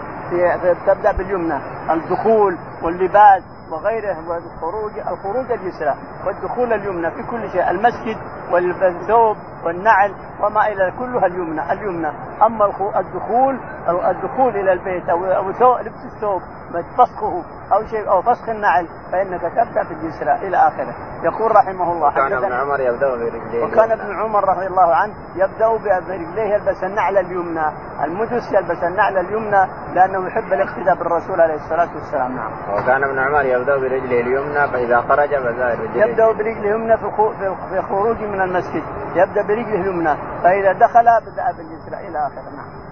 تبدأ 0.86 1.12
باليمنى. 1.12 1.58
الدخول 1.90 2.56
واللباس 2.82 3.42
وغيره 3.72 4.16
والخروج 4.28 4.98
الخروج 4.98 5.52
اليسرى 5.52 5.94
والدخول 6.26 6.72
اليمنى 6.72 7.10
في 7.10 7.22
كل 7.30 7.50
شيء 7.50 7.70
المسجد 7.70 8.16
والثوب 8.52 9.36
والنعل 9.64 10.14
وما 10.40 10.68
إلى 10.68 10.92
كلها 10.98 11.26
اليمنى 11.26 11.72
اليمنى. 11.72 12.12
أما 12.46 12.66
الدخول 12.96 13.58
الدخول 13.88 14.56
إلى 14.56 14.72
البيت 14.72 15.08
أو 15.08 15.24
أو 15.24 15.48
لبس 15.78 16.04
الثوب 16.14 16.42
فسخه 16.98 17.44
أو 17.72 17.86
شيء 17.86 18.08
أو 18.10 18.22
فسخ 18.22 18.48
النعل 18.48 18.88
فإنك 19.12 19.40
تبدأ 19.40 19.82
باليسرى 19.88 20.48
إلى 20.48 20.56
آخره. 20.56 20.94
يقول 21.22 21.50
رحمه 21.56 21.92
الله 21.92 22.14
كان 22.14 22.32
ابن 22.32 22.52
عمر 22.52 22.80
يبدأ 22.80 23.10
برجليه. 23.10 23.64
وكان 23.64 23.92
ابن 23.92 24.20
عمر 24.20 24.48
رضي 24.48 24.66
الله 24.66 24.94
عنه 24.94 25.14
يبدأ 25.36 25.68
برجليه 25.68 26.54
يلبس 26.54 26.84
النعل 26.84 27.16
اليمنى. 27.16 27.66
المجس 28.04 28.52
يلبس 28.52 28.82
النعل 28.82 29.18
اليمنى 29.18 29.66
لأنه 29.94 30.26
يحب 30.26 30.52
الاقتداء 30.52 30.94
بالرسول 30.94 31.40
عليه 31.40 31.54
الصلاة 31.54 31.88
والسلام. 31.94 32.36
نعم 32.36 32.52
وكان 32.72 33.04
ابن 33.04 33.18
عمر 33.18 33.44
يبدأ 33.44 33.61
برجله 33.64 34.20
اليمنى 34.20 34.68
فإذا 34.68 35.00
خرج 35.00 35.34
بدا 35.34 35.74
برجله 35.74 36.06
يبدأ 36.06 36.32
برجله 36.32 36.60
اليمنى 36.60 36.96
في 36.98 37.82
خروجه 37.88 38.26
من 38.26 38.40
المسجد. 38.40 38.82
يبدأ 39.14 39.42
برجله 39.42 39.80
اليمنى 39.80 40.16
فإذا 40.42 40.72
دخل 40.72 41.04
بدأ 41.32 41.52
باليسرى 41.56 42.08
إلى 42.08 42.18
اخره 42.18 42.56
نعم. 42.56 42.91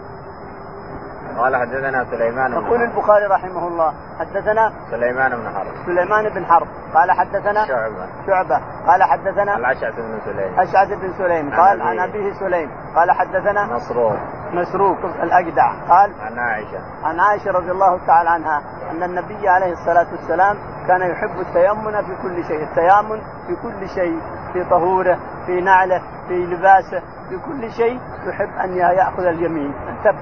قال 1.39 1.57
حدثنا 1.57 2.05
سليمان 2.05 2.53
يقول 2.53 2.83
البخاري 2.83 3.27
رحمه 3.27 3.69
الله 3.69 3.95
حدثنا 4.19 4.73
سليمان 4.91 5.37
بن 5.37 5.49
حرب. 5.55 5.87
سليمان 5.87 6.29
بن 6.29 6.45
حرب. 6.45 6.67
قال 6.95 7.11
حدثنا 7.11 7.67
شعبة. 7.67 8.07
شعبة. 8.27 8.61
قال 8.87 9.03
حدثنا 9.03 9.57
الأشعث 9.57 9.95
بن 9.97 10.19
سليم. 10.25 10.61
أشعث 10.61 10.89
بن 10.89 11.13
سليم. 11.19 11.51
قال 11.51 11.83
عن 11.83 11.99
أبيه 11.99 12.33
سليم. 12.33 12.71
قال 12.97 13.11
حدثنا 13.11 13.67
مسروق. 13.67 14.17
مسروق 14.53 14.99
الأجدع. 15.23 15.73
قال 15.89 16.13
عن 16.21 16.39
عائشة. 16.39 16.81
عن 17.05 17.21
عائشة 17.21 17.51
رضي 17.51 17.71
الله 17.71 18.07
تعالى 18.07 18.31
عنها 18.31 18.63
أن 18.91 19.03
النبي 19.03 19.49
عليه 19.49 19.73
الصلاة 19.73 20.07
والسلام 20.13 20.57
كان 20.91 21.11
يحب 21.11 21.41
التيمن 21.41 22.03
في 22.03 22.23
كل 22.23 22.45
شيء 22.45 22.63
التيامن 22.63 23.21
في 23.47 23.57
كل 23.63 23.89
شيء 23.89 24.21
في 24.53 24.65
طهوره 24.71 25.19
في 25.47 25.61
نعله 25.61 26.03
في 26.29 26.35
لباسه 26.35 27.01
في 27.29 27.39
كل 27.47 27.71
شيء 27.71 28.01
يحب 28.27 28.49
أن 28.65 28.77
يأخذ 28.77 29.25
اليمين. 29.25 29.75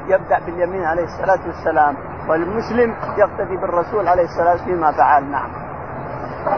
يبدأ 0.09 0.39
باليمين 0.47 0.85
عليه 0.85 1.05
الصلاة 1.05 1.47
والسلام 1.47 1.97
والمسلم 2.29 2.97
يقتدي 3.19 3.57
بالرسول 3.57 4.09
عليه 4.09 4.23
الصلاة 4.23 4.51
والسلام 4.51 4.77
فيما 4.77 4.93
فعل. 4.93 5.25
نعم. 5.31 5.51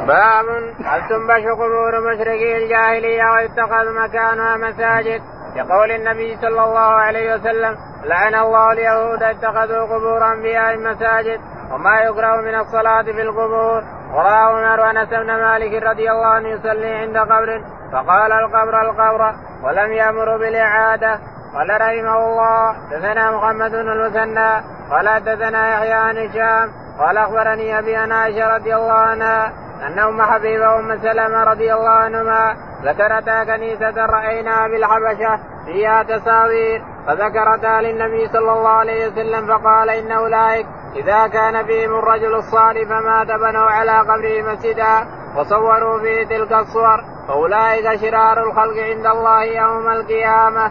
باب 0.07 0.47
هل 0.85 1.09
تنبش 1.09 1.45
قبور 1.55 2.13
مشركي 2.13 2.57
الجاهلية 2.57 3.31
ويتخذ 3.31 3.87
مكانها 4.05 4.57
مساجد. 4.57 5.23
لقول 5.57 5.91
النبي 5.91 6.37
صلى 6.37 6.65
الله 6.65 6.91
عليه 7.07 7.35
وسلم 7.35 7.77
لعن 8.05 8.35
الله 8.35 8.73
اليهود 8.73 9.23
اتخذوا 9.23 9.85
قبور 9.85 10.33
أنبياء 10.33 10.79
مساجد 10.79 11.41
وما 11.73 12.01
يكره 12.01 12.37
من 12.41 12.55
الصلاة 12.55 13.03
في 13.03 13.23
القبور. 13.23 14.00
وراه 14.13 14.59
عمر 14.59 14.91
انس 14.91 15.09
بن 15.09 15.27
مالك 15.27 15.83
رضي 15.83 16.11
الله 16.11 16.27
عنه 16.27 16.49
يصلي 16.49 16.95
عند 16.95 17.17
قبر 17.17 17.63
فقال 17.93 18.33
القبر 18.33 18.81
القبر 18.83 19.35
ولم 19.63 19.93
يأمر 19.93 20.37
بالإعادة. 20.37 21.19
قال 21.55 21.71
رحمه 21.71 22.17
الله 22.17 22.77
دثنا 22.91 23.31
محمد 23.31 23.71
بن 23.71 23.93
المثنى 23.93 24.51
قال 24.91 25.25
دثنا 25.25 25.75
يحيى 25.75 25.93
عن 25.93 26.19
هشام 26.19 26.73
قال 26.99 27.17
أخبرني 27.17 27.79
أبي 27.79 27.97
عن 27.97 28.13
عائشه 28.13 28.57
رضي 28.57 28.75
الله 28.75 28.93
عنها 28.93 29.53
أن 29.87 29.99
أم 29.99 30.23
حبيبة 30.23 30.79
ام 30.79 30.99
سلمة 31.03 31.45
رضي 31.45 31.75
الله 31.75 31.91
عنهما 31.91 32.57
ذكرتا 32.85 33.45
كنيسة 33.45 34.07
رايناها 34.07 34.69
بالحبشة 34.69 35.39
فيها 35.67 36.03
تصاوير 36.03 36.83
فذكرتا 37.07 37.81
للنبي 37.81 38.29
صلى 38.29 38.53
الله 38.53 38.69
عليه 38.69 39.09
وسلم 39.09 39.47
فقال 39.47 39.91
ان 39.91 40.13
اولئك 40.13 40.67
إذا 40.97 41.27
كان 41.29 41.67
فيهم 41.67 41.95
الرجل 41.99 42.35
الصالح 42.35 42.89
فمات 42.89 43.27
بنوا 43.27 43.71
على 43.71 43.99
قبره 43.99 44.53
مسجدا 44.53 45.07
وصوروا 45.37 45.99
فيه 45.99 46.25
تلك 46.27 46.53
الصور 46.53 47.05
فأولئك 47.29 48.01
شرار 48.01 48.43
الخلق 48.43 48.77
عند 48.77 49.07
الله 49.07 49.43
يوم 49.45 49.89
القيامة. 49.89 50.71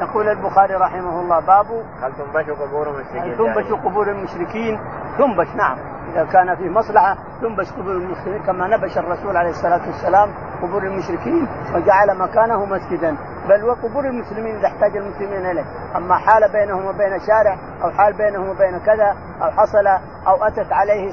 يقول 0.00 0.28
البخاري 0.28 0.74
رحمه 0.74 1.20
الله 1.20 1.40
باب 1.40 1.66
هل 2.02 2.12
تنبش 2.12 2.50
قبور 2.60 2.88
المشركين؟ 2.88 3.22
هل 3.22 3.36
تنبش 3.36 3.72
قبور 3.84 4.10
المشركين؟ 4.10 4.80
تنبش 5.18 5.48
نعم 5.56 5.78
إذا 6.12 6.24
كان 6.24 6.56
في 6.56 6.70
مصلحة 6.70 7.16
تنبش 7.40 7.72
قبور 7.72 7.92
المسلمين 7.92 8.42
كما 8.42 8.76
نبش 8.76 8.98
الرسول 8.98 9.36
عليه 9.36 9.50
الصلاة 9.50 9.86
والسلام 9.86 10.30
قبور 10.62 10.82
المشركين 10.82 11.48
وجعل 11.74 12.18
مكانه 12.18 12.64
مسجدا. 12.64 13.16
بل 13.48 13.64
وقبور 13.64 14.04
المسلمين 14.04 14.56
إذا 14.56 14.66
احتاج 14.66 14.96
المسلمين 14.96 15.46
إليه، 15.46 15.64
أما 15.96 16.16
حال 16.16 16.52
بينهم 16.52 16.86
وبين 16.86 17.18
شارع 17.26 17.56
أو 17.84 17.90
حال 17.90 18.12
بينهم 18.12 18.48
وبين 18.48 18.78
كذا 18.78 19.16
أو 19.42 19.50
حصل 19.50 19.86
أو 20.26 20.44
أتت 20.44 20.72
عليه 20.72 21.12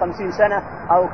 خمسين 0.00 0.30
سنة 0.30 0.62
أو 0.90 1.04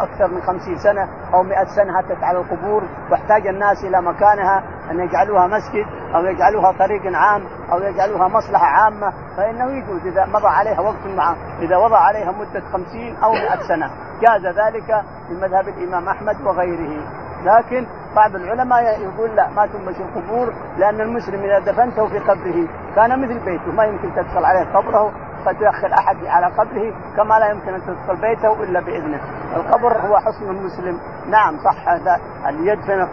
أكثر 0.00 0.28
من 0.28 0.42
خمسين 0.42 0.78
سنة 0.78 1.08
أو 1.34 1.42
مئة 1.42 1.64
سنة 1.64 2.00
اتت 2.00 2.24
على 2.24 2.38
القبور 2.38 2.82
واحتاج 3.10 3.46
الناس 3.46 3.84
إلى 3.84 4.02
مكانها 4.02 4.62
أن 4.90 5.00
يجعلوها 5.00 5.46
مسجد 5.46 5.86
أو 6.14 6.24
يجعلوها 6.24 6.72
طريق 6.72 7.02
عام 7.16 7.42
أو 7.72 7.78
يجعلوها 7.78 8.28
مصلحة 8.28 8.66
عامة. 8.66 9.12
فإنه 9.36 9.72
يجوز 9.72 10.06
إذا 10.06 10.26
مضى 10.26 10.48
عليها 10.48 10.80
وقت 10.80 11.06
معه 11.16 11.36
إذا 11.60 11.76
وضع 11.76 11.98
عليها 11.98 12.32
مدة 12.32 12.62
خمسين 12.84 13.16
أو 13.16 13.32
مئة 13.32 13.68
سنة. 13.68 13.90
جاز 14.20 14.46
ذلك 14.46 15.04
في 15.28 15.34
مذهب 15.34 15.68
الإمام 15.68 16.08
أحمد 16.08 16.40
وغيره. 16.40 17.02
لكن 17.44 17.86
بعض 18.16 18.34
العلماء 18.34 19.00
يقول 19.00 19.36
لا 19.36 19.48
ما 19.48 19.66
تنبش 19.66 19.96
القبور؟ 20.00 20.52
لأن 20.78 21.00
المسلم 21.00 21.40
إذا 21.40 21.58
دفنته 21.58 22.06
في 22.06 22.18
قبره. 22.18 22.68
كان 22.96 23.22
مثل 23.22 23.44
بيته 23.44 23.72
ما 23.72 23.84
يمكن 23.84 24.14
تدخل 24.14 24.44
عليه 24.44 24.72
قبره 24.74 25.12
قد 25.46 25.56
يدخل 25.56 25.92
أحد 25.92 26.16
على 26.26 26.46
قبره 26.46 26.92
كما 27.16 27.38
لا 27.38 27.50
يمكن 27.50 27.74
أن 27.74 27.82
تدخل 27.82 28.16
بيته 28.16 28.62
إلا 28.62 28.80
بإذنه. 28.80 29.20
القبر 29.56 29.98
هو 29.98 30.18
حصن 30.18 30.50
المسلم، 30.50 30.98
نعم 31.30 31.58
صح 31.64 31.88
هذا 31.88 32.20
اللي 32.48 32.72
يدفن 32.72 33.08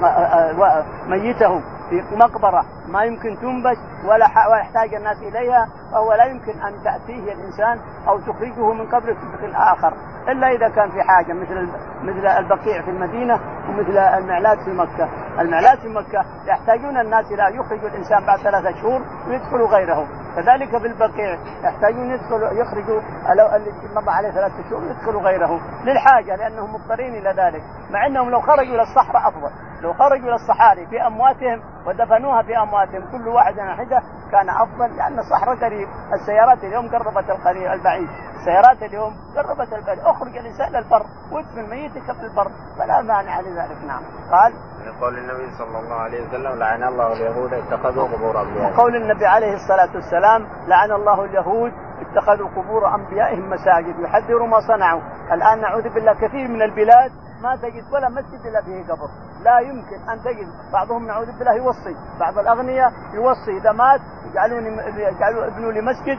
ميته 1.07 1.61
في 1.89 2.15
مقبرة. 2.15 2.65
ما 2.91 3.03
يمكن 3.03 3.37
تنبش 3.41 3.77
ولا 4.05 4.25
يحتاج 4.59 4.95
الناس 4.95 5.17
إليها 5.17 5.67
فهو 5.91 6.13
لا 6.13 6.25
يمكن 6.25 6.61
أن 6.61 6.83
تأتيه 6.83 7.33
الإنسان 7.33 7.79
أو 8.07 8.19
تخرجه 8.19 8.73
من 8.73 8.87
قبره 8.87 9.13
في 9.13 9.55
آخر 9.55 9.93
إلا 10.27 10.47
إذا 10.47 10.69
كان 10.69 10.91
في 10.91 11.03
حاجة 11.03 11.33
مثل 11.33 11.69
مثل 12.03 12.27
البقيع 12.27 12.81
في 12.81 12.91
المدينة 12.91 13.39
ومثل 13.69 13.97
المعلات 13.97 14.57
في 14.59 14.69
مكة، 14.69 15.09
المعلات 15.39 15.79
في 15.79 15.87
مكة 15.87 16.25
يحتاجون 16.45 16.97
الناس 16.97 17.25
إلى 17.31 17.55
يخرجوا 17.55 17.89
الإنسان 17.89 18.25
بعد 18.25 18.39
ثلاثة 18.39 18.81
شهور 18.81 19.01
ويدخلوا 19.27 19.67
غيره، 19.67 20.07
كذلك 20.35 20.77
في 20.77 20.87
البقيع 20.87 21.37
يحتاجون 21.63 22.11
يدخلوا 22.11 22.49
يخرجوا 22.51 23.01
اللي 23.31 23.71
مضى 23.95 24.11
عليه 24.11 24.29
ثلاثة 24.29 24.69
شهور 24.69 24.83
يدخلوا 24.83 25.21
غيره 25.21 25.59
للحاجة 25.85 26.35
لأنهم 26.35 26.73
مضطرين 26.73 27.15
إلى 27.15 27.29
ذلك، 27.29 27.63
مع 27.91 28.05
إنهم 28.05 28.29
لو 28.29 28.41
خرجوا 28.41 28.75
إلى 28.75 28.81
الصحراء 28.81 29.27
أفضل، 29.27 29.51
لو 29.81 29.93
خرجوا 29.93 30.27
إلى 30.27 30.35
الصحاري 30.35 30.87
في 30.87 31.07
أمواتهم 31.07 31.61
ودفنوها 31.85 32.41
في 32.41 32.57
أمواتهم 32.57 32.78
كل 32.87 33.27
واحد 33.27 33.59
على 33.59 33.75
حده 33.75 34.01
كان 34.31 34.49
أفضل 34.49 34.97
لأن 34.97 35.19
الصحراء 35.19 35.55
قريب، 35.55 35.87
السيارات 36.13 36.63
اليوم 36.63 36.89
قربت 36.89 37.29
القريب 37.29 37.71
البعيد، 37.71 38.09
السيارات 38.39 38.83
اليوم 38.83 39.17
قربت 39.35 39.73
البعيد، 39.73 39.99
أخرج 39.99 40.37
الإنسان 40.37 40.71
للبر 40.71 41.05
وادفن 41.31 41.69
ميتك 41.69 42.11
في 42.11 42.23
البر. 42.23 42.51
فلا 42.77 43.01
مانع 43.01 43.39
لذلك 43.39 43.77
نعم، 43.87 44.01
قال 44.31 44.53
قول 45.01 45.17
النبي 45.17 45.51
صلى 45.57 45.79
الله 45.79 45.95
عليه 45.95 46.27
وسلم 46.27 46.59
لعن 46.59 46.83
الله 46.83 47.13
اليهود 47.13 47.53
اتخذوا 47.53 48.07
قبور 48.07 48.41
انبيائهم. 48.41 48.73
وقول 48.73 48.95
النبي 48.95 49.25
عليه 49.25 49.53
الصلاة 49.53 49.95
والسلام 49.95 50.47
لعن 50.67 50.91
الله 50.91 51.25
اليهود 51.25 51.71
اتخذوا 52.01 52.49
قبور 52.49 52.95
أنبيائهم 52.95 53.49
مساجد 53.49 53.99
يحذروا 53.99 54.47
ما 54.47 54.59
صنعوا، 54.67 55.01
الآن 55.31 55.61
نعوذ 55.61 55.93
بالله 55.93 56.13
كثير 56.13 56.47
من 56.47 56.61
البلاد 56.61 57.11
ما 57.43 57.55
تجد 57.55 57.83
ولا 57.93 58.09
مسجد 58.09 58.45
إلا 58.45 58.61
فيه 58.61 58.83
قبر، 58.83 59.09
لا 59.43 59.59
يمكن 59.59 60.09
أن 60.09 60.19
تجد. 60.19 60.47
بعضهم 60.73 61.07
نعوذ 61.07 61.37
بالله 61.37 61.53
يوصي، 61.53 61.95
بعض 62.19 62.37
الأغنياء 62.37 62.91
يوصي. 63.13 63.57
إذا 63.57 63.71
مات 63.71 64.01
يجعلون 64.31 64.63
يجعلوا 64.97 65.47
ابنوا 65.47 65.71
لي 65.71 65.81
مسجد 65.81 66.17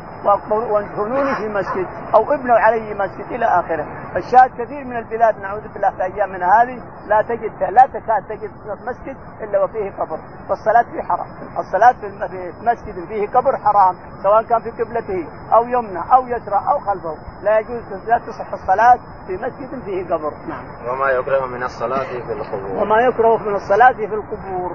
ويدفنوني 0.70 1.34
في 1.34 1.48
مسجد 1.48 1.86
أو 2.14 2.32
ابنوا 2.34 2.56
علي 2.56 2.94
مسجد 2.94 3.26
إلى 3.30 3.44
آخره، 3.44 3.86
فالشاهد 4.14 4.50
كثير 4.50 4.84
من 4.84 4.96
البلاد 4.96 5.38
نعوذ 5.38 5.68
بالله 5.72 5.90
في 5.90 6.02
ايامنا 6.02 6.46
هذه 6.46 6.82
لا 7.06 7.22
تجد 7.22 7.62
لا 7.62 7.86
تكاد 7.86 8.22
تجد 8.28 8.50
مسجد 8.86 9.16
إلا 9.40 9.64
وفيه 9.64 9.90
قبر، 9.90 10.18
والصلاة 10.48 10.82
فيه 10.82 11.02
حرام، 11.02 11.26
الصلاة 11.58 11.92
في 12.28 12.52
مسجد 12.62 13.08
فيه 13.08 13.28
قبر 13.28 13.56
حرام، 13.56 13.94
سواء 14.22 14.42
كان 14.42 14.60
في 14.60 14.70
قبلته 14.70 15.28
أو 15.54 15.64
يمنى 15.72 16.02
أو 16.14 16.28
يسرى 16.28 16.60
أو 16.70 16.78
خلفه، 16.78 17.16
لا 17.42 17.58
يجوز 17.58 17.82
لا 18.06 18.18
تصح 18.18 18.52
الصلاة 18.52 18.98
في 19.26 19.36
مسجد 19.36 19.82
فيه 19.84 20.14
قبر، 20.14 20.32
نعم. 20.48 20.64
وما 20.88 21.10
يكره 21.10 21.46
من 21.46 21.62
الصلاة 21.62 22.04
في 22.26 22.32
القبور. 22.32 22.82
وما 22.82 22.96
يكره 23.00 23.36
من 23.36 23.54
الصلاة 23.54 23.92
في 23.92 24.14
القبور، 24.14 24.72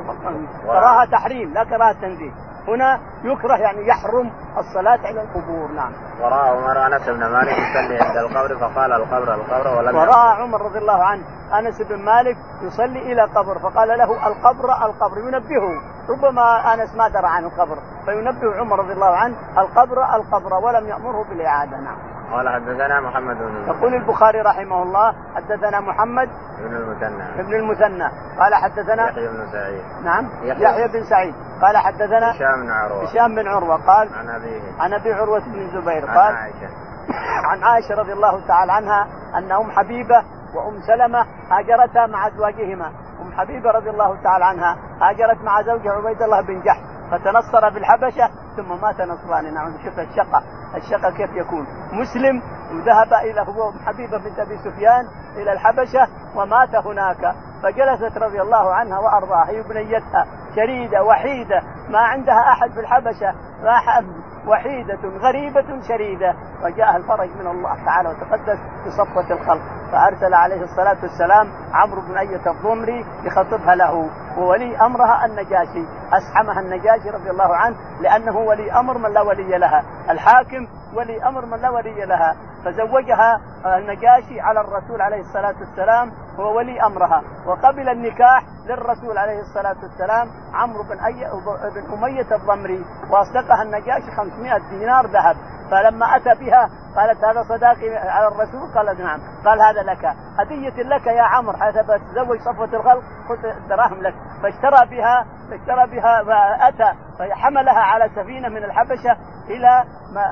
كراهة 0.64 1.06
تحريم 1.12 1.54
لا 1.54 1.64
كراهة 1.64 1.94
تنزيه. 2.02 2.32
هنا 2.68 3.00
يكره 3.24 3.56
يعني 3.56 3.88
يحرم 3.88 4.32
الصلاة 4.58 5.00
على 5.04 5.22
القبور 5.22 5.72
نعم. 5.72 5.92
ورأى 6.22 6.50
عمر 6.50 6.86
أنس 6.88 7.10
بن 7.10 7.26
مالك 7.26 7.58
يصلي 7.58 8.00
عند 8.00 8.18
القبر 8.18 8.58
فقال 8.58 8.92
القبر 8.94 9.34
القبر 9.34 9.78
ولم 9.78 9.96
ورأى 9.96 10.42
عمر 10.42 10.62
رضي 10.62 10.80
الله 10.80 11.04
عنه 11.04 11.24
أنس 11.60 11.82
بن 11.82 12.00
مالك 12.00 12.38
يصلي 12.62 13.12
إلى 13.12 13.22
قبر 13.22 13.60
فقال 13.60 13.88
له 13.88 14.28
القبر 14.28 14.86
القبر 14.86 15.18
ينبهه 15.18 15.82
ربما 16.10 16.74
أنس 16.74 16.96
ما 16.96 17.08
درى 17.08 17.28
عن 17.28 17.46
القبر 17.46 17.78
فينبه 18.06 18.60
عمر 18.60 18.80
رضي 18.80 18.94
الله 18.94 19.16
عنه 19.16 19.36
القبر 19.58 20.16
القبر 20.16 20.54
ولم 20.54 20.88
يأمره 20.88 21.26
بالإعادة 21.30 21.78
نعم. 21.78 22.15
قال 22.32 22.50
حدثنا 22.50 23.02
محمد 23.02 23.38
بن 23.38 23.68
يقول 23.68 23.94
البخاري 23.94 24.42
رحمه 24.42 24.84
الله 24.84 25.16
حدثنا 25.36 25.80
محمد 25.80 26.30
بن 26.60 26.76
المثنى. 26.76 27.40
ابن 27.40 27.54
المثنى. 27.54 28.10
قال 28.40 28.56
حدثنا 28.56 29.10
يحيى 29.10 29.28
بن 29.28 29.52
سعيد. 29.52 29.84
نعم 30.04 30.30
يحيى. 30.44 30.64
يحيى 30.64 30.88
بن 30.88 31.04
سعيد. 31.10 31.36
قال 31.62 31.78
حدثنا 31.78 32.32
هشام 32.32 32.62
بن 32.62 32.72
عروة. 32.72 33.04
هشام 33.04 33.36
بن 33.36 33.48
عروة 33.48 33.76
قال 33.76 34.10
عن 34.14 34.30
أبيه. 34.30 34.62
عن 34.80 34.94
أبي 34.94 35.14
عروة 35.14 35.40
بن 35.40 35.62
الزبير 35.62 36.10
عن 36.10 36.18
قال 36.18 36.36
عائشة. 36.36 36.70
عن 37.50 37.64
عائشة 37.64 37.96
رضي 37.96 38.14
الله 38.14 38.48
تعالى 38.48 38.72
عنها 38.72 39.08
أن 39.36 39.52
أم 39.52 39.72
حبيبة 39.72 40.24
وأم 40.56 40.82
سلمة 40.88 41.26
هاجرتا 41.52 42.06
مع 42.06 42.28
ازواجهما 42.28 42.92
أم 43.22 43.32
حبيبة 43.38 43.72
رضي 43.72 43.90
الله 43.90 44.24
تعالى 44.24 44.46
عنها 44.46 44.78
هاجرت 45.02 45.44
مع 45.44 45.62
زوجها 45.62 45.92
عبيد 45.92 46.22
الله 46.22 46.42
بن 46.42 46.62
جحش. 46.62 46.95
فتنصر 47.12 47.72
في 47.72 47.78
الحبشه 47.78 48.30
ثم 48.58 48.82
مات 48.82 49.02
نصراني 49.02 49.52
نعم 49.52 49.74
شوف 49.84 50.00
الشقة 50.00 50.44
الشقة 50.76 51.12
كيف 51.12 51.30
يكون. 51.34 51.68
مسلم 51.94 52.42
وذهب 52.72 53.14
إلى 53.14 53.42
هو 53.42 53.72
حبيبه 53.86 54.18
بنت 54.18 54.40
أبي 54.40 54.58
سفيان 54.58 55.08
إلى 55.36 55.52
الحبشة 55.54 56.08
ومات 56.36 56.76
هناك. 56.76 57.36
فجلست 57.66 58.18
رضي 58.18 58.42
الله 58.42 58.74
عنها 58.74 59.00
وأرضاها. 59.00 59.50
هي 59.50 59.62
بنيتها 59.62 60.26
شريده 60.56 61.04
وحيدة 61.04 61.62
ما 61.90 62.00
عندها 62.00 62.40
أحد 62.52 62.72
في 62.72 62.80
الحبشة. 62.80 63.34
ما 63.64 63.78
ح- 63.78 64.04
وحيدة 64.48 65.00
غريبة 65.20 65.82
شريدة 65.88 66.34
وجاء 66.64 66.96
الفرج 66.98 67.30
من 67.40 67.48
الله 67.48 67.86
تعالى 67.86 68.10
وتقدس 68.10 68.60
بصفوة 68.88 69.32
الخلق. 69.32 69.62
فأرسل 69.92 70.34
عليه 70.34 70.62
الصلاة 70.64 70.98
والسلام 71.02 71.48
عمرو 71.74 72.02
بن 72.02 72.18
أية 72.18 72.52
الضمري 72.52 73.06
يخطبها 73.24 73.76
له. 73.76 74.10
وولي 74.38 74.78
أمرها 74.78 75.26
النجاشي. 75.26 75.86
أسحمها 76.14 76.60
النجاشي 76.60 77.10
رضي 77.10 77.30
الله 77.30 77.56
عنه 77.56 77.76
لأنه 78.02 78.38
ولي 78.38 78.72
أمر 78.80 78.98
من 78.98 79.14
لا 79.14 79.22
ولي 79.22 79.58
لها. 79.58 79.84
الحاكم 80.10 80.68
ولي 80.96 81.28
أمر 81.28 81.46
من 81.46 81.62
لا 81.62 81.70
ولي 81.70 82.06
لها. 82.06 82.36
فزوجها 82.66 83.42
النجاشي 83.66 84.42
على 84.42 84.62
الرسول 84.62 85.02
عليه 85.02 85.20
الصلاة 85.20 85.56
والسلام 85.60 86.12
هو 86.40 86.58
ولي 86.58 86.82
أمرها. 86.82 87.22
وقبل 87.48 87.90
النكاح 87.90 88.44
للرسول 88.68 89.18
عليه 89.18 89.40
الصلاة 89.40 89.76
والسلام 89.84 90.28
عمرو 90.54 90.84
بن 90.84 91.00
أي 91.00 91.30
بن 91.76 91.94
أمية 91.94 92.36
الضمري 92.36 92.86
وأصدقها 93.10 93.62
النجاشي 93.62 94.12
500 94.18 94.58
دينار 94.70 95.06
ذهب. 95.06 95.36
فلما 95.72 96.16
أتى 96.16 96.40
بها 96.40 96.70
قالت 96.96 97.24
هذا 97.24 97.44
صداقي 97.44 97.96
على 97.96 98.28
الرسول؟ 98.28 98.74
قال 98.76 99.04
نعم. 99.04 99.20
قال 99.46 99.62
هذا 99.62 99.84
لك. 99.84 100.06
هدية 100.40 100.84
لك 100.84 101.08
يا 101.08 101.22
عمرو 101.22 101.58
حتى 101.58 101.84
تزوج 101.84 102.40
صفوة 102.40 102.80
الخلق 102.80 103.04
خذ 103.30 103.46
الدراهم 103.46 104.02
لك. 104.02 104.14
فاشترى 104.44 104.90
بها 104.90 105.26
اشترى 105.52 105.88
بها 105.88 106.24
فأتى 106.24 106.98
فحملها 107.20 107.80
على 107.80 108.10
سفينة 108.16 108.50
من 108.50 108.64
الحبشة 108.64 109.18
إلى 109.50 109.84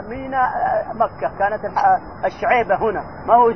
ميناء 0.09 0.49
آه، 0.49 0.93
مكة. 0.93 1.37
كانت 1.39 1.65
الشعيبة 2.25 2.75
هنا. 2.75 3.03
ما 3.27 3.35
هو 3.35 3.49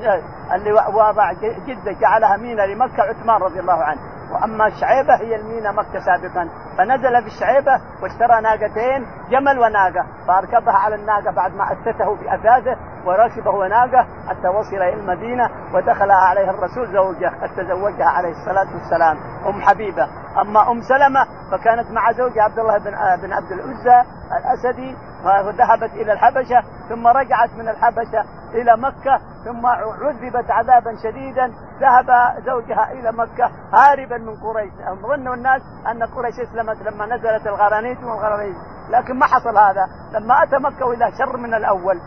اللي 0.54 0.72
وضع 0.94 1.34
جدة 1.68 1.92
جعلها 2.02 2.38
ميناء 2.38 2.66
لمكة 2.66 3.04
عثمان 3.04 3.42
رضي 3.42 3.60
الله 3.60 3.84
عنه. 3.84 4.16
وأما 4.32 4.68
الشعيبه 4.68 5.16
هي 5.16 5.36
المينا 5.36 5.72
مكة 5.72 6.00
سابقا. 6.00 6.50
فنزل 6.78 7.22
في 7.22 7.28
الشعيبه 7.28 7.82
واشترى 8.02 8.42
ناقتين 8.42 9.06
جمل 9.32 9.60
وناقة. 9.60 10.06
فأركبها 10.28 10.74
على 10.74 10.96
الناقة 10.96 11.32
بعد 11.32 11.56
ما 11.56 11.64
استه 11.74 12.16
باثاثه 12.16 12.76
وركبه 13.06 13.52
وناقة 13.52 14.08
حتى 14.30 14.48
وصل 14.48 14.76
إلى 14.76 14.94
المدينة 14.94 15.50
ودخل 15.74 16.12
عليها 16.12 16.52
الرسول 16.52 16.88
زوجة 16.94 17.32
قد 17.42 17.50
تزوجها 17.50 18.10
عليه 18.10 18.32
الصلاة 18.32 18.68
والسلام. 18.74 19.18
أم 19.48 19.62
حبيبة. 19.62 20.08
أما 20.42 20.72
أم 20.72 20.82
سلمة 20.82 21.26
فكانت 21.52 21.92
مع 21.92 22.12
زوجها 22.12 22.44
عبد 22.44 22.60
الله 22.60 22.78
بن 22.78 22.92
بن 23.22 23.34
عبد 23.34 23.52
العزى 23.52 24.10
الأسدي 24.38 24.96
وذهبت 25.26 25.94
إلى 25.94 26.14
الحبشة 26.14 26.64
ثم 26.90 27.08
رجعت 27.08 27.50
من 27.58 27.70
الحبشة 27.70 28.24
إلى 28.54 28.78
مكة 28.78 29.22
ثم 29.48 29.66
عذبت 29.66 30.52
عذابا 30.52 30.95
شديدا 31.04 31.45
ذهب 31.80 32.10
زوجها 32.45 32.91
إلى 32.91 33.12
مكة 33.12 33.52
هاربا 33.74 34.18
من 34.18 34.36
قريش. 34.36 34.74
ظنوا 35.02 35.36
الناس 35.36 35.62
أن 35.91 36.04
قريش 36.04 36.39
اسلمت 36.39 36.82
لما 36.82 37.06
نزلت 37.06 37.48
الغرانيت 37.48 38.04
والغرانيت. 38.04 38.56
لكن 38.89 39.20
ما 39.20 39.26
حصل 39.26 39.58
هذا. 39.58 39.88
لما 40.12 40.43
أتى 40.43 40.58
مكة 40.58 40.86
والى 40.86 41.12
شر 41.18 41.38
من 41.38 41.54
الأول 41.54 42.00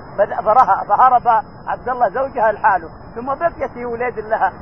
فهرب 0.88 1.26
عبد 1.66 1.88
الله 1.88 2.08
زوجها 2.08 2.52
لحاله 2.52 2.88
ثم 3.14 3.26
بقيت 3.26 3.70
هي 3.76 3.84
ولاد 3.84 4.18
لها 4.18 4.52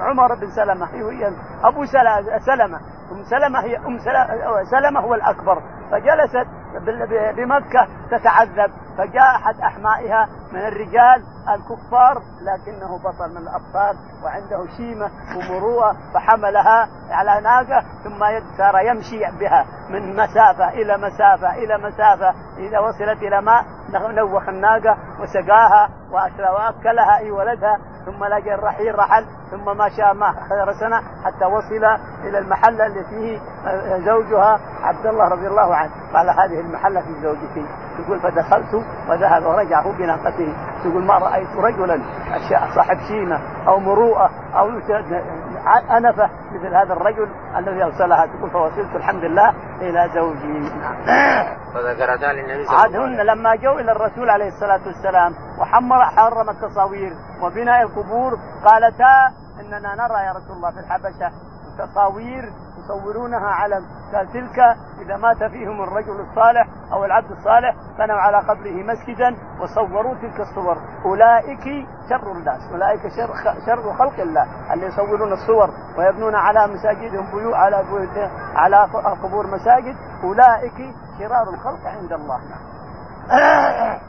عمر 0.00 0.34
بن 0.34 0.50
سلمة 0.50 0.86
هي 0.86 1.32
أبو 1.64 1.84
سلمة. 2.46 2.80
أم 3.12 3.24
سلمة 3.24 3.60
هي 3.60 3.76
أم 3.76 3.98
سلمة, 4.70 5.00
هو 5.00 5.14
الأكبر. 5.14 5.62
فجلست 5.90 6.48
بمكة 7.36 7.88
تتعذب 8.10 8.72
فجاء 8.98 9.36
احد 9.36 9.60
أحمائها 9.60 10.28
من 10.52 10.60
الرجال 10.60 11.24
الكفار 11.48 12.22
لكنه 12.42 12.98
بطل 12.98 13.30
من 13.30 13.36
الأبطال 13.36 13.96
وعنده 14.24 14.66
شيمة 14.76 15.10
ومروءة 15.36 15.96
فحملها 16.14 16.88
على 17.10 17.40
ناقة 17.40 17.84
ثم 18.04 18.18
صار 18.58 18.78
يمشي 18.86 19.38
بها 19.40 19.66
من 19.90 20.16
مسافة 20.16 20.68
إلى 20.68 20.96
مسافة 20.96 21.54
إلى 21.54 21.78
مسافة 21.78 22.34
إذا 22.58 22.78
وصلت 22.78 23.22
إلى 23.22 23.42
ماء 23.42 23.64
نوخ 23.98 24.48
الناقة 24.48 24.96
وسقاها 25.20 25.88
وأكلها 26.12 27.18
أي 27.18 27.30
ولدها 27.30 27.78
ثم 28.06 28.24
لقى 28.24 28.54
الرحيل 28.54 28.98
رحل 28.98 29.26
ثم 29.50 29.76
ما 29.76 29.88
شاء 29.88 30.14
ما 30.14 30.32
خير 30.32 30.72
سنة 30.72 31.00
حتى 31.24 31.44
وصل 31.44 31.84
إلى 32.24 32.38
المحله 32.38 32.86
اللي 32.86 33.04
فيه 33.04 33.38
زوجها 33.98 34.60
عبد 34.82 35.06
الله 35.06 35.28
رضي 35.28 35.46
الله 35.46 35.74
عنه. 35.74 35.90
قال 36.14 36.30
هذه 36.30 36.60
المحله 36.60 37.00
في 37.00 37.20
زوجتي. 37.22 37.66
يقول 37.98 38.20
فدخلت 38.20 38.74
وذهب 39.08 39.46
ورجع 39.46 39.82
هو 39.82 39.92
بناقته. 39.92 40.54
يقول 40.84 41.04
ما 41.04 41.18
رأيت 41.18 41.56
رجلا 41.56 42.02
صاحب 42.74 42.96
شيمه 43.08 43.40
أو 43.68 43.78
مروءة 43.78 44.30
أو 44.54 44.68
انفه 45.96 46.30
مثل 46.52 46.74
هذا 46.74 46.92
الرجل 46.92 47.28
الذي 47.56 47.84
أرسلها. 47.84 48.26
تقول 48.26 48.50
فوصلت 48.50 48.96
الحمد 48.96 49.24
لله 49.24 49.54
إلى 49.80 50.10
زوجي. 50.14 50.72
وذكرتا 51.74 52.26
للنبي 52.32 52.66
صلى 52.66 52.76
الله 52.76 52.80
عليه 52.80 52.98
عادهن 52.98 53.26
لما 53.26 53.56
جو 53.56 53.72
إلى 53.78 53.92
الرسول 53.92 54.30
عليه 54.30 54.48
الصلاة 54.48 54.80
والسلام 54.86 55.32
وحمر 55.60 56.04
حرم 56.04 56.50
التصاوير 56.50 57.12
وبناء 57.42 57.82
القبور 57.82 58.38
قالتا 58.64 59.32
إننا 59.60 59.94
نرى 59.94 60.20
يا 60.26 60.32
رسول 60.32 60.56
الله 60.56 60.70
في 60.70 60.78
الحبشة 60.80 61.32
تصاوير 61.78 62.52
يصورونها 62.84 63.48
علم 63.48 63.84
قال 64.14 64.32
تلك 64.32 64.58
إذا 65.00 65.16
مات 65.16 65.44
فيهم 65.50 65.82
الرجل 65.82 66.20
الصالح 66.20 66.66
أو 66.92 67.04
العبد 67.04 67.30
الصالح 67.30 67.74
بنوا 67.98 68.16
على 68.16 68.38
قبره 68.38 68.82
مسجدا 68.82 69.36
وصوروا 69.60 70.14
تلك 70.14 70.40
الصور. 70.40 70.76
أولئك 71.04 71.64
شر 72.10 72.32
الناس 72.32 72.72
أولئك 72.72 73.00
شر 73.00 73.30
شر 73.66 73.92
خلق 73.92 74.20
الله 74.20 74.72
اللي 74.72 74.86
يصورون 74.86 75.32
الصور 75.32 75.70
ويبنون 75.98 76.34
على 76.34 76.66
مساجدهم 76.66 77.30
بيوت 77.30 77.54
على 77.54 77.76
على 78.54 78.88
قبور 79.22 79.46
مساجد 79.46 79.96
أولئك 80.24 80.78
شرار 81.18 81.54
الخلق 81.54 81.86
عند 81.86 82.12
الله. 82.12 82.40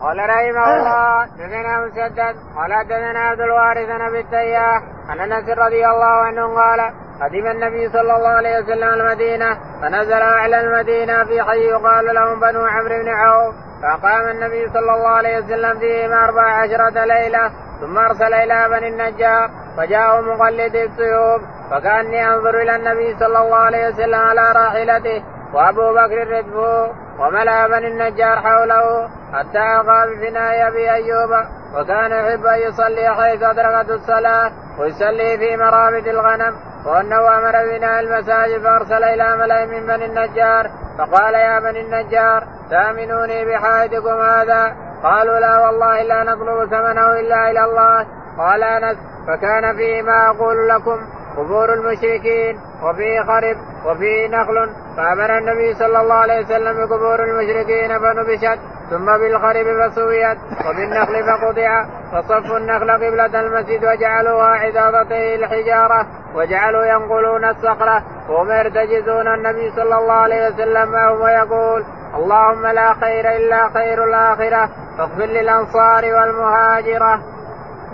قال 0.02 0.18
رحمه 0.18 0.76
الله 0.76 1.26
دثنا 1.26 1.86
مسدد 1.86 2.36
قال 2.56 2.74
حدثنا 2.74 3.20
عبد 3.20 3.40
الوارث 3.40 3.88
بن 3.88 4.16
التياح 4.16 4.82
عن 5.10 5.20
أنس 5.20 5.50
رضي 5.50 5.86
الله 5.88 6.16
عنه 6.26 6.56
قال 6.56 6.94
قدم 7.24 7.48
النبي 7.48 7.90
صلى 7.90 8.16
الله 8.16 8.30
عليه 8.30 8.60
وسلم 8.60 8.90
المدينة 8.90 9.58
فنزل 9.82 10.22
اعلى 10.22 10.62
المدينة 10.62 11.24
في 11.24 11.42
حي 11.42 11.60
يقال 11.60 12.16
لهم 12.16 12.40
بنو 12.40 12.66
عمرو 12.66 13.04
بن 13.04 13.10
عوف. 13.10 13.56
فقام 13.84 14.30
النبي 14.30 14.68
صلى 14.68 14.94
الله 14.94 15.08
عليه 15.08 15.38
وسلم 15.38 15.80
فيهم 15.80 16.12
أربع 16.12 16.42
عشرة 16.42 17.06
ليلة 17.06 17.52
ثم 17.82 17.98
أرسل 17.98 18.34
إلى 18.34 18.70
بني 18.70 18.88
النجار 18.88 19.50
فجاءوا 19.78 20.22
مقلد 20.22 20.76
السيوف 20.76 21.42
فكأني 21.72 22.28
أنظر 22.28 22.62
إلى 22.62 22.76
النبي 22.76 23.16
صلى 23.20 23.40
الله 23.40 23.56
عليه 23.56 23.88
وسلم 23.88 24.20
على 24.20 24.52
راحلته 24.52 25.24
وأبو 25.54 25.94
بكر 25.94 26.28
ردفه 26.28 26.92
وملأ 27.20 27.68
بني 27.68 27.88
النجار 27.88 28.40
حوله 28.40 29.10
حتى 29.34 29.60
ألقى 29.60 30.08
بفناء 30.10 30.68
أبي 30.68 30.92
أيوب. 30.92 31.63
وكان 31.74 32.12
يحب 32.12 32.46
أن 32.46 32.60
يصلي 32.60 33.16
حيث 33.16 33.44
أدركت 33.44 33.90
الصلاة 33.90 34.52
ويصلي 34.80 35.38
في 35.38 35.58
مرابد 35.58 36.08
الغنم 36.08 36.56
وأنه 36.86 37.38
أمر 37.38 37.52
بناء 37.52 38.00
المساجد 38.00 38.64
فأرسل 38.64 39.04
إلى 39.04 39.38
ملأ 39.38 39.66
من 39.66 39.86
بني 39.86 40.06
النجار 40.06 40.70
فقال 40.98 41.34
يا 41.34 41.60
بني 41.60 41.82
النجار 41.82 42.44
تأمنوني 42.70 43.46
بحائطكم 43.46 44.22
هذا؟ 44.22 44.76
قالوا 45.04 45.40
لا 45.40 45.60
والله 45.60 46.02
لا 46.02 46.24
نطلب 46.24 46.70
ثمنه 46.70 47.20
إلا 47.20 47.52
إلى 47.52 47.64
الله. 47.66 48.06
قال 48.38 48.64
أنس 48.64 48.98
فكان 49.28 49.76
فيه 49.78 50.02
ما 50.02 50.30
أقول 50.30 50.70
لكم 50.70 51.00
قبور 51.38 51.74
المشركين 51.74 52.60
وفيه 52.84 53.22
خرب 53.22 53.58
وفيه 53.86 54.28
نخل. 54.28 54.70
فأمر 54.98 55.38
النبي 55.38 55.74
صلى 55.74 56.02
الله 56.02 56.16
عليه 56.16 56.46
وسلم 56.46 56.78
بقبور 56.78 57.24
المشركين 57.24 58.00
فنبشت 58.00 58.60
ثم 58.94 59.06
بالخرب 59.06 59.66
فسويت 59.80 60.38
وبالنخل 60.66 61.24
فقطع 61.24 61.86
فصفوا 62.12 62.58
النخل 62.58 62.92
قبلة 62.92 63.40
المسجد 63.40 63.86
وجعلوها 63.86 64.48
عدادته 64.48 65.36
الحجارة 65.36 66.06
وجعلوا 66.36 66.86
ينقلون 66.86 67.46
الصخرة 67.46 68.04
وهم 68.30 68.52
يرتجزون 68.52 69.28
النبي 69.28 69.72
صلى 69.72 69.98
الله 69.98 70.14
عليه 70.14 70.48
وسلم 70.48 70.92
معهم 70.92 71.22
ويقول 71.22 71.86
اللهم 72.16 72.68
لا 72.68 72.94
خير 72.94 73.36
إلا 73.36 73.70
خير 73.70 74.04
الآخرة 74.04 74.70
فاغفر 74.98 75.26
للأنصار 75.26 76.04
والمهاجرة. 76.06 77.20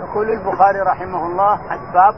يقول 0.00 0.30
البخاري 0.30 0.80
رحمه 0.80 1.26
الله 1.26 1.60
باب 1.94 2.14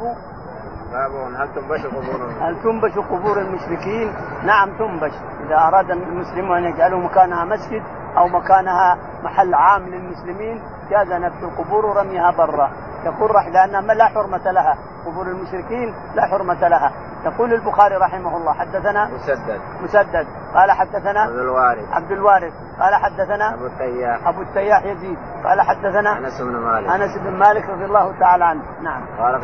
باب 0.93 1.11
هل 1.37 1.49
تنبش 1.55 1.87
قبور 1.87 2.30
هل 2.41 2.62
تنبش 2.62 2.99
قبور 2.99 3.39
المشركين؟ 3.39 4.14
نعم 4.45 4.78
تنبش 4.78 5.12
إذا 5.47 5.57
أراد 5.57 5.91
المسلمون 5.91 6.57
أن 6.57 6.64
يجعلوا 6.64 6.99
مكانها 6.99 7.45
مسجد 7.45 7.83
أو 8.18 8.28
مكانها 8.28 8.98
محل 9.22 9.54
عام 9.54 9.82
للمسلمين 9.82 10.62
جاز 10.90 11.12
نبش 11.12 11.42
القبور 11.42 11.86
ورميها 11.86 12.30
برا. 12.30 12.70
يقول 13.04 13.30
رح 13.30 13.46
لأنها 13.46 13.94
لا 13.94 14.08
حرمة 14.08 14.50
لها. 14.50 14.78
قبور 15.06 15.26
المشركين 15.26 15.94
لا 16.14 16.26
حرمة 16.26 16.68
لها. 16.68 16.92
يقول 17.24 17.52
البخاري 17.52 17.96
رحمه 17.96 18.36
الله 18.36 18.52
حدثنا 18.52 19.08
مسدد. 19.08 19.60
مسدد. 19.82 20.26
قال 20.54 20.70
حدثنا 20.70 21.20
عبد 21.20 21.38
الوارث. 21.38 21.92
عبد 21.92 22.12
الوارث. 22.12 22.52
قال 22.80 22.94
حدثنا 22.94 23.54
أبو 23.54 23.66
التياح. 23.66 24.28
أبو 24.28 24.42
التياح 24.42 24.84
يزيد. 24.84 25.18
قال 25.44 25.60
حدثنا 25.60 26.18
أنس 26.18 26.40
بن 26.40 26.56
مالك. 26.56 26.90
أنس 26.90 27.18
بن 27.18 27.38
مالك 27.38 27.70
رضي 27.70 27.84
الله 27.84 28.18
تعالى 28.20 28.44
عنه. 28.44 28.62
نعم. 28.82 29.02
قال 29.18 29.42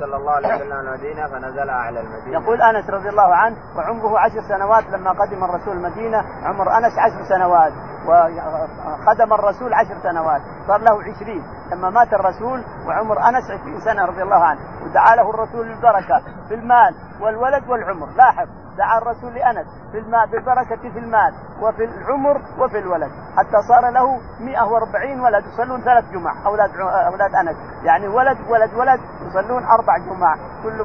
صلى 0.00 0.16
الله 0.16 0.32
عليه 0.32 0.54
وسلم 0.54 0.72
المدينة 0.72 1.26
فنزل 1.26 1.70
اعلى 1.70 2.00
المدينة. 2.00 2.42
يقول 2.42 2.62
أنس 2.62 2.90
رضي 2.90 3.08
الله 3.08 3.34
عنه 3.34 3.56
وعمره 3.76 4.18
عشر 4.18 4.40
سنوات 4.48 4.84
لما 4.90 5.10
قدم 5.10 5.44
الرسول 5.44 5.76
المدينة 5.76 6.24
عمر 6.44 6.78
أنس 6.78 6.92
عشر 6.98 7.24
سنوات. 7.28 7.72
وخدم 8.08 9.32
الرسول 9.32 9.74
عشر 9.74 9.96
سنوات. 10.02 10.42
صار 10.68 10.80
له 10.80 11.02
عشرين. 11.02 11.42
لما 11.72 11.90
مات 11.90 12.14
الرسول 12.14 12.64
وعمر 12.86 13.18
أنس 13.28 13.50
عشرين 13.50 13.80
سنة 13.80 14.04
رضي 14.04 14.22
الله 14.22 14.44
عنه 14.44 14.60
ودعا 14.84 15.16
له 15.16 15.30
الرسول 15.30 15.68
بالبركه 15.68 16.22
في 16.48 16.54
المال 16.54 16.94
والولد 17.20 17.68
والعمر. 17.68 18.08
لاحظ 18.16 18.48
دعا 18.78 18.98
الرسول 18.98 19.34
لأنس 19.34 19.66
في 19.92 19.98
المال 19.98 20.30
بالبركة 20.30 20.76
في 20.92 20.98
المال 20.98 21.34
وفي 21.62 21.84
العمر 21.84 22.40
وفي 22.58 22.78
الولد. 22.78 23.10
حتى 23.36 23.58
صار 23.68 23.90
له 23.90 24.20
140 24.40 25.20
ولد 25.20 25.44
يصلون 25.46 25.80
ثلاث 25.80 26.04
جمع 26.12 26.32
أولاد 26.46 26.70
أولاد 27.06 27.34
أنس. 27.34 27.56
يعني 27.84 28.08
ولد 28.08 28.38
ولد 28.50 28.74
ولد 28.74 29.00
يصلون 29.26 29.64
أربع 29.64 29.98
جمع 29.98 30.36
كل 30.62 30.78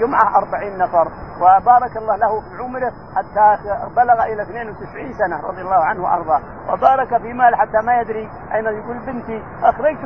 جمعة 0.00 0.38
40 0.38 0.78
نفر. 0.78 1.08
وبارك 1.40 1.96
الله 1.96 2.16
له 2.16 2.40
في 2.40 2.62
عمره 2.62 2.92
حتى 3.16 3.58
بلغ 3.96 4.24
إلى 4.24 4.42
92 4.42 5.12
سنة 5.12 5.40
رضي 5.48 5.60
الله 5.60 5.84
عنه 5.84 6.02
وأرضاه. 6.04 6.40
وبارك 6.72 7.22
في 7.22 7.32
مال 7.32 7.54
حتى 7.54 7.80
ما 7.86 8.00
يدري 8.00 8.30
أين 8.54 8.64
يقول 8.64 8.98
بنتي 8.98 9.29
أخرجت 9.62 9.98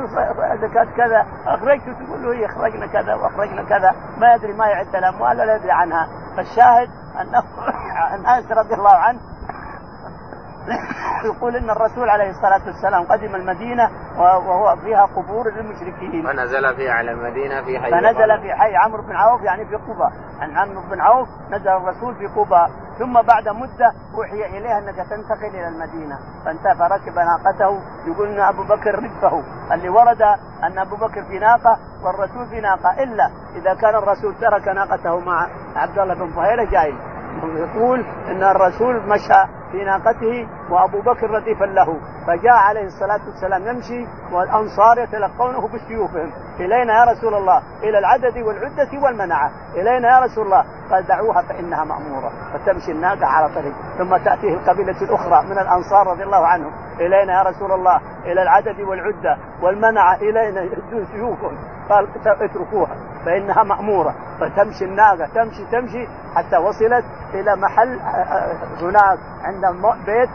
زكاه 0.61 0.87
كذا 0.97 1.25
أخرجت 1.47 1.83
تقول 1.83 2.23
له 2.23 2.33
هي 2.33 2.45
أخرجنا 2.45 2.87
كذا 2.87 3.15
وأخرجنا 3.15 3.63
كذا 3.63 3.95
ما 4.17 4.33
يدري 4.33 4.53
ما 4.53 4.67
يعد 4.67 4.95
الاموال 4.95 5.39
ولا 5.39 5.55
يدري 5.55 5.71
عنها. 5.71 6.07
فالشاهد 6.37 6.89
عن 7.15 8.25
أنس 8.35 8.51
رضي 8.51 8.73
الله 8.73 8.95
عنه 8.95 9.19
يقول 11.29 11.55
إن 11.55 11.69
الرسول 11.69 12.09
عليه 12.09 12.29
الصلاة 12.29 12.65
والسلام 12.65 13.03
قدم 13.03 13.35
المدينة 13.35 13.89
وهو 14.17 14.75
فيها 14.75 15.05
قبور 15.05 15.53
للمشركين. 15.53 16.23
فنزل 16.23 16.75
في 16.75 16.89
على 16.89 17.11
المدينة 17.11 17.61
في 17.65 17.79
حي 17.79 17.91
فنزل 17.91 18.41
في 18.41 18.53
حي 18.53 18.75
عمرو 18.75 19.03
بن 19.03 19.15
عوف 19.15 19.41
يعني 19.41 19.65
في 19.65 19.75
قباء، 19.75 20.11
عن 20.41 20.57
عمرو 20.57 20.81
بن 20.91 21.01
عوف 21.01 21.27
نزل 21.51 21.67
الرسول 21.67 22.15
في 22.15 22.27
قباء، 22.27 22.69
ثم 22.99 23.13
بعد 23.13 23.49
مدة 23.49 23.93
أوحي 24.15 24.57
إليه 24.57 24.77
أنك 24.77 24.95
تنتقل 24.95 25.49
إلى 25.49 25.67
المدينة، 25.67 26.17
فانتهى 26.45 26.75
فركب 26.75 27.15
ناقته. 27.15 27.79
يقول 28.07 28.27
إن 28.27 28.39
أبو 28.39 28.63
بكر 28.63 28.95
ردفه، 28.95 29.43
اللي 29.73 29.89
ورد 29.89 30.21
أن 30.63 30.79
أبو 30.79 30.95
بكر 30.95 31.23
في 31.23 31.39
ناقة 31.39 31.77
والرسول 32.03 32.45
في 32.49 32.61
ناقة. 32.61 33.03
إلا 33.03 33.29
إذا 33.55 33.73
كان 33.73 33.95
الرسول 33.95 34.35
ترك 34.35 34.67
ناقته 34.67 35.19
مع 35.19 35.47
عبد 35.75 35.99
الله 35.99 36.13
بن 36.13 36.31
فهيرة 36.35 36.63
جايز. 36.71 36.95
يقول 37.43 38.05
إن 38.27 38.43
الرسول 38.43 39.09
مشى 39.09 39.54
في 39.75 39.83
ناقته 39.83 40.47
وابو 40.69 41.01
بكر 41.01 41.29
رديفا 41.29 41.65
له 41.65 41.99
فجاء 42.27 42.53
عليه 42.53 42.85
الصلاة 42.85 43.19
والسلام 43.27 43.67
يمشي 43.67 44.07
والأنصار 44.31 44.99
يتلقونه 44.99 45.67
بسيوفهم 45.67 46.31
إلينا 46.59 46.99
يا 46.99 47.11
رسول 47.11 47.33
الله 47.33 47.61
إلى 47.83 47.97
العدد 47.99 48.37
والعدة 48.37 48.99
والمنعة. 49.03 49.51
إلينا 49.75 50.07
يا 50.15 50.19
رسول 50.19 50.45
الله. 50.45 50.65
قال 50.91 51.07
دعوها 51.07 51.41
فإنها 51.41 51.83
مأمورة 51.83 52.31
فتمشي 52.53 52.91
الناقة 52.91 53.25
على 53.25 53.55
طريق 53.55 53.73
ثم 53.97 54.17
تأتيه 54.17 54.53
القبيلة 54.53 55.01
الأخرى 55.01 55.45
من 55.45 55.59
الأنصار 55.59 56.07
رضي 56.07 56.23
الله 56.23 56.47
عنهم. 56.47 56.71
إلينا 56.99 57.33
يا 57.37 57.43
رسول 57.43 57.71
الله 57.71 58.01
إلى 58.25 58.41
العدد 58.43 58.81
والعدة 58.81 59.37
والمنعه 59.61 60.15
إلينا 60.15 60.61
يدون 60.61 61.05
سيوفهم. 61.11 61.57
قال 61.89 62.07
اتركوها 62.25 62.95
فإنها 63.25 63.63
مأمورة. 63.63 64.15
فتمشي 64.39 64.85
الناقة 64.85 65.25
تمشي 65.35 65.65
تمشي 65.71 66.07
حتى 66.35 66.57
وصلت 66.57 67.05
إلى 67.33 67.55
محل 67.55 67.99
هناك 68.81 69.19
عند 69.43 69.65
بيت 70.05 70.29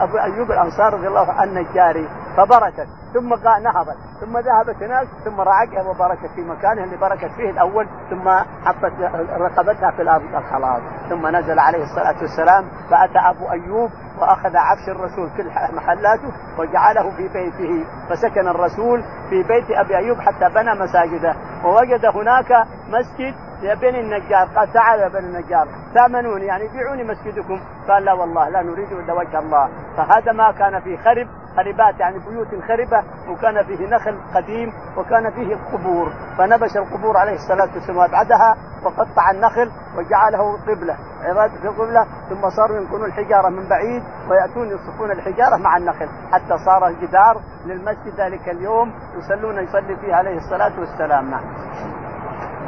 أبو 0.00 0.18
أيوب 0.18 0.50
الأنصار 0.50 0.94
رضي 0.94 1.08
الله 1.08 1.32
عنه 1.32 1.42
النجاري 1.60 2.08
فبركت 2.36 2.88
ثم 3.14 3.28
نهضت 3.62 3.96
ثم 4.20 4.38
ذهبت 4.38 4.82
هناك 4.82 5.06
ثم 5.24 5.40
رعقها 5.40 5.82
وبركت 5.90 6.26
في 6.34 6.40
مكانها 6.40 6.84
اللي 6.84 6.96
بركت 6.96 7.30
فيه 7.36 7.50
الأول 7.50 7.88
ثم 8.10 8.28
حطت 8.64 8.92
رقبتها 9.38 9.90
في 9.90 10.02
الأرض 10.02 10.34
الخلاص 10.34 10.82
ثم 11.08 11.26
نزل 11.26 11.58
عليه 11.58 11.82
الصلاة 11.82 12.20
والسلام 12.20 12.64
فأتى 12.90 13.18
أبو 13.18 13.50
أيوب 13.50 13.90
وأخذ 14.20 14.56
عفش 14.56 14.88
الرسول 14.88 15.30
كل 15.36 15.46
محلاته 15.76 16.32
وجعله 16.58 17.10
في 17.16 17.28
بيته 17.28 17.84
فسكن 18.10 18.48
الرسول 18.48 19.02
في 19.30 19.42
بيت 19.42 19.70
أبي 19.70 19.96
أيوب 19.96 20.20
حتى 20.20 20.48
بنى 20.54 20.74
مساجده 20.74 21.34
ووجد 21.64 22.06
هناك 22.06 22.66
مسجد 22.88 23.34
يا 23.62 23.74
بني 23.74 24.00
النجار 24.00 24.48
قال 24.56 24.72
تعال 24.72 25.00
يا 25.00 25.08
بني 25.08 25.26
النجار 25.26 25.68
ثامنوني 25.94 26.46
يعني 26.46 26.68
بيعوني 26.68 27.04
مسجدكم. 27.04 27.60
قال 27.88 28.04
لا 28.04 28.12
والله 28.12 28.48
لا 28.48 28.62
نريد 28.62 28.92
إلا 28.92 29.12
وجه 29.12 29.38
الله. 29.38 29.68
فهذا 29.96 30.32
ما 30.32 30.52
كان 30.52 30.80
في 30.80 30.96
خرب 30.96 31.28
خربات 31.56 32.00
يعني 32.00 32.18
بيوت 32.18 32.64
خربة 32.68 33.04
وكان 33.28 33.62
فيه 33.64 33.86
نخل 33.86 34.18
قديم 34.34 34.72
وكان 34.96 35.30
فيه 35.30 35.56
قبور. 35.72 36.12
فنبش 36.38 36.76
القبور 36.76 37.16
عليه 37.16 37.34
الصلاة 37.34 37.68
والسلام 37.74 37.96
وابعدها 37.96 38.56
وقطع 38.84 39.30
النخل 39.30 39.70
وجعله 39.96 40.58
قبلة 40.66 40.96
عباده 41.22 41.52
في 41.54 42.04
ثم 42.28 42.50
صاروا 42.50 42.76
ينقلون 42.76 43.04
الحجارة 43.04 43.48
من 43.48 43.68
بعيد 43.68 44.02
ويأتون 44.30 44.68
يصفون 44.68 45.10
الحجارة 45.10 45.56
مع 45.56 45.76
النخل 45.76 46.08
حتى 46.32 46.58
صار 46.66 46.86
الجدار 46.86 47.40
للمسجد 47.66 48.20
ذلك 48.20 48.48
اليوم 48.48 48.92
يصلون 49.18 49.58
يصلي 49.58 49.96
فيه 49.96 50.14
عليه 50.14 50.36
الصلاة 50.36 50.80
والسلام. 50.80 51.30
نعم. 51.30 51.44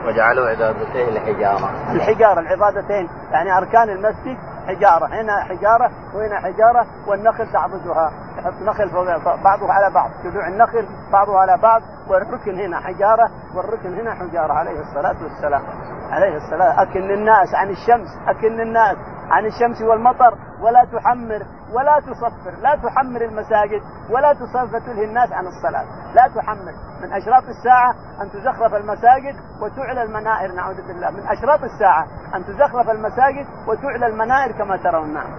وجعلوا 0.06 0.48
عبادتين 0.48 1.08
الحجاره. 1.08 1.92
الحجارة 1.92 2.40
العبادتين 2.40 3.08
يعني 3.32 3.58
أركان 3.58 3.90
المسجد 3.90 4.38
حجارة 4.66 5.06
هنا 5.06 5.44
حجارة 5.44 5.90
وهنا 6.14 6.40
حجارة 6.40 6.86
والنخل 7.06 7.52
تعبدها. 7.52 8.12
يحط 8.38 8.62
نخل 8.62 8.90
بعضه 9.44 9.72
على 9.72 9.94
بعض. 9.94 10.10
جذوع 10.24 10.48
النخل 10.48 10.88
بعضه 11.12 11.38
على 11.38 11.58
بعض 11.62 11.82
والركن 12.08 12.60
هنا 12.60 12.80
حجارة 12.80 13.30
والركن 13.56 14.00
هنا 14.00 14.14
حجارة. 14.14 14.52
عليه 14.52 14.80
الصلاة 14.80 15.22
والسلام. 15.22 15.62
عليه 16.10 16.36
الصلاة 16.36 16.82
أكن 16.82 17.10
الناس 17.10 17.54
عن 17.54 17.70
الشمس 17.70 18.08
أكن 18.28 18.60
الناس 18.60 18.96
عن 19.30 19.46
الشمس 19.46 19.82
والمطر. 19.82 20.34
ولا 20.60 20.84
تحمر 20.84 21.42
ولا 21.72 22.00
تصفر 22.00 22.50
لا 22.62 22.76
تحمر 22.76 23.20
المساجد 23.20 23.82
ولا 24.10 24.32
تصفر 24.32 24.78
تلهي 24.78 25.04
الناس 25.04 25.32
عن 25.32 25.46
الصلاة. 25.46 25.84
لا 26.14 26.28
تحمر. 26.36 26.72
من 27.02 27.12
أشراط 27.12 27.42
الساعة 27.42 27.94
أن 28.22 28.30
تزخرف 28.30 28.74
المساجد 28.74 29.36
وتعلى 29.62 30.02
المنائر. 30.02 30.54
نعوذ 30.54 30.86
بالله. 30.86 31.10
من 31.10 31.28
أشراط 31.28 31.62
الساعة 31.62 32.06
أن 32.34 32.44
تزخرف 32.44 32.90
المساجد 32.90 33.46
وتعلى 33.68 34.06
المنائر 34.06 34.52
كما 34.58 34.76
ترون 34.76 35.14
نعم 35.14 35.30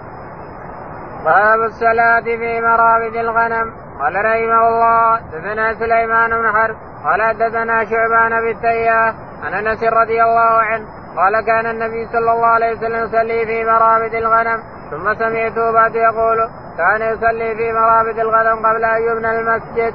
باب 1.26 1.60
الصلاة 1.62 2.24
في 2.24 2.62
مرابد 2.62 3.16
الغنم 3.16 3.74
قال 4.00 4.16
رحمه 4.16 4.68
الله 4.68 5.20
دثنا 5.20 5.74
سليمان 5.74 6.30
بن 6.30 6.52
حرب 6.52 6.76
قال 7.06 7.38
دثنا 7.38 7.86
شعبان 7.86 8.42
بالتياه 8.46 9.14
عن 9.44 9.54
أنس 9.54 9.84
رضي 9.84 10.24
الله 10.24 10.54
عنه 10.62 10.86
قال 11.18 11.46
كان 11.46 11.66
النبي 11.66 12.06
صلى 12.06 12.32
الله 12.32 12.48
عليه 12.48 12.72
وسلم 12.72 13.04
يصلي 13.06 13.46
في 13.46 13.66
مرابد 13.66 14.14
الغنم 14.16 14.60
ثم 14.92 15.14
سمعته 15.14 15.72
بعد 15.72 15.96
يقول 15.96 16.50
كان 16.78 17.02
يصلي 17.02 17.56
في 17.56 17.74
مرابد 17.74 18.20
الغنم 18.20 18.66
قبل 18.66 18.86
أن 18.86 19.02
يبنى 19.02 19.40
المسجد. 19.40 19.94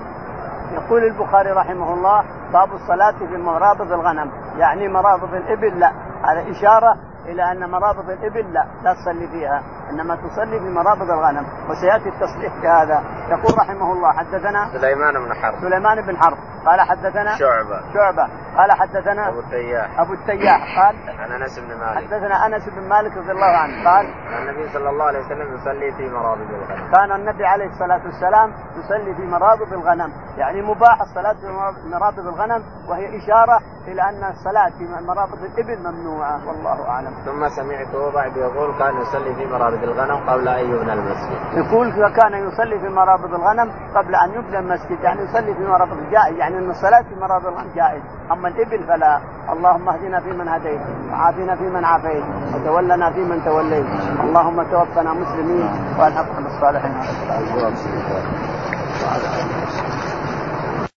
يقول 0.72 1.04
البخاري 1.04 1.50
رحمه 1.50 1.94
الله 1.94 2.24
باب 2.52 2.72
الصلاة 2.72 3.18
في 3.18 3.36
مرابض 3.36 3.92
الغنم 3.92 4.30
يعني 4.58 4.88
مرابض 4.88 5.34
الإبل 5.34 5.80
لا 5.80 5.92
هذا 6.24 6.50
إشارة 6.50 7.09
إلى 7.26 7.52
أن 7.52 7.70
مرابض 7.70 8.10
الإبل 8.10 8.52
لا 8.52 8.66
لا 8.84 8.94
تصلي 8.94 9.28
فيها. 9.28 9.62
إنما 9.90 10.16
تصلي 10.16 10.60
في 10.60 10.68
مرابض 10.68 11.10
الغنم 11.10 11.46
وسيأتي 11.68 12.08
التصريح 12.08 12.52
بهذا 12.62 13.02
يقول 13.28 13.58
رحمه 13.58 13.92
الله 13.92 14.12
حدثنا 14.12 14.70
سليمان 14.72 15.14
بن 15.14 15.34
حرب. 15.34 15.60
سليمان 15.60 16.06
بن 16.06 16.16
حرب. 16.16 16.38
قال 16.66 16.80
حدثنا 16.80 17.36
شعبة. 17.36 17.80
شعبة. 17.94 18.28
قال 18.56 18.72
حدثنا 18.72 19.28
أبو 19.28 19.40
التياح. 19.40 20.00
أبو 20.00 20.12
التياح. 20.12 20.78
قال 20.78 21.20
عن 21.20 21.32
أنس 21.32 21.58
بن 21.58 21.78
مالك. 21.78 21.96
حدثنا 21.96 22.46
أنس 22.46 22.68
بن 22.68 22.88
مالك 22.88 23.16
رضي 23.16 23.32
الله 23.32 23.56
عنه. 23.56 23.90
قال 23.90 24.06
النبي 24.38 24.68
صلى 24.72 24.90
الله 24.90 25.04
عليه 25.04 25.18
وسلم 25.18 25.54
يصلي 25.54 25.92
في 25.92 26.08
مرابض 26.08 26.50
الغنم. 26.50 26.92
كان 26.92 27.12
النبي 27.12 27.46
عليه 27.46 27.66
الصلاة 27.66 28.00
والسلام 28.04 28.52
يصلي 28.78 29.14
في 29.14 29.22
مرابض 29.22 29.72
الغنم. 29.72 30.12
يعني 30.36 30.62
مباح 30.62 31.00
الصلاة 31.00 31.32
في 31.32 31.88
مرابض 31.88 32.26
الغنم 32.26 32.64
وهي 32.88 33.18
إشارة 33.18 33.60
إلى 33.88 34.02
أن 34.02 34.24
الصلاة 34.24 34.70
في 34.78 35.04
مرابض 35.06 35.38
الإبل 35.44 35.78
ممنوعة 35.78 36.48
والله 36.48 36.88
أعلم. 36.88 37.14
ثم 37.24 37.48
سمعته 37.48 38.12
بعد 38.12 38.36
يقول 38.36 38.78
كان 38.78 39.00
يصلي 39.00 39.34
في 39.34 39.46
مرابض 39.46 39.79
الغنم 39.82 40.16
قبل 40.30 40.48
أن 40.48 40.70
يبنى 40.70 40.92
المسجد. 40.92 41.38
يقول 41.54 41.92
كان 42.08 42.48
يصلي 42.48 42.78
في 42.78 42.88
مرابض 42.88 43.34
الغنم 43.34 43.72
قبل 43.94 44.14
أن 44.14 44.30
يبنى 44.34 44.58
المسجد 44.58 45.00
يعني 45.02 45.22
يصلي 45.22 45.54
في 45.54 45.66
مرابض 45.66 45.98
الجائز 45.98 46.36
يعني 46.36 46.58
إن 46.58 46.70
الصلاة 46.70 47.02
في 47.02 47.14
مرابض 47.20 47.46
الغنم 47.46 47.66
جائز. 47.74 48.02
أما 48.32 48.48
الإبل 48.48 48.84
فلا. 48.86 49.20
اللهم 49.52 49.88
اهدنا 49.88 50.20
فيمن 50.20 50.48
هديت 50.48 50.80
وعافنا 51.12 51.56
فيمن 51.56 51.84
عافيت 51.84 52.24
وتولنا 52.54 53.10
فيمن 53.10 53.44
توليت. 53.44 53.86
اللهم 54.20 54.62
توفنا 54.62 55.12
مسلمين 55.12 55.70
وألحقنا 55.98 56.40
بالصالحين. 56.40 56.94